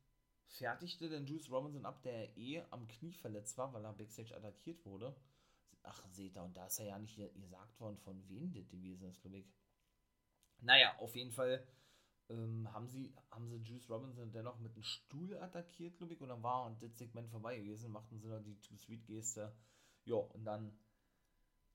fertigte 0.45 1.09
den 1.09 1.25
Juice 1.25 1.49
Robinson 1.49 1.85
ab, 1.85 2.01
der 2.03 2.35
eh 2.37 2.63
am 2.71 2.87
Knie 2.87 3.13
verletzt 3.13 3.57
war, 3.57 3.73
weil 3.73 3.85
er 3.85 3.93
Backstage 3.93 4.35
attackiert 4.35 4.85
wurde. 4.85 5.15
Ach, 5.83 6.05
seht 6.11 6.35
ihr, 6.35 6.43
und 6.43 6.55
da 6.55 6.67
ist 6.67 6.79
er 6.79 6.87
ja 6.87 6.99
nicht 6.99 7.15
gesagt 7.15 7.79
worden, 7.79 7.97
von 7.97 8.27
wem 8.29 8.51
das 8.51 8.69
gewesen 8.69 9.09
ist, 9.09 9.21
glaube 9.21 9.37
ich. 9.37 9.51
Naja, 10.59 10.95
auf 10.99 11.15
jeden 11.15 11.31
Fall 11.31 11.65
ähm, 12.29 12.71
haben, 12.71 12.87
sie, 12.87 13.15
haben 13.31 13.47
sie 13.47 13.57
Juice 13.57 13.89
Robinson 13.89 14.31
dennoch 14.31 14.59
mit 14.59 14.73
einem 14.73 14.83
Stuhl 14.83 15.35
attackiert, 15.37 15.97
glaube 15.97 16.13
ich, 16.13 16.21
und 16.21 16.29
dann 16.29 16.43
war 16.43 16.75
das 16.79 16.97
Segment 16.97 17.29
vorbei 17.29 17.57
gewesen, 17.57 17.91
machten 17.91 18.19
sie 18.19 18.27
noch 18.27 18.43
die 18.43 18.59
Too-Sweet-Geste. 18.59 19.55
Ja, 20.05 20.15
und 20.15 20.45
dann 20.45 20.77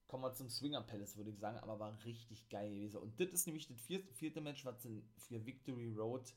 kommen 0.07 0.25
wir 0.25 0.33
zum 0.33 0.49
Swinger 0.49 0.83
Palace, 0.83 1.17
würde 1.17 1.31
ich 1.31 1.39
sagen, 1.39 1.59
aber 1.59 1.79
war 1.79 2.05
richtig 2.05 2.49
geil 2.49 2.71
gewesen. 2.71 2.99
Und 2.99 3.21
das 3.21 3.29
ist 3.31 3.47
nämlich 3.47 3.67
das 3.67 3.81
vierte, 3.81 4.13
vierte 4.15 4.41
Match, 4.41 4.65
was 4.65 4.83
sie 4.83 5.05
für 5.17 5.45
Victory 5.45 5.93
Road 5.93 6.35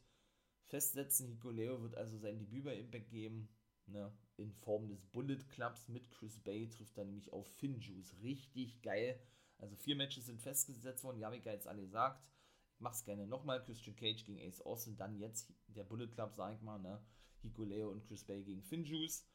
festsetzen. 0.68 1.28
Hikuleo 1.28 1.82
wird 1.82 1.96
also 1.96 2.18
sein 2.18 2.40
Debüt 2.40 2.66
bei 2.66 2.76
Impact 2.76 3.10
geben, 3.10 3.50
ne, 3.86 4.12
in 4.38 4.54
Form 4.54 4.88
des 4.88 5.06
Bullet 5.08 5.44
Clubs 5.50 5.88
mit 5.88 6.10
Chris 6.12 6.40
Bay, 6.40 6.70
trifft 6.70 6.98
er 6.98 7.06
nämlich 7.06 7.32
auf 7.32 7.48
Finn 7.58 7.80
Juice. 7.80 8.16
Richtig 8.22 8.82
geil. 8.82 9.20
Also 9.58 9.76
vier 9.76 9.96
Matches 9.96 10.28
sind 10.28 10.42
festgesetzt 10.42 11.04
worden, 11.04 11.20
ja, 11.20 11.32
wie 11.32 11.38
jetzt 11.38 11.68
alle 11.68 11.82
gesagt. 11.82 12.24
Ich 12.76 12.80
mach's 12.80 13.04
gerne 13.04 13.28
nochmal. 13.28 13.62
Christian 13.64 13.96
Cage 13.96 14.24
gegen 14.24 14.40
Ace 14.40 14.62
Austin, 14.62 14.96
dann 14.96 15.18
jetzt 15.18 15.54
der 15.68 15.84
Bullet 15.84 16.08
Club, 16.08 16.34
sag 16.34 16.56
ich 16.56 16.62
mal, 16.62 16.80
ne. 16.80 17.04
Hikuleo 17.42 17.90
und 17.92 18.06
Chris 18.06 18.24
Bay 18.24 18.44
gegen 18.44 18.64
Finn 18.64 18.86
Juice. 18.86 19.26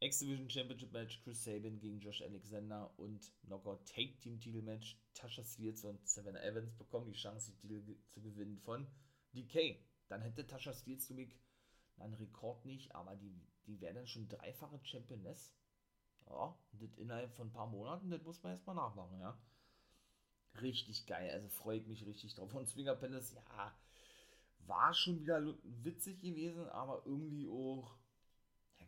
X-Division 0.00 0.50
Championship 0.50 0.92
Match 0.92 1.22
Chris 1.22 1.42
Sabin 1.42 1.78
gegen 1.78 2.00
Josh 2.00 2.20
Alexander 2.20 2.92
und 2.98 3.32
Knockout 3.46 3.86
Take 3.86 4.18
Team 4.18 4.38
Titel 4.38 4.60
Match 4.60 4.98
Tasha 5.14 5.42
Steels 5.42 5.84
und 5.84 6.06
Savannah 6.06 6.42
Evans 6.42 6.74
bekommen 6.76 7.06
die 7.06 7.18
Chance, 7.18 7.52
die 7.52 7.56
Titel 7.56 7.96
zu 8.10 8.20
gewinnen 8.20 8.58
von 8.58 8.86
DK. 9.32 9.82
Dann 10.08 10.20
hätte 10.20 10.46
Tasha 10.46 10.74
Steels 10.74 11.08
nämlich 11.08 11.34
einen 11.96 12.12
Rekord 12.12 12.66
nicht, 12.66 12.94
aber 12.94 13.16
die, 13.16 13.40
die 13.66 13.80
wäre 13.80 13.94
dann 13.94 14.06
schon 14.06 14.28
dreifache 14.28 14.78
Championess. 14.82 15.54
Ja, 16.26 16.58
das 16.72 16.98
innerhalb 16.98 17.32
von 17.32 17.48
ein 17.48 17.52
paar 17.52 17.68
Monaten, 17.68 18.10
das 18.10 18.22
muss 18.22 18.42
man 18.42 18.52
erstmal 18.52 18.76
nachmachen, 18.76 19.18
ja. 19.18 19.40
Richtig 20.60 21.06
geil, 21.06 21.30
also 21.30 21.48
freue 21.48 21.78
ich 21.78 21.86
mich 21.86 22.04
richtig 22.04 22.34
drauf. 22.34 22.52
Und 22.52 22.68
Swinger 22.68 22.96
Palace, 22.96 23.32
ja, 23.32 23.74
war 24.58 24.92
schon 24.92 25.20
wieder 25.20 25.42
witzig 25.62 26.20
gewesen, 26.20 26.68
aber 26.68 27.02
irgendwie 27.06 27.48
auch 27.48 27.96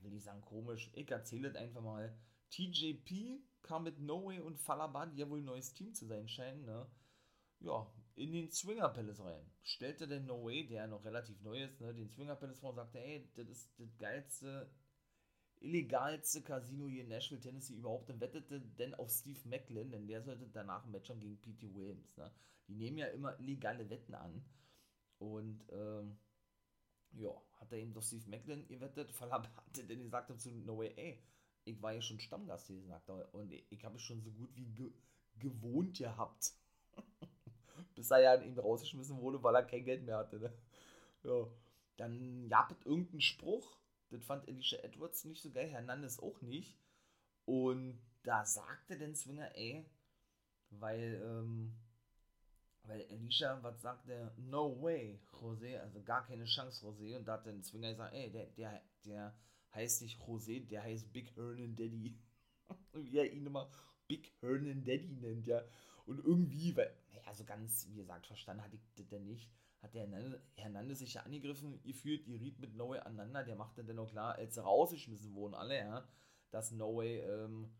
will 0.03 0.15
ich 0.15 0.25
sagen 0.25 0.43
komisch, 0.43 0.91
ich 0.95 1.11
erzähle 1.11 1.51
das 1.51 1.61
einfach 1.61 1.83
mal. 1.83 2.17
TJP 2.51 3.43
kam 3.63 3.85
mit 3.85 3.99
No 4.01 4.27
Way 4.27 4.41
und 4.41 4.59
Falaba, 4.59 5.07
die 5.07 5.19
ja 5.19 5.29
wohl 5.29 5.41
ein 5.41 5.45
neues 5.45 5.75
Team 5.75 5.95
zu 5.95 6.07
sein 6.07 6.29
scheinen, 6.29 6.65
ne? 6.65 6.87
Ja, 7.61 7.91
in 8.15 8.33
den 8.33 8.51
Swinger 8.51 8.89
Palace 8.89 9.21
rein. 9.21 9.51
Stellte 9.63 10.09
der 10.09 10.21
No 10.21 10.45
Way, 10.45 10.67
der 10.67 10.87
noch 10.87 11.05
relativ 11.05 11.41
neu 11.43 11.63
ist, 11.63 11.81
ne, 11.81 11.95
den 11.95 12.09
Swinger 12.11 12.37
Palace 12.37 12.61
vor 12.61 12.71
und 12.71 12.77
sagte, 12.77 12.99
ey, 12.99 13.29
das 13.35 13.49
ist 13.49 13.71
das 13.79 13.97
geilste, 13.99 14.71
illegalste 15.61 16.43
Casino 16.43 16.89
hier 16.89 17.03
in 17.03 17.09
Nashville, 17.09 17.41
Tennessee 17.41 17.75
überhaupt. 17.75 18.09
Dann 18.09 18.21
wettete 18.21 18.61
denn 18.61 18.95
auf 18.95 19.11
Steve 19.11 19.41
Macklin, 19.49 19.91
denn 19.91 20.07
der 20.07 20.23
sollte 20.23 20.49
danach 20.49 20.85
ein 20.85 20.91
Match 20.91 21.11
haben 21.11 21.21
gegen 21.21 21.41
P.T. 21.41 21.75
Williams, 21.75 22.17
ne? 22.17 22.33
Die 22.69 22.75
nehmen 22.75 22.99
ja 22.99 23.07
immer 23.07 23.39
illegale 23.41 23.89
Wetten 23.89 24.15
an. 24.15 24.45
Und, 25.19 25.65
ähm, 25.73 26.19
ja, 27.13 27.31
hat 27.57 27.73
er 27.73 27.79
eben 27.79 27.93
doch 27.93 28.03
Steve 28.03 28.29
Macklin 28.29 28.67
gewettet, 28.67 29.13
weil 29.21 29.31
er 29.31 29.43
hatte 29.43 29.85
denn 29.85 30.03
gesagt 30.03 30.41
zu 30.41 30.51
No 30.51 30.79
Way, 30.79 30.93
ey, 30.97 31.23
ich 31.65 31.83
war 31.83 31.93
ja 31.93 32.01
schon 32.01 32.21
Stammgast 32.21 32.67
hier, 32.67 32.83
sagt 32.83 33.09
er, 33.09 33.33
und 33.35 33.53
ich, 33.53 33.65
ich 33.71 33.85
habe 33.85 33.97
es 33.97 34.03
schon 34.03 34.23
so 34.23 34.31
gut 34.31 34.55
wie 34.57 34.67
ge 34.67 34.93
gewohnt 35.39 35.97
gehabt. 35.97 36.53
Bis 37.95 38.11
er 38.11 38.21
ja 38.21 38.35
an 38.35 38.43
ihn 38.43 38.59
rausgeschmissen 38.59 39.21
wurde, 39.21 39.41
weil 39.43 39.55
er 39.55 39.63
kein 39.63 39.85
Geld 39.85 40.05
mehr 40.05 40.19
hatte. 40.19 40.41
Ne? 40.41 40.53
Ja. 41.23 41.47
Dann 41.97 42.49
gab 42.49 42.71
es 42.71 42.87
irgendeinen 42.87 43.21
Spruch, 43.21 43.79
das 44.11 44.25
fand 44.25 44.49
Alicia 44.49 44.79
Edwards 44.81 45.25
nicht 45.25 45.43
so 45.43 45.51
geil, 45.51 45.69
Hernandez 45.69 46.19
auch 46.21 46.41
nicht. 46.41 46.79
Und 47.45 48.01
da 48.23 48.45
sagte 48.45 48.97
den 48.97 49.15
Swinger, 49.15 49.55
ey, 49.57 49.85
weil, 50.71 51.21
ähm, 51.25 51.77
weil 52.89 53.07
Alicia, 53.11 53.63
was 53.63 53.81
sagt 53.83 54.09
der? 54.09 54.33
No 54.37 54.81
way, 54.83 55.21
José, 55.33 55.79
also 55.79 56.03
gar 56.03 56.27
keine 56.27 56.45
Chance, 56.45 56.85
José. 56.85 57.17
Und 57.17 57.27
da 57.27 57.35
hat 57.35 57.47
der 57.47 57.61
Zwinger 57.61 57.91
gesagt, 57.91 58.15
ey, 58.15 58.31
der, 58.31 58.47
der, 58.47 58.83
der 59.05 59.35
heißt 59.75 60.03
nicht 60.03 60.21
José, 60.21 60.67
der 60.67 60.83
heißt 60.83 61.13
Big 61.13 61.37
Hernan 61.37 61.77
Daddy. 61.77 62.19
wie 62.93 63.19
er 63.19 63.31
ihn 63.31 63.47
immer 63.47 63.71
Big 64.07 64.33
Hernan 64.41 64.85
Daddy 64.85 65.19
nennt, 65.21 65.47
ja. 65.47 65.63
Und 66.07 66.25
irgendwie, 66.25 66.75
weil, 66.75 66.91
naja, 67.11 67.35
so 67.35 67.45
ganz, 67.45 67.87
wie 67.91 67.97
gesagt, 67.97 68.27
verstanden 68.27 68.65
hatte 68.65 68.77
ich 68.77 69.07
das 69.07 69.21
nicht. 69.21 69.51
Hat 69.83 69.95
der 69.95 70.09
Hernandez 70.57 70.99
sich 70.99 71.15
ja 71.15 71.23
angegriffen 71.23 71.81
gefühlt, 71.85 72.27
die 72.27 72.37
riet 72.37 72.59
mit 72.59 72.75
No 72.75 72.89
Way 72.89 73.01
aneinander. 73.01 73.45
Der 73.45 73.55
machte 73.55 73.85
dann 73.85 73.99
auch 73.99 74.11
klar, 74.11 74.35
als 74.35 74.55
sie 74.55 74.63
rausgeschmissen 74.63 75.35
wurden, 75.35 75.55
alle, 75.55 75.77
ja, 75.77 76.09
dass 76.51 76.73
No 76.73 76.97
Way, 76.97 77.21
ähm, 77.21 77.71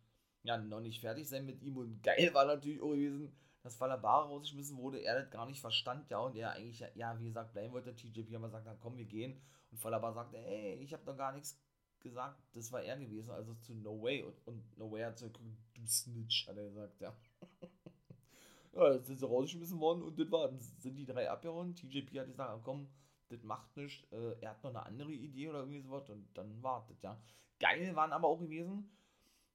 ja, 0.43 0.59
noch 0.59 0.81
nicht 0.81 1.01
fertig 1.01 1.27
sein 1.29 1.47
mit 1.47 1.63
ihm. 1.63 1.79
Und 1.79 2.03
geil 2.03 2.33
war 2.35 2.45
natürlich 2.45 2.81
auch 2.81 2.91
gewesen, 2.91 3.33
dass 3.69 3.77
Falabara 3.77 4.29
rausgeschmissen 4.29 4.79
wurde, 4.79 5.03
er 5.03 5.21
das 5.21 5.31
gar 5.31 5.45
nicht 5.45 5.61
verstand, 5.61 6.09
ja, 6.09 6.21
und 6.21 6.35
er 6.35 6.53
eigentlich, 6.53 6.83
ja, 6.95 7.19
wie 7.21 7.27
gesagt, 7.27 7.53
bleiben 7.53 7.71
wollte, 7.75 7.95
TJP 7.95 8.35
aber 8.37 8.49
sagt, 8.49 8.67
dann 8.67 8.81
komm, 8.81 8.97
wir 8.97 9.05
gehen. 9.05 9.39
Und 9.71 9.77
Falabara 9.77 10.15
sagte, 10.15 10.39
ey, 10.39 10.77
ich 10.77 10.95
habe 10.95 11.05
doch 11.05 11.19
gar 11.19 11.33
nichts 11.33 11.61
gesagt, 12.01 12.41
das 12.55 12.73
war 12.73 12.83
er 12.83 12.97
gewesen, 12.97 13.31
also 13.31 13.55
zu 13.57 13.75
No 13.75 14.03
Way. 14.03 14.23
Und, 14.23 14.47
und 14.47 14.79
No 14.79 14.91
Way 14.91 15.03
hat 15.03 15.19
so, 15.19 15.29
du 15.29 15.87
Snitch, 15.87 16.49
hat 16.49 16.57
er 16.57 16.65
gesagt, 16.65 16.99
ja. 16.99 17.15
ja, 18.73 18.89
dann 18.89 19.03
sind 19.03 19.19
sie 19.19 19.27
rausgeschmissen 19.27 19.79
worden 19.79 20.03
und 20.03 20.19
das 20.19 20.31
war, 20.31 20.51
sind 20.79 20.97
die 20.97 21.05
drei 21.05 21.31
abgehauen. 21.31 21.75
TJP 21.77 22.21
hat 22.21 22.29
gesagt, 22.29 22.65
komm, 22.65 22.89
das 23.29 23.43
macht 23.43 23.77
nichts, 23.77 24.11
äh, 24.13 24.41
er 24.41 24.53
hat 24.53 24.65
noch 24.65 24.71
eine 24.71 24.87
andere 24.87 25.13
Idee 25.13 25.51
oder 25.51 25.59
irgendwie 25.59 25.83
sowas 25.83 26.09
und 26.09 26.27
dann 26.33 26.63
wartet, 26.63 27.03
ja. 27.03 27.21
Geil 27.61 27.95
waren 27.95 28.13
aber 28.13 28.29
auch 28.29 28.41
gewesen, 28.41 28.91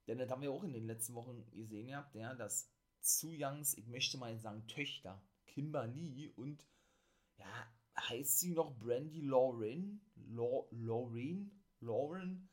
denn 0.06 0.18
das 0.18 0.30
haben 0.30 0.42
wir 0.42 0.52
auch 0.52 0.62
in 0.62 0.72
den 0.72 0.86
letzten 0.86 1.14
Wochen 1.14 1.44
gesehen 1.50 1.88
ja, 1.88 2.34
dass 2.34 2.73
zu 3.04 3.30
Youngs, 3.32 3.76
ich 3.76 3.86
möchte 3.86 4.18
mal 4.18 4.36
sagen, 4.38 4.66
Töchter, 4.66 5.22
Kimberly 5.46 6.32
und 6.36 6.66
ja, 7.36 7.72
heißt 7.96 8.40
sie 8.40 8.50
noch 8.50 8.76
Brandy 8.78 9.20
Lauren? 9.20 10.00
Lauren? 10.70 11.50
Lauren? 11.80 12.48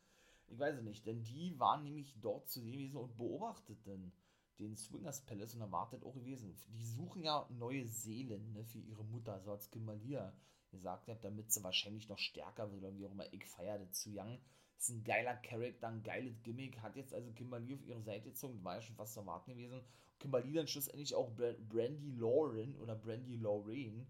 Ich 0.48 0.60
weiß 0.60 0.78
es 0.78 0.84
nicht, 0.84 1.06
denn 1.06 1.24
die 1.24 1.58
waren 1.60 1.84
nämlich 1.84 2.14
dort 2.20 2.50
zu 2.50 2.60
sehen 2.60 2.74
gewesen 2.74 2.98
und 2.98 3.18
beobachteten 3.18 4.12
den 4.60 4.76
Swingers 4.76 5.26
Palace 5.26 5.56
und 5.56 5.62
erwartet 5.62 6.04
auch 6.04 6.14
gewesen. 6.14 6.56
Die 6.68 6.86
suchen 6.86 7.24
ja 7.24 7.48
neue 7.50 7.88
Seelen 7.88 8.52
ne, 8.54 8.64
für 8.66 8.80
ihre 8.80 9.04
Mutter, 9.06 9.40
so 9.42 9.52
als 9.52 9.72
Kimberly 9.72 10.20
gesagt 10.70 11.08
hat, 11.08 11.24
damit 11.24 11.52
sie 11.52 11.64
wahrscheinlich 11.64 12.10
noch 12.10 12.20
stärker 12.20 12.72
wird 12.72 12.84
oder 12.84 12.96
wie 12.96 13.06
auch 13.06 13.12
immer. 13.12 13.32
Ich 13.34 13.46
feiere 13.46 13.90
zu 13.92 14.10
Young. 14.12 14.40
Ist 14.82 14.90
ein 14.90 15.04
geiler 15.04 15.36
Charakter, 15.36 15.90
ein 15.90 16.02
geiles 16.02 16.42
Gimmick. 16.42 16.82
Hat 16.82 16.96
jetzt 16.96 17.14
also 17.14 17.32
Kimberly 17.34 17.76
auf 17.76 17.86
ihre 17.86 18.02
Seite 18.02 18.30
gezogen, 18.30 18.64
war 18.64 18.78
ja 18.78 18.82
schon 18.82 18.96
fast 18.96 19.14
zu 19.14 19.20
erwarten 19.20 19.52
gewesen. 19.52 19.80
Kimberly 20.18 20.54
dann 20.54 20.66
schlussendlich 20.66 21.14
auch 21.14 21.30
Brandy 21.36 22.10
Lauren 22.18 22.76
oder 22.78 22.96
Brandy 22.96 23.36
Lorraine, 23.36 24.08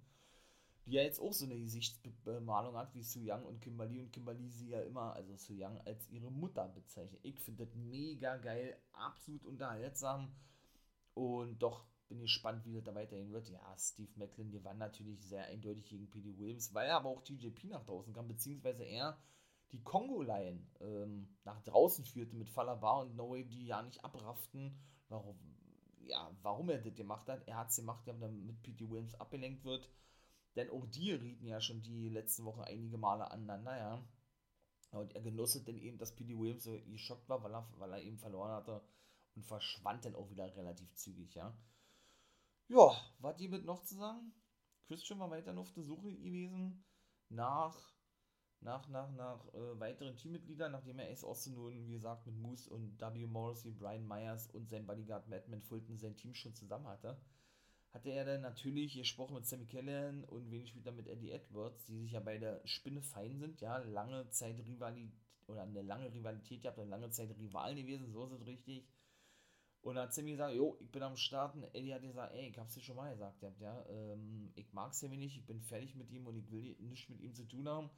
die 0.85 0.93
ja 0.93 1.01
jetzt 1.01 1.19
auch 1.19 1.33
so 1.33 1.43
eine 1.43 1.59
Gesichtsbemalung 1.59 2.77
hat 2.77 2.95
wie 2.95 3.03
Su 3.03 3.19
Young 3.21 3.43
und 3.43 3.59
Kimberly 3.59 3.99
und 3.99 4.13
Kimberly 4.13 4.47
sie 4.47 4.69
ja 4.69 4.79
immer, 4.83 5.13
also 5.13 5.35
Su 5.35 5.55
Young, 5.57 5.77
als 5.81 6.09
ihre 6.09 6.31
Mutter 6.31 6.69
bezeichnet. 6.69 7.19
Ich 7.23 7.37
finde 7.41 7.65
das 7.65 7.75
mega 7.75 8.37
geil, 8.37 8.77
absolut 8.93 9.43
unterhaltsam 9.43 10.33
und 11.15 11.59
doch 11.59 11.85
bin 12.07 12.21
gespannt, 12.21 12.65
wie 12.65 12.75
das 12.75 12.85
da 12.85 12.95
weitergehen 12.95 13.33
wird. 13.33 13.49
Ja, 13.49 13.75
Steve 13.77 14.11
Macklin 14.15 14.51
gewann 14.51 14.77
natürlich 14.77 15.21
sehr 15.21 15.43
eindeutig 15.47 15.89
gegen 15.89 16.09
P.D. 16.09 16.37
Williams, 16.37 16.73
weil 16.73 16.89
aber 16.91 17.09
auch 17.09 17.23
TJP 17.23 17.65
nach 17.65 17.83
draußen 17.83 18.13
kam, 18.13 18.29
beziehungsweise 18.29 18.85
er 18.85 19.17
die 19.71 19.83
Kongo-Line 19.83 20.59
ähm, 20.79 21.27
nach 21.43 21.61
draußen 21.61 22.05
führte 22.05 22.35
mit 22.35 22.49
Falabar 22.49 23.01
und 23.01 23.15
Noe, 23.15 23.45
die 23.45 23.65
ja 23.65 23.81
nicht 23.81 24.03
abrafften, 24.03 24.77
warum, 25.09 25.37
ja, 26.05 26.29
warum 26.41 26.69
er 26.69 26.79
das 26.79 26.93
gemacht 26.93 27.27
hat. 27.29 27.47
Er 27.47 27.57
hat 27.57 27.69
es 27.69 27.77
gemacht, 27.77 28.07
damit 28.07 28.61
P.D. 28.63 28.89
Williams 28.89 29.15
abgelenkt 29.15 29.63
wird. 29.63 29.89
Denn 30.55 30.69
auch 30.69 30.85
die 30.85 31.11
rieten 31.11 31.45
ja 31.45 31.61
schon 31.61 31.81
die 31.81 32.09
letzten 32.09 32.43
Wochen 32.43 32.61
einige 32.61 32.97
Male 32.97 33.31
aneinander, 33.31 33.77
ja. 33.77 34.03
Und 34.91 35.15
er 35.15 35.21
genoss 35.21 35.61
dann 35.63 35.77
eben, 35.77 35.97
dass 35.97 36.15
P.D. 36.15 36.37
Williams 36.37 36.63
so 36.63 36.77
geschockt 36.87 37.29
war, 37.29 37.41
weil 37.43 37.53
er, 37.53 37.67
weil 37.77 37.93
er 37.93 38.01
eben 38.01 38.17
verloren 38.17 38.51
hatte 38.51 38.81
und 39.35 39.45
verschwand 39.45 40.03
dann 40.03 40.15
auch 40.15 40.29
wieder 40.29 40.53
relativ 40.55 40.93
zügig, 40.95 41.33
ja. 41.35 41.55
Ja, 42.67 42.91
was 43.19 43.39
mit 43.39 43.65
noch 43.65 43.83
zu 43.83 43.95
sagen? 43.95 44.33
Christian 44.87 45.19
war 45.19 45.29
weiterhin 45.29 45.59
auf 45.59 45.71
der 45.71 45.83
Suche 45.83 46.13
gewesen 46.13 46.83
nach, 47.29 47.93
nach, 48.61 48.87
nach, 48.89 49.11
nach 49.11 49.53
äh, 49.53 49.79
weiteren 49.79 50.15
Teammitgliedern, 50.15 50.71
nachdem 50.71 50.99
er 50.99 51.09
Ace 51.09 51.23
Austin 51.23 51.55
nun, 51.55 51.87
wie 51.87 51.93
gesagt, 51.93 52.25
mit 52.27 52.35
Moose 52.35 52.69
und 52.69 52.99
W. 52.99 53.25
Morrissey, 53.25 53.71
Brian 53.71 54.07
Myers 54.07 54.47
und 54.47 54.69
sein 54.69 54.85
Bodyguard 54.85 55.27
Madman 55.27 55.61
Fulton 55.61 55.97
sein 55.97 56.15
Team 56.15 56.33
schon 56.33 56.53
zusammen 56.53 56.87
hatte, 56.87 57.17
hatte 57.91 58.09
er 58.09 58.23
dann 58.23 58.41
natürlich 58.41 58.93
gesprochen 58.93 59.35
mit 59.35 59.45
Sammy 59.45 59.65
Callahan 59.65 60.23
und 60.25 60.49
wenig 60.49 60.69
später 60.69 60.91
mit 60.91 61.07
Eddie 61.07 61.31
Edwards, 61.31 61.85
die 61.85 61.97
sich 61.99 62.11
ja 62.11 62.19
beide 62.19 62.61
Spinne 62.63 63.01
fein 63.01 63.39
sind, 63.39 63.59
ja, 63.61 63.77
lange 63.79 64.29
Zeit 64.29 64.57
Rivalität 64.65 65.11
oder 65.47 65.63
eine 65.63 65.81
lange 65.81 66.13
Rivalität 66.13 66.61
gehabt, 66.61 66.79
eine 66.79 66.89
lange 66.89 67.09
Zeit 67.09 67.35
Rivalen 67.37 67.75
gewesen, 67.75 68.11
so 68.11 68.25
ist 68.25 68.31
es 68.31 68.45
richtig. 68.45 68.87
Und 69.81 69.95
dann 69.95 70.05
hat 70.05 70.13
Sammy 70.13 70.31
gesagt, 70.31 70.53
jo, 70.53 70.77
ich 70.79 70.91
bin 70.91 71.01
am 71.01 71.17
Starten. 71.17 71.63
Eddie 71.73 71.93
hat 71.93 72.03
gesagt, 72.03 72.33
ey, 72.35 72.49
ich 72.49 72.57
hab's 72.57 72.75
dir 72.75 72.81
schon 72.81 72.95
mal 72.95 73.11
gesagt, 73.11 73.41
ja, 73.59 73.83
ähm, 73.89 74.51
ich 74.55 74.71
mag 74.73 74.93
Sammy 74.93 75.17
nicht, 75.17 75.35
ich 75.35 75.45
bin 75.45 75.59
fertig 75.59 75.95
mit 75.95 76.11
ihm 76.11 76.27
und 76.27 76.37
ich 76.37 76.51
will 76.51 76.75
nichts 76.79 77.09
mit 77.09 77.19
ihm 77.19 77.33
zu 77.33 77.45
tun 77.45 77.67
haben. 77.67 77.89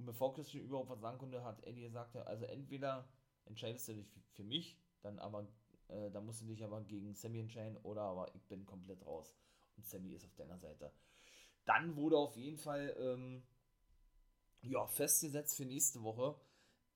Und 0.00 0.06
bevor 0.06 0.32
Christian 0.32 0.64
überhaupt 0.64 0.88
was 0.88 1.00
sagen 1.00 1.18
konnte, 1.18 1.44
hat 1.44 1.62
Eddie 1.62 1.82
gesagt, 1.82 2.16
also 2.16 2.46
entweder 2.46 3.06
entscheidest 3.44 3.86
du 3.86 3.92
dich 3.92 4.06
für 4.32 4.44
mich, 4.44 4.78
dann 5.02 5.18
aber, 5.18 5.46
äh, 5.88 6.10
dann 6.10 6.24
musst 6.24 6.40
du 6.40 6.46
dich 6.46 6.64
aber 6.64 6.80
gegen 6.80 7.14
Sammy 7.14 7.38
entscheiden 7.38 7.76
oder 7.82 8.00
aber 8.00 8.34
ich 8.34 8.48
bin 8.48 8.64
komplett 8.64 9.04
raus. 9.04 9.36
Und 9.76 9.84
Sammy 9.86 10.14
ist 10.14 10.24
auf 10.24 10.34
deiner 10.36 10.58
Seite. 10.58 10.90
Dann 11.66 11.96
wurde 11.96 12.16
auf 12.16 12.34
jeden 12.34 12.56
Fall, 12.56 12.96
ähm, 12.98 13.42
ja, 14.62 14.86
festgesetzt 14.86 15.58
für 15.58 15.66
nächste 15.66 16.02
Woche 16.02 16.34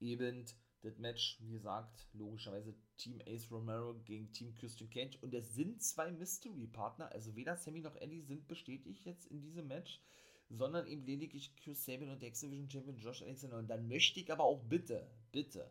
eben 0.01 0.47
das 0.81 0.97
Match, 0.97 1.37
wie 1.43 1.53
gesagt, 1.53 2.09
logischerweise 2.15 2.75
Team 2.97 3.21
Ace 3.27 3.51
Romero 3.51 4.01
gegen 4.07 4.33
Team 4.33 4.55
Christian 4.55 4.89
Cage. 4.89 5.19
Und 5.21 5.35
es 5.35 5.53
sind 5.53 5.83
zwei 5.83 6.11
Mystery-Partner, 6.11 7.13
also 7.13 7.37
weder 7.37 7.59
Sammy 7.59 7.83
noch 7.83 7.97
Eddie 7.97 8.23
sind 8.23 8.49
bestätigt 8.49 9.05
jetzt 9.05 9.27
in 9.27 9.43
diesem 9.43 9.67
Match, 9.67 10.01
sondern 10.49 10.87
eben 10.87 11.05
lediglich 11.05 11.55
Chris 11.57 11.85
Sabin 11.85 12.11
und 12.11 12.23
der 12.23 12.29
X-Division 12.29 12.71
Champion 12.71 12.99
Josh 12.99 13.23
Alexander. 13.23 13.59
Und 13.59 13.69
dann 13.69 13.89
möchte 13.89 14.21
ich 14.21 14.31
aber 14.31 14.45
auch 14.45 14.63
bitte, 14.65 15.11
bitte, 15.33 15.71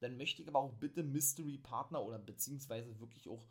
dann 0.00 0.16
möchte 0.16 0.42
ich 0.42 0.48
aber 0.48 0.60
auch 0.60 0.72
bitte 0.74 1.02
Mystery-Partner 1.02 2.02
oder 2.02 2.18
beziehungsweise 2.18 2.98
wirklich 3.00 3.28
auch 3.28 3.46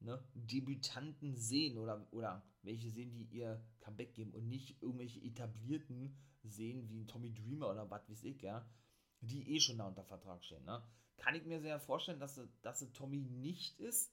ne, 0.00 0.22
Debütanten 0.34 1.36
sehen 1.36 1.78
oder, 1.78 2.06
oder 2.10 2.42
welche 2.62 2.90
sehen, 2.90 3.12
die 3.12 3.24
ihr 3.24 3.62
Comeback 3.80 4.14
geben 4.14 4.32
und 4.32 4.48
nicht 4.48 4.82
irgendwelche 4.82 5.20
etablierten 5.20 6.16
sehen 6.42 6.88
wie 6.88 7.00
ein 7.00 7.08
Tommy 7.08 7.32
Dreamer 7.32 7.70
oder 7.70 7.90
was 7.90 8.08
weiß 8.08 8.24
ich, 8.24 8.42
ja 8.42 8.66
die 9.26 9.54
eh 9.54 9.60
schon 9.60 9.78
da 9.78 9.86
unter 9.86 10.04
Vertrag 10.04 10.44
stehen. 10.44 10.64
Ne? 10.64 10.82
Kann 11.16 11.34
ich 11.34 11.44
mir 11.44 11.60
sehr 11.60 11.80
vorstellen, 11.80 12.20
dass, 12.20 12.40
dass 12.62 12.92
Tommy 12.92 13.18
nicht 13.22 13.78
ist, 13.80 14.12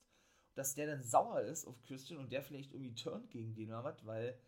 dass 0.54 0.74
der 0.74 0.86
dann 0.86 1.02
sauer 1.02 1.40
ist 1.40 1.66
auf 1.66 1.80
Christian 1.82 2.20
und 2.20 2.32
der 2.32 2.42
vielleicht 2.42 2.72
irgendwie 2.72 2.94
turnt 2.94 3.30
gegen 3.30 3.54
den 3.54 3.68
oder 3.68 3.84
was, 3.84 4.04
weil 4.04 4.38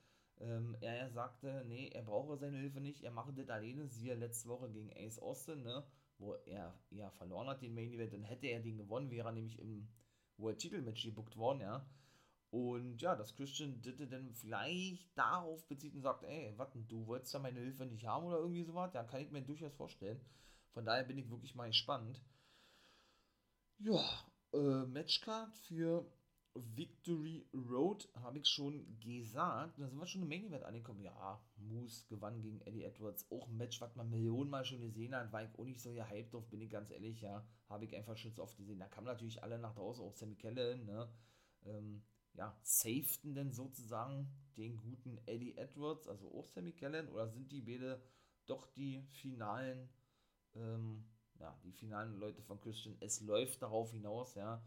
ähm, 0.41 0.77
er 0.81 0.97
ja 0.97 1.11
sagte, 1.11 1.65
nee, 1.67 1.89
er 1.89 2.03
brauche 2.03 2.37
seine 2.37 2.59
Hilfe 2.59 2.81
nicht, 2.81 3.03
er 3.03 3.11
mache 3.11 3.33
das 3.33 3.49
alleine, 3.49 3.87
siehe 3.89 4.15
letzte 4.15 4.49
Woche 4.49 4.71
gegen 4.71 4.93
Ace 4.97 5.19
Austin, 5.19 5.63
ne, 5.63 5.85
wo 6.19 6.35
er 6.47 6.75
ja 6.91 7.11
verloren 7.11 7.49
hat, 7.49 7.63
den 7.63 7.75
Main 7.75 7.93
Event, 7.93 8.13
dann 8.13 8.23
hätte 8.25 8.47
er 8.47 8.61
den 8.61 8.79
gewonnen, 8.79 9.11
wäre 9.11 9.29
er 9.29 9.33
nämlich 9.33 9.59
im 9.59 9.89
World 10.37 10.59
Titelmatch 10.59 11.05
gebuckt 11.05 11.37
worden, 11.37 11.61
ja. 11.61 11.87
Und 12.51 13.03
ja, 13.03 13.17
dass 13.17 13.35
Christian 13.35 13.83
Ditte 13.83 14.07
dann 14.07 14.33
vielleicht 14.33 15.19
darauf 15.19 15.67
bezieht 15.67 15.95
und 15.95 16.03
sagt, 16.03 16.23
ey, 16.23 16.55
was 16.57 16.69
du 16.73 17.05
wolltest 17.07 17.35
ja 17.35 17.41
meine 17.41 17.59
Hilfe 17.59 17.85
nicht 17.85 18.07
haben 18.07 18.27
oder 18.27 18.39
irgendwie 18.39 18.63
sowas, 18.63 18.95
ja, 18.95 19.03
kann 19.03 19.23
ich 19.23 19.31
mir 19.33 19.43
durchaus 19.43 19.75
vorstellen. 19.75 20.21
Von 20.73 20.85
daher 20.85 21.03
bin 21.03 21.19
ich 21.19 21.29
wirklich 21.31 21.57
mal 21.57 21.67
gespannt. 21.67 22.23
Ja, 23.79 24.01
äh, 24.53 24.87
Matchcard 24.87 25.53
für 25.67 26.07
Victory 26.55 27.47
Road 27.53 28.09
habe 28.15 28.39
ich 28.39 28.47
schon 28.47 28.99
gesagt. 29.01 29.79
Da 29.79 29.89
sind 29.89 29.99
wir 29.99 30.07
schon 30.07 30.23
im 30.23 30.29
Main 30.29 30.47
Event 30.47 30.65
angekommen. 30.65 31.01
Ja, 31.01 31.41
Moose 31.57 32.07
gewann 32.09 32.41
gegen 32.41 32.61
Eddie 32.63 32.85
Edwards. 32.85 33.27
Auch 33.31 33.49
ein 33.49 33.57
Match, 33.57 33.81
was 33.81 33.97
man 33.97 34.11
Millionenmal 34.11 34.65
schon 34.65 34.81
gesehen 34.81 35.15
hat. 35.15 35.33
War 35.33 35.45
ich 35.45 35.59
auch 35.59 35.65
nicht 35.65 35.81
so 35.81 35.93
gehypt 35.93 36.33
drauf, 36.33 36.49
bin 36.49 36.61
ich 36.61 36.71
ganz 36.71 36.91
ehrlich. 36.91 37.21
Ja, 37.21 37.47
habe 37.69 37.85
ich 37.85 37.97
einfach 37.97 38.17
schon 38.17 38.33
so 38.33 38.43
oft 38.43 38.57
gesehen. 38.57 38.79
Da 38.79 38.87
kamen 38.87 39.07
natürlich 39.07 39.43
alle 39.43 39.59
nach 39.59 39.75
draußen, 39.75 40.05
auch 40.05 40.15
Sammy 40.15 40.37
Kellen, 40.37 40.85
ne? 40.87 41.09
Ähm, 41.65 42.03
ja, 42.35 42.57
safeten 42.63 43.35
denn 43.35 43.53
sozusagen 43.53 44.29
den 44.57 44.77
guten 44.77 45.19
Eddie 45.27 45.57
Edwards, 45.57 46.09
also 46.09 46.33
auch 46.35 46.49
Sammy 46.49 46.73
Kellen, 46.73 47.09
oder 47.09 47.29
sind 47.29 47.51
die 47.53 47.63
beide 47.63 48.03
doch 48.47 48.67
die 48.67 49.03
finalen 49.11 49.89
ähm, 50.55 51.05
ja, 51.41 51.57
die 51.65 51.73
finalen 51.73 52.17
Leute 52.19 52.43
von 52.43 52.61
Christian, 52.61 52.97
es 53.01 53.21
läuft 53.21 53.63
darauf 53.63 53.91
hinaus, 53.91 54.35
ja. 54.35 54.63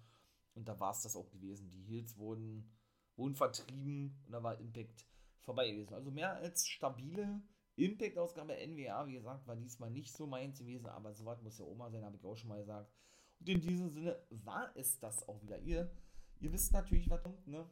Und 0.58 0.68
da 0.68 0.80
war 0.80 0.92
es 0.92 1.04
das 1.04 1.16
auch 1.16 1.30
gewesen. 1.30 1.70
Die 1.70 1.84
Heels 1.84 2.18
wurden, 2.18 2.68
wurden 3.16 3.36
vertrieben 3.36 4.20
und 4.26 4.32
da 4.32 4.42
war 4.42 4.60
Impact 4.60 5.06
vorbei 5.42 5.70
gewesen. 5.70 5.94
Also 5.94 6.10
mehr 6.10 6.34
als 6.34 6.68
stabile 6.68 7.44
Impact-Ausgabe 7.76 8.56
NWA, 8.68 9.06
wie 9.06 9.14
gesagt, 9.14 9.46
war 9.46 9.56
diesmal 9.56 9.92
nicht 9.92 10.12
so 10.12 10.26
meins 10.26 10.58
gewesen, 10.58 10.88
aber 10.88 11.14
so 11.14 11.26
was 11.26 11.44
muss 11.44 11.60
ja 11.60 11.66
Oma 11.66 11.92
sein, 11.92 12.04
habe 12.04 12.18
ich 12.18 12.26
auch 12.26 12.36
schon 12.36 12.50
mal 12.50 12.60
gesagt. 12.60 12.92
Und 13.40 13.50
in 13.50 13.62
diesem 13.62 13.92
Sinne 13.92 14.20
war 14.32 14.76
es 14.76 15.00
das 15.00 15.28
auch 15.30 15.40
wieder. 15.44 15.60
Ihr, 15.60 15.92
ihr 16.40 16.52
wisst 16.52 16.74
natürlich, 16.74 17.08
was 17.08 17.22
kommt, 17.22 17.46
ne? 17.46 17.70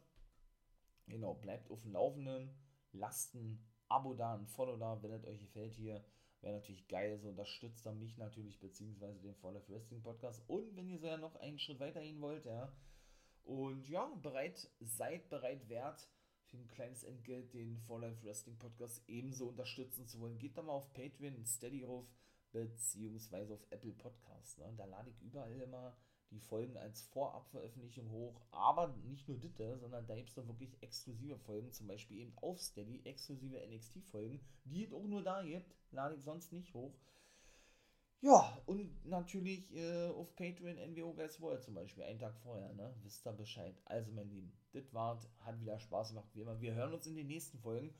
Genau, 1.08 1.34
bleibt 1.34 1.68
auf 1.72 1.82
dem 1.82 1.92
Laufenden, 1.92 2.50
lasst 2.92 3.34
ein 3.34 3.60
Abo 3.88 4.14
da, 4.14 4.34
ein 4.34 4.46
Follow 4.46 4.76
da, 4.76 5.02
wenn 5.02 5.10
es 5.10 5.24
euch 5.24 5.40
gefällt 5.40 5.74
hier. 5.74 6.04
Wäre 6.40 6.54
natürlich 6.54 6.86
geil, 6.88 7.18
so 7.18 7.28
unterstützt 7.28 7.84
dann 7.86 7.98
mich 7.98 8.16
natürlich, 8.18 8.58
beziehungsweise 8.60 9.20
den 9.20 9.34
Fall 9.34 9.56
of 9.56 9.68
Wrestling 9.68 10.02
Podcast. 10.02 10.42
Und 10.48 10.76
wenn 10.76 10.88
ihr 10.88 10.98
so 10.98 11.06
ja 11.06 11.16
noch 11.16 11.36
einen 11.36 11.58
Schritt 11.58 11.80
weiter 11.80 12.00
gehen 12.00 12.20
wollt, 12.20 12.44
ja. 12.44 12.72
Und 13.44 13.88
ja, 13.88 14.06
bereit, 14.22 14.68
seid 14.80 15.28
bereit 15.28 15.68
wert, 15.68 16.08
für 16.46 16.56
ein 16.58 16.68
kleines 16.68 17.02
Entgelt 17.04 17.52
den 17.54 17.78
For 17.80 18.00
Life 18.00 18.24
Wrestling 18.24 18.58
Podcast 18.58 19.02
ebenso 19.08 19.48
unterstützen 19.48 20.06
zu 20.06 20.20
wollen. 20.20 20.38
Geht 20.38 20.56
da 20.56 20.62
mal 20.62 20.72
auf 20.72 20.92
Patreon 20.92 21.44
Steady 21.44 21.84
rauf, 21.84 22.06
beziehungsweise 22.52 23.54
auf 23.54 23.66
Apple 23.70 23.92
Podcasts. 23.92 24.58
Ne? 24.58 24.72
Da 24.76 24.84
lade 24.84 25.10
ich 25.10 25.20
überall 25.22 25.60
immer 25.60 25.96
die 26.30 26.40
Folgen 26.40 26.76
als 26.76 27.02
Vorabveröffentlichung 27.02 28.10
hoch. 28.10 28.40
Aber 28.50 28.88
nicht 29.04 29.28
nur 29.28 29.38
das, 29.38 29.80
sondern 29.80 30.06
da 30.06 30.14
gibt 30.16 30.30
es 30.30 30.36
noch 30.36 30.46
wirklich 30.46 30.82
exklusive 30.82 31.38
Folgen, 31.38 31.72
zum 31.72 31.86
Beispiel 31.86 32.18
eben 32.18 32.32
auf 32.36 32.60
Steady, 32.60 33.02
exklusive 33.04 33.56
NXT-Folgen, 33.56 34.40
die 34.64 34.84
es 34.84 34.92
auch 34.92 35.06
nur 35.06 35.22
da 35.22 35.42
gibt, 35.42 35.74
lade 35.92 36.14
ich 36.14 36.22
sonst 36.22 36.52
nicht 36.52 36.72
hoch. 36.74 36.94
Ja, 38.22 38.58
und 38.66 39.04
natürlich 39.04 39.72
äh, 39.74 40.08
auf 40.08 40.34
Patreon 40.36 40.76
NWO 40.92 41.12
Guys 41.12 41.40
World 41.40 41.62
zum 41.62 41.74
Beispiel, 41.74 42.02
einen 42.02 42.18
Tag 42.18 42.36
vorher, 42.38 42.72
ne? 42.72 42.94
Wisst 43.02 43.26
ihr 43.26 43.32
Bescheid. 43.32 43.76
Also, 43.84 44.10
mein 44.10 44.30
Lieben, 44.30 44.52
das 44.72 44.92
war, 44.94 45.20
hat 45.40 45.60
wieder 45.60 45.78
Spaß 45.78 46.08
gemacht, 46.08 46.28
wie 46.32 46.40
immer. 46.40 46.60
Wir 46.60 46.74
hören 46.74 46.94
uns 46.94 47.06
in 47.06 47.14
den 47.14 47.26
nächsten 47.26 47.58
Folgen. 47.58 47.94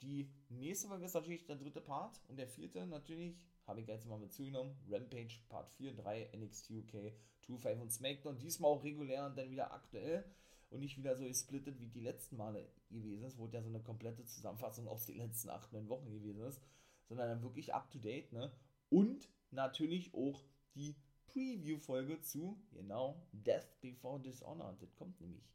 Die 0.00 0.30
nächste 0.48 0.86
Folge 0.86 1.06
ist 1.06 1.14
natürlich 1.14 1.44
der 1.44 1.56
dritte 1.56 1.80
Part 1.80 2.20
und 2.28 2.36
der 2.36 2.46
vierte 2.46 2.86
natürlich 2.86 3.36
habe 3.68 3.82
ich 3.82 3.86
jetzt 3.86 4.06
mal 4.06 4.18
mit 4.18 4.32
zugenommen. 4.32 4.74
Rampage 4.88 5.40
Part 5.48 5.70
4, 5.72 5.94
3, 5.94 6.30
NXT 6.36 6.70
UK, 6.70 7.12
2, 7.42 7.58
5 7.58 7.82
und 7.82 7.92
SmackDown. 7.92 8.38
Diesmal 8.38 8.70
auch 8.72 8.82
regulär 8.82 9.26
und 9.26 9.36
dann 9.36 9.50
wieder 9.50 9.72
aktuell 9.72 10.24
und 10.70 10.80
nicht 10.80 10.96
wieder 10.96 11.14
so 11.16 11.24
gesplittet 11.24 11.78
wie 11.78 11.86
die 11.86 12.00
letzten 12.00 12.36
Male 12.36 12.66
gewesen 12.90 13.24
ist, 13.24 13.38
wo 13.38 13.46
ja 13.46 13.62
so 13.62 13.68
eine 13.68 13.82
komplette 13.82 14.24
Zusammenfassung 14.24 14.88
aus 14.88 15.06
den 15.06 15.18
letzten 15.18 15.50
8, 15.50 15.72
9 15.72 15.88
Wochen 15.88 16.10
gewesen 16.10 16.42
ist, 16.42 16.62
sondern 17.08 17.28
dann 17.28 17.42
wirklich 17.42 17.74
up 17.74 17.90
to 17.90 17.98
date, 17.98 18.32
ne? 18.32 18.50
Und 18.90 19.28
natürlich 19.50 20.12
auch 20.14 20.42
die 20.74 20.96
Preview-Folge 21.26 22.20
zu, 22.22 22.58
genau, 22.72 23.22
Death 23.32 23.80
Before 23.80 24.20
Dishonor. 24.20 24.76
Das 24.80 24.94
kommt 24.96 25.20
nämlich 25.20 25.46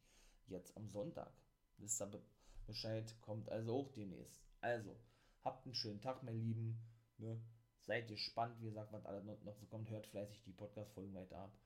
jetzt 0.47 0.76
am 0.78 0.88
Sonntag. 0.88 1.32
Wisst 1.78 2.01
ihr 2.01 2.22
Bescheid, 2.68 3.16
kommt 3.22 3.49
also 3.49 3.74
auch 3.74 3.89
demnächst. 3.89 4.43
Also, 4.61 4.95
habt 5.43 5.66
einen 5.66 5.76
schönen 5.76 6.01
Tag, 6.01 6.24
mein 6.24 6.39
Lieben. 6.39 6.80
Ne? 7.18 7.39
Seid 7.86 8.08
gespannt, 8.08 8.56
wie 8.60 8.66
gesagt, 8.66 8.94
was 8.94 9.06
alles 9.06 9.26
noch 9.26 9.56
so 9.58 9.66
kommt. 9.66 9.90
Hört 9.90 10.08
fleißig 10.08 10.42
die 10.44 10.54
Podcast-Folgen 10.54 11.14
weiter 11.14 11.38
ab. 11.38 11.58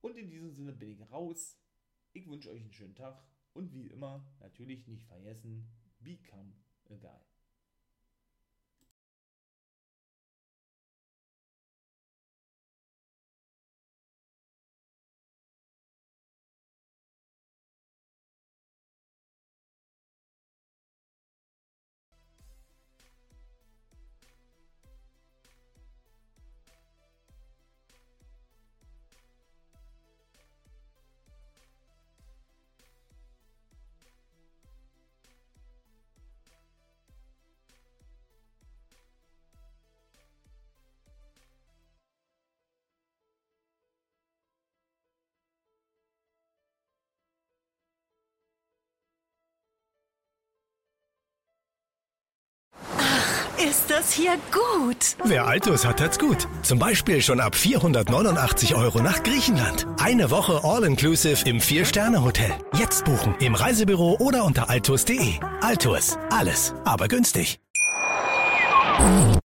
Und 0.00 0.16
in 0.16 0.30
diesem 0.30 0.52
Sinne 0.52 0.72
bin 0.72 0.90
ich 0.90 1.10
raus. 1.10 1.58
Ich 2.12 2.28
wünsche 2.28 2.50
euch 2.50 2.62
einen 2.62 2.72
schönen 2.72 2.94
Tag. 2.94 3.20
Und 3.54 3.72
wie 3.72 3.88
immer, 3.88 4.24
natürlich 4.40 4.86
nicht 4.86 5.06
vergessen, 5.06 5.68
become 6.00 6.52
a 6.90 6.94
guy. 6.96 7.33
Ist 53.68 53.90
das 53.90 54.12
hier 54.12 54.36
gut. 54.52 55.16
Wer 55.24 55.46
Altus 55.46 55.86
hat, 55.86 56.00
hat's 56.00 56.18
gut. 56.18 56.48
Zum 56.62 56.78
Beispiel 56.78 57.22
schon 57.22 57.40
ab 57.40 57.54
489 57.54 58.74
Euro 58.74 59.00
nach 59.00 59.22
Griechenland. 59.22 59.86
Eine 59.98 60.30
Woche 60.30 60.60
All-Inclusive 60.62 61.48
im 61.48 61.60
Vier-Sterne-Hotel. 61.60 62.52
Jetzt 62.78 63.04
buchen 63.04 63.34
im 63.40 63.54
Reisebüro 63.54 64.16
oder 64.18 64.44
unter 64.44 64.68
altus.de. 64.68 65.34
Altus, 65.60 66.18
alles, 66.30 66.74
aber 66.84 67.08
günstig. 67.08 67.58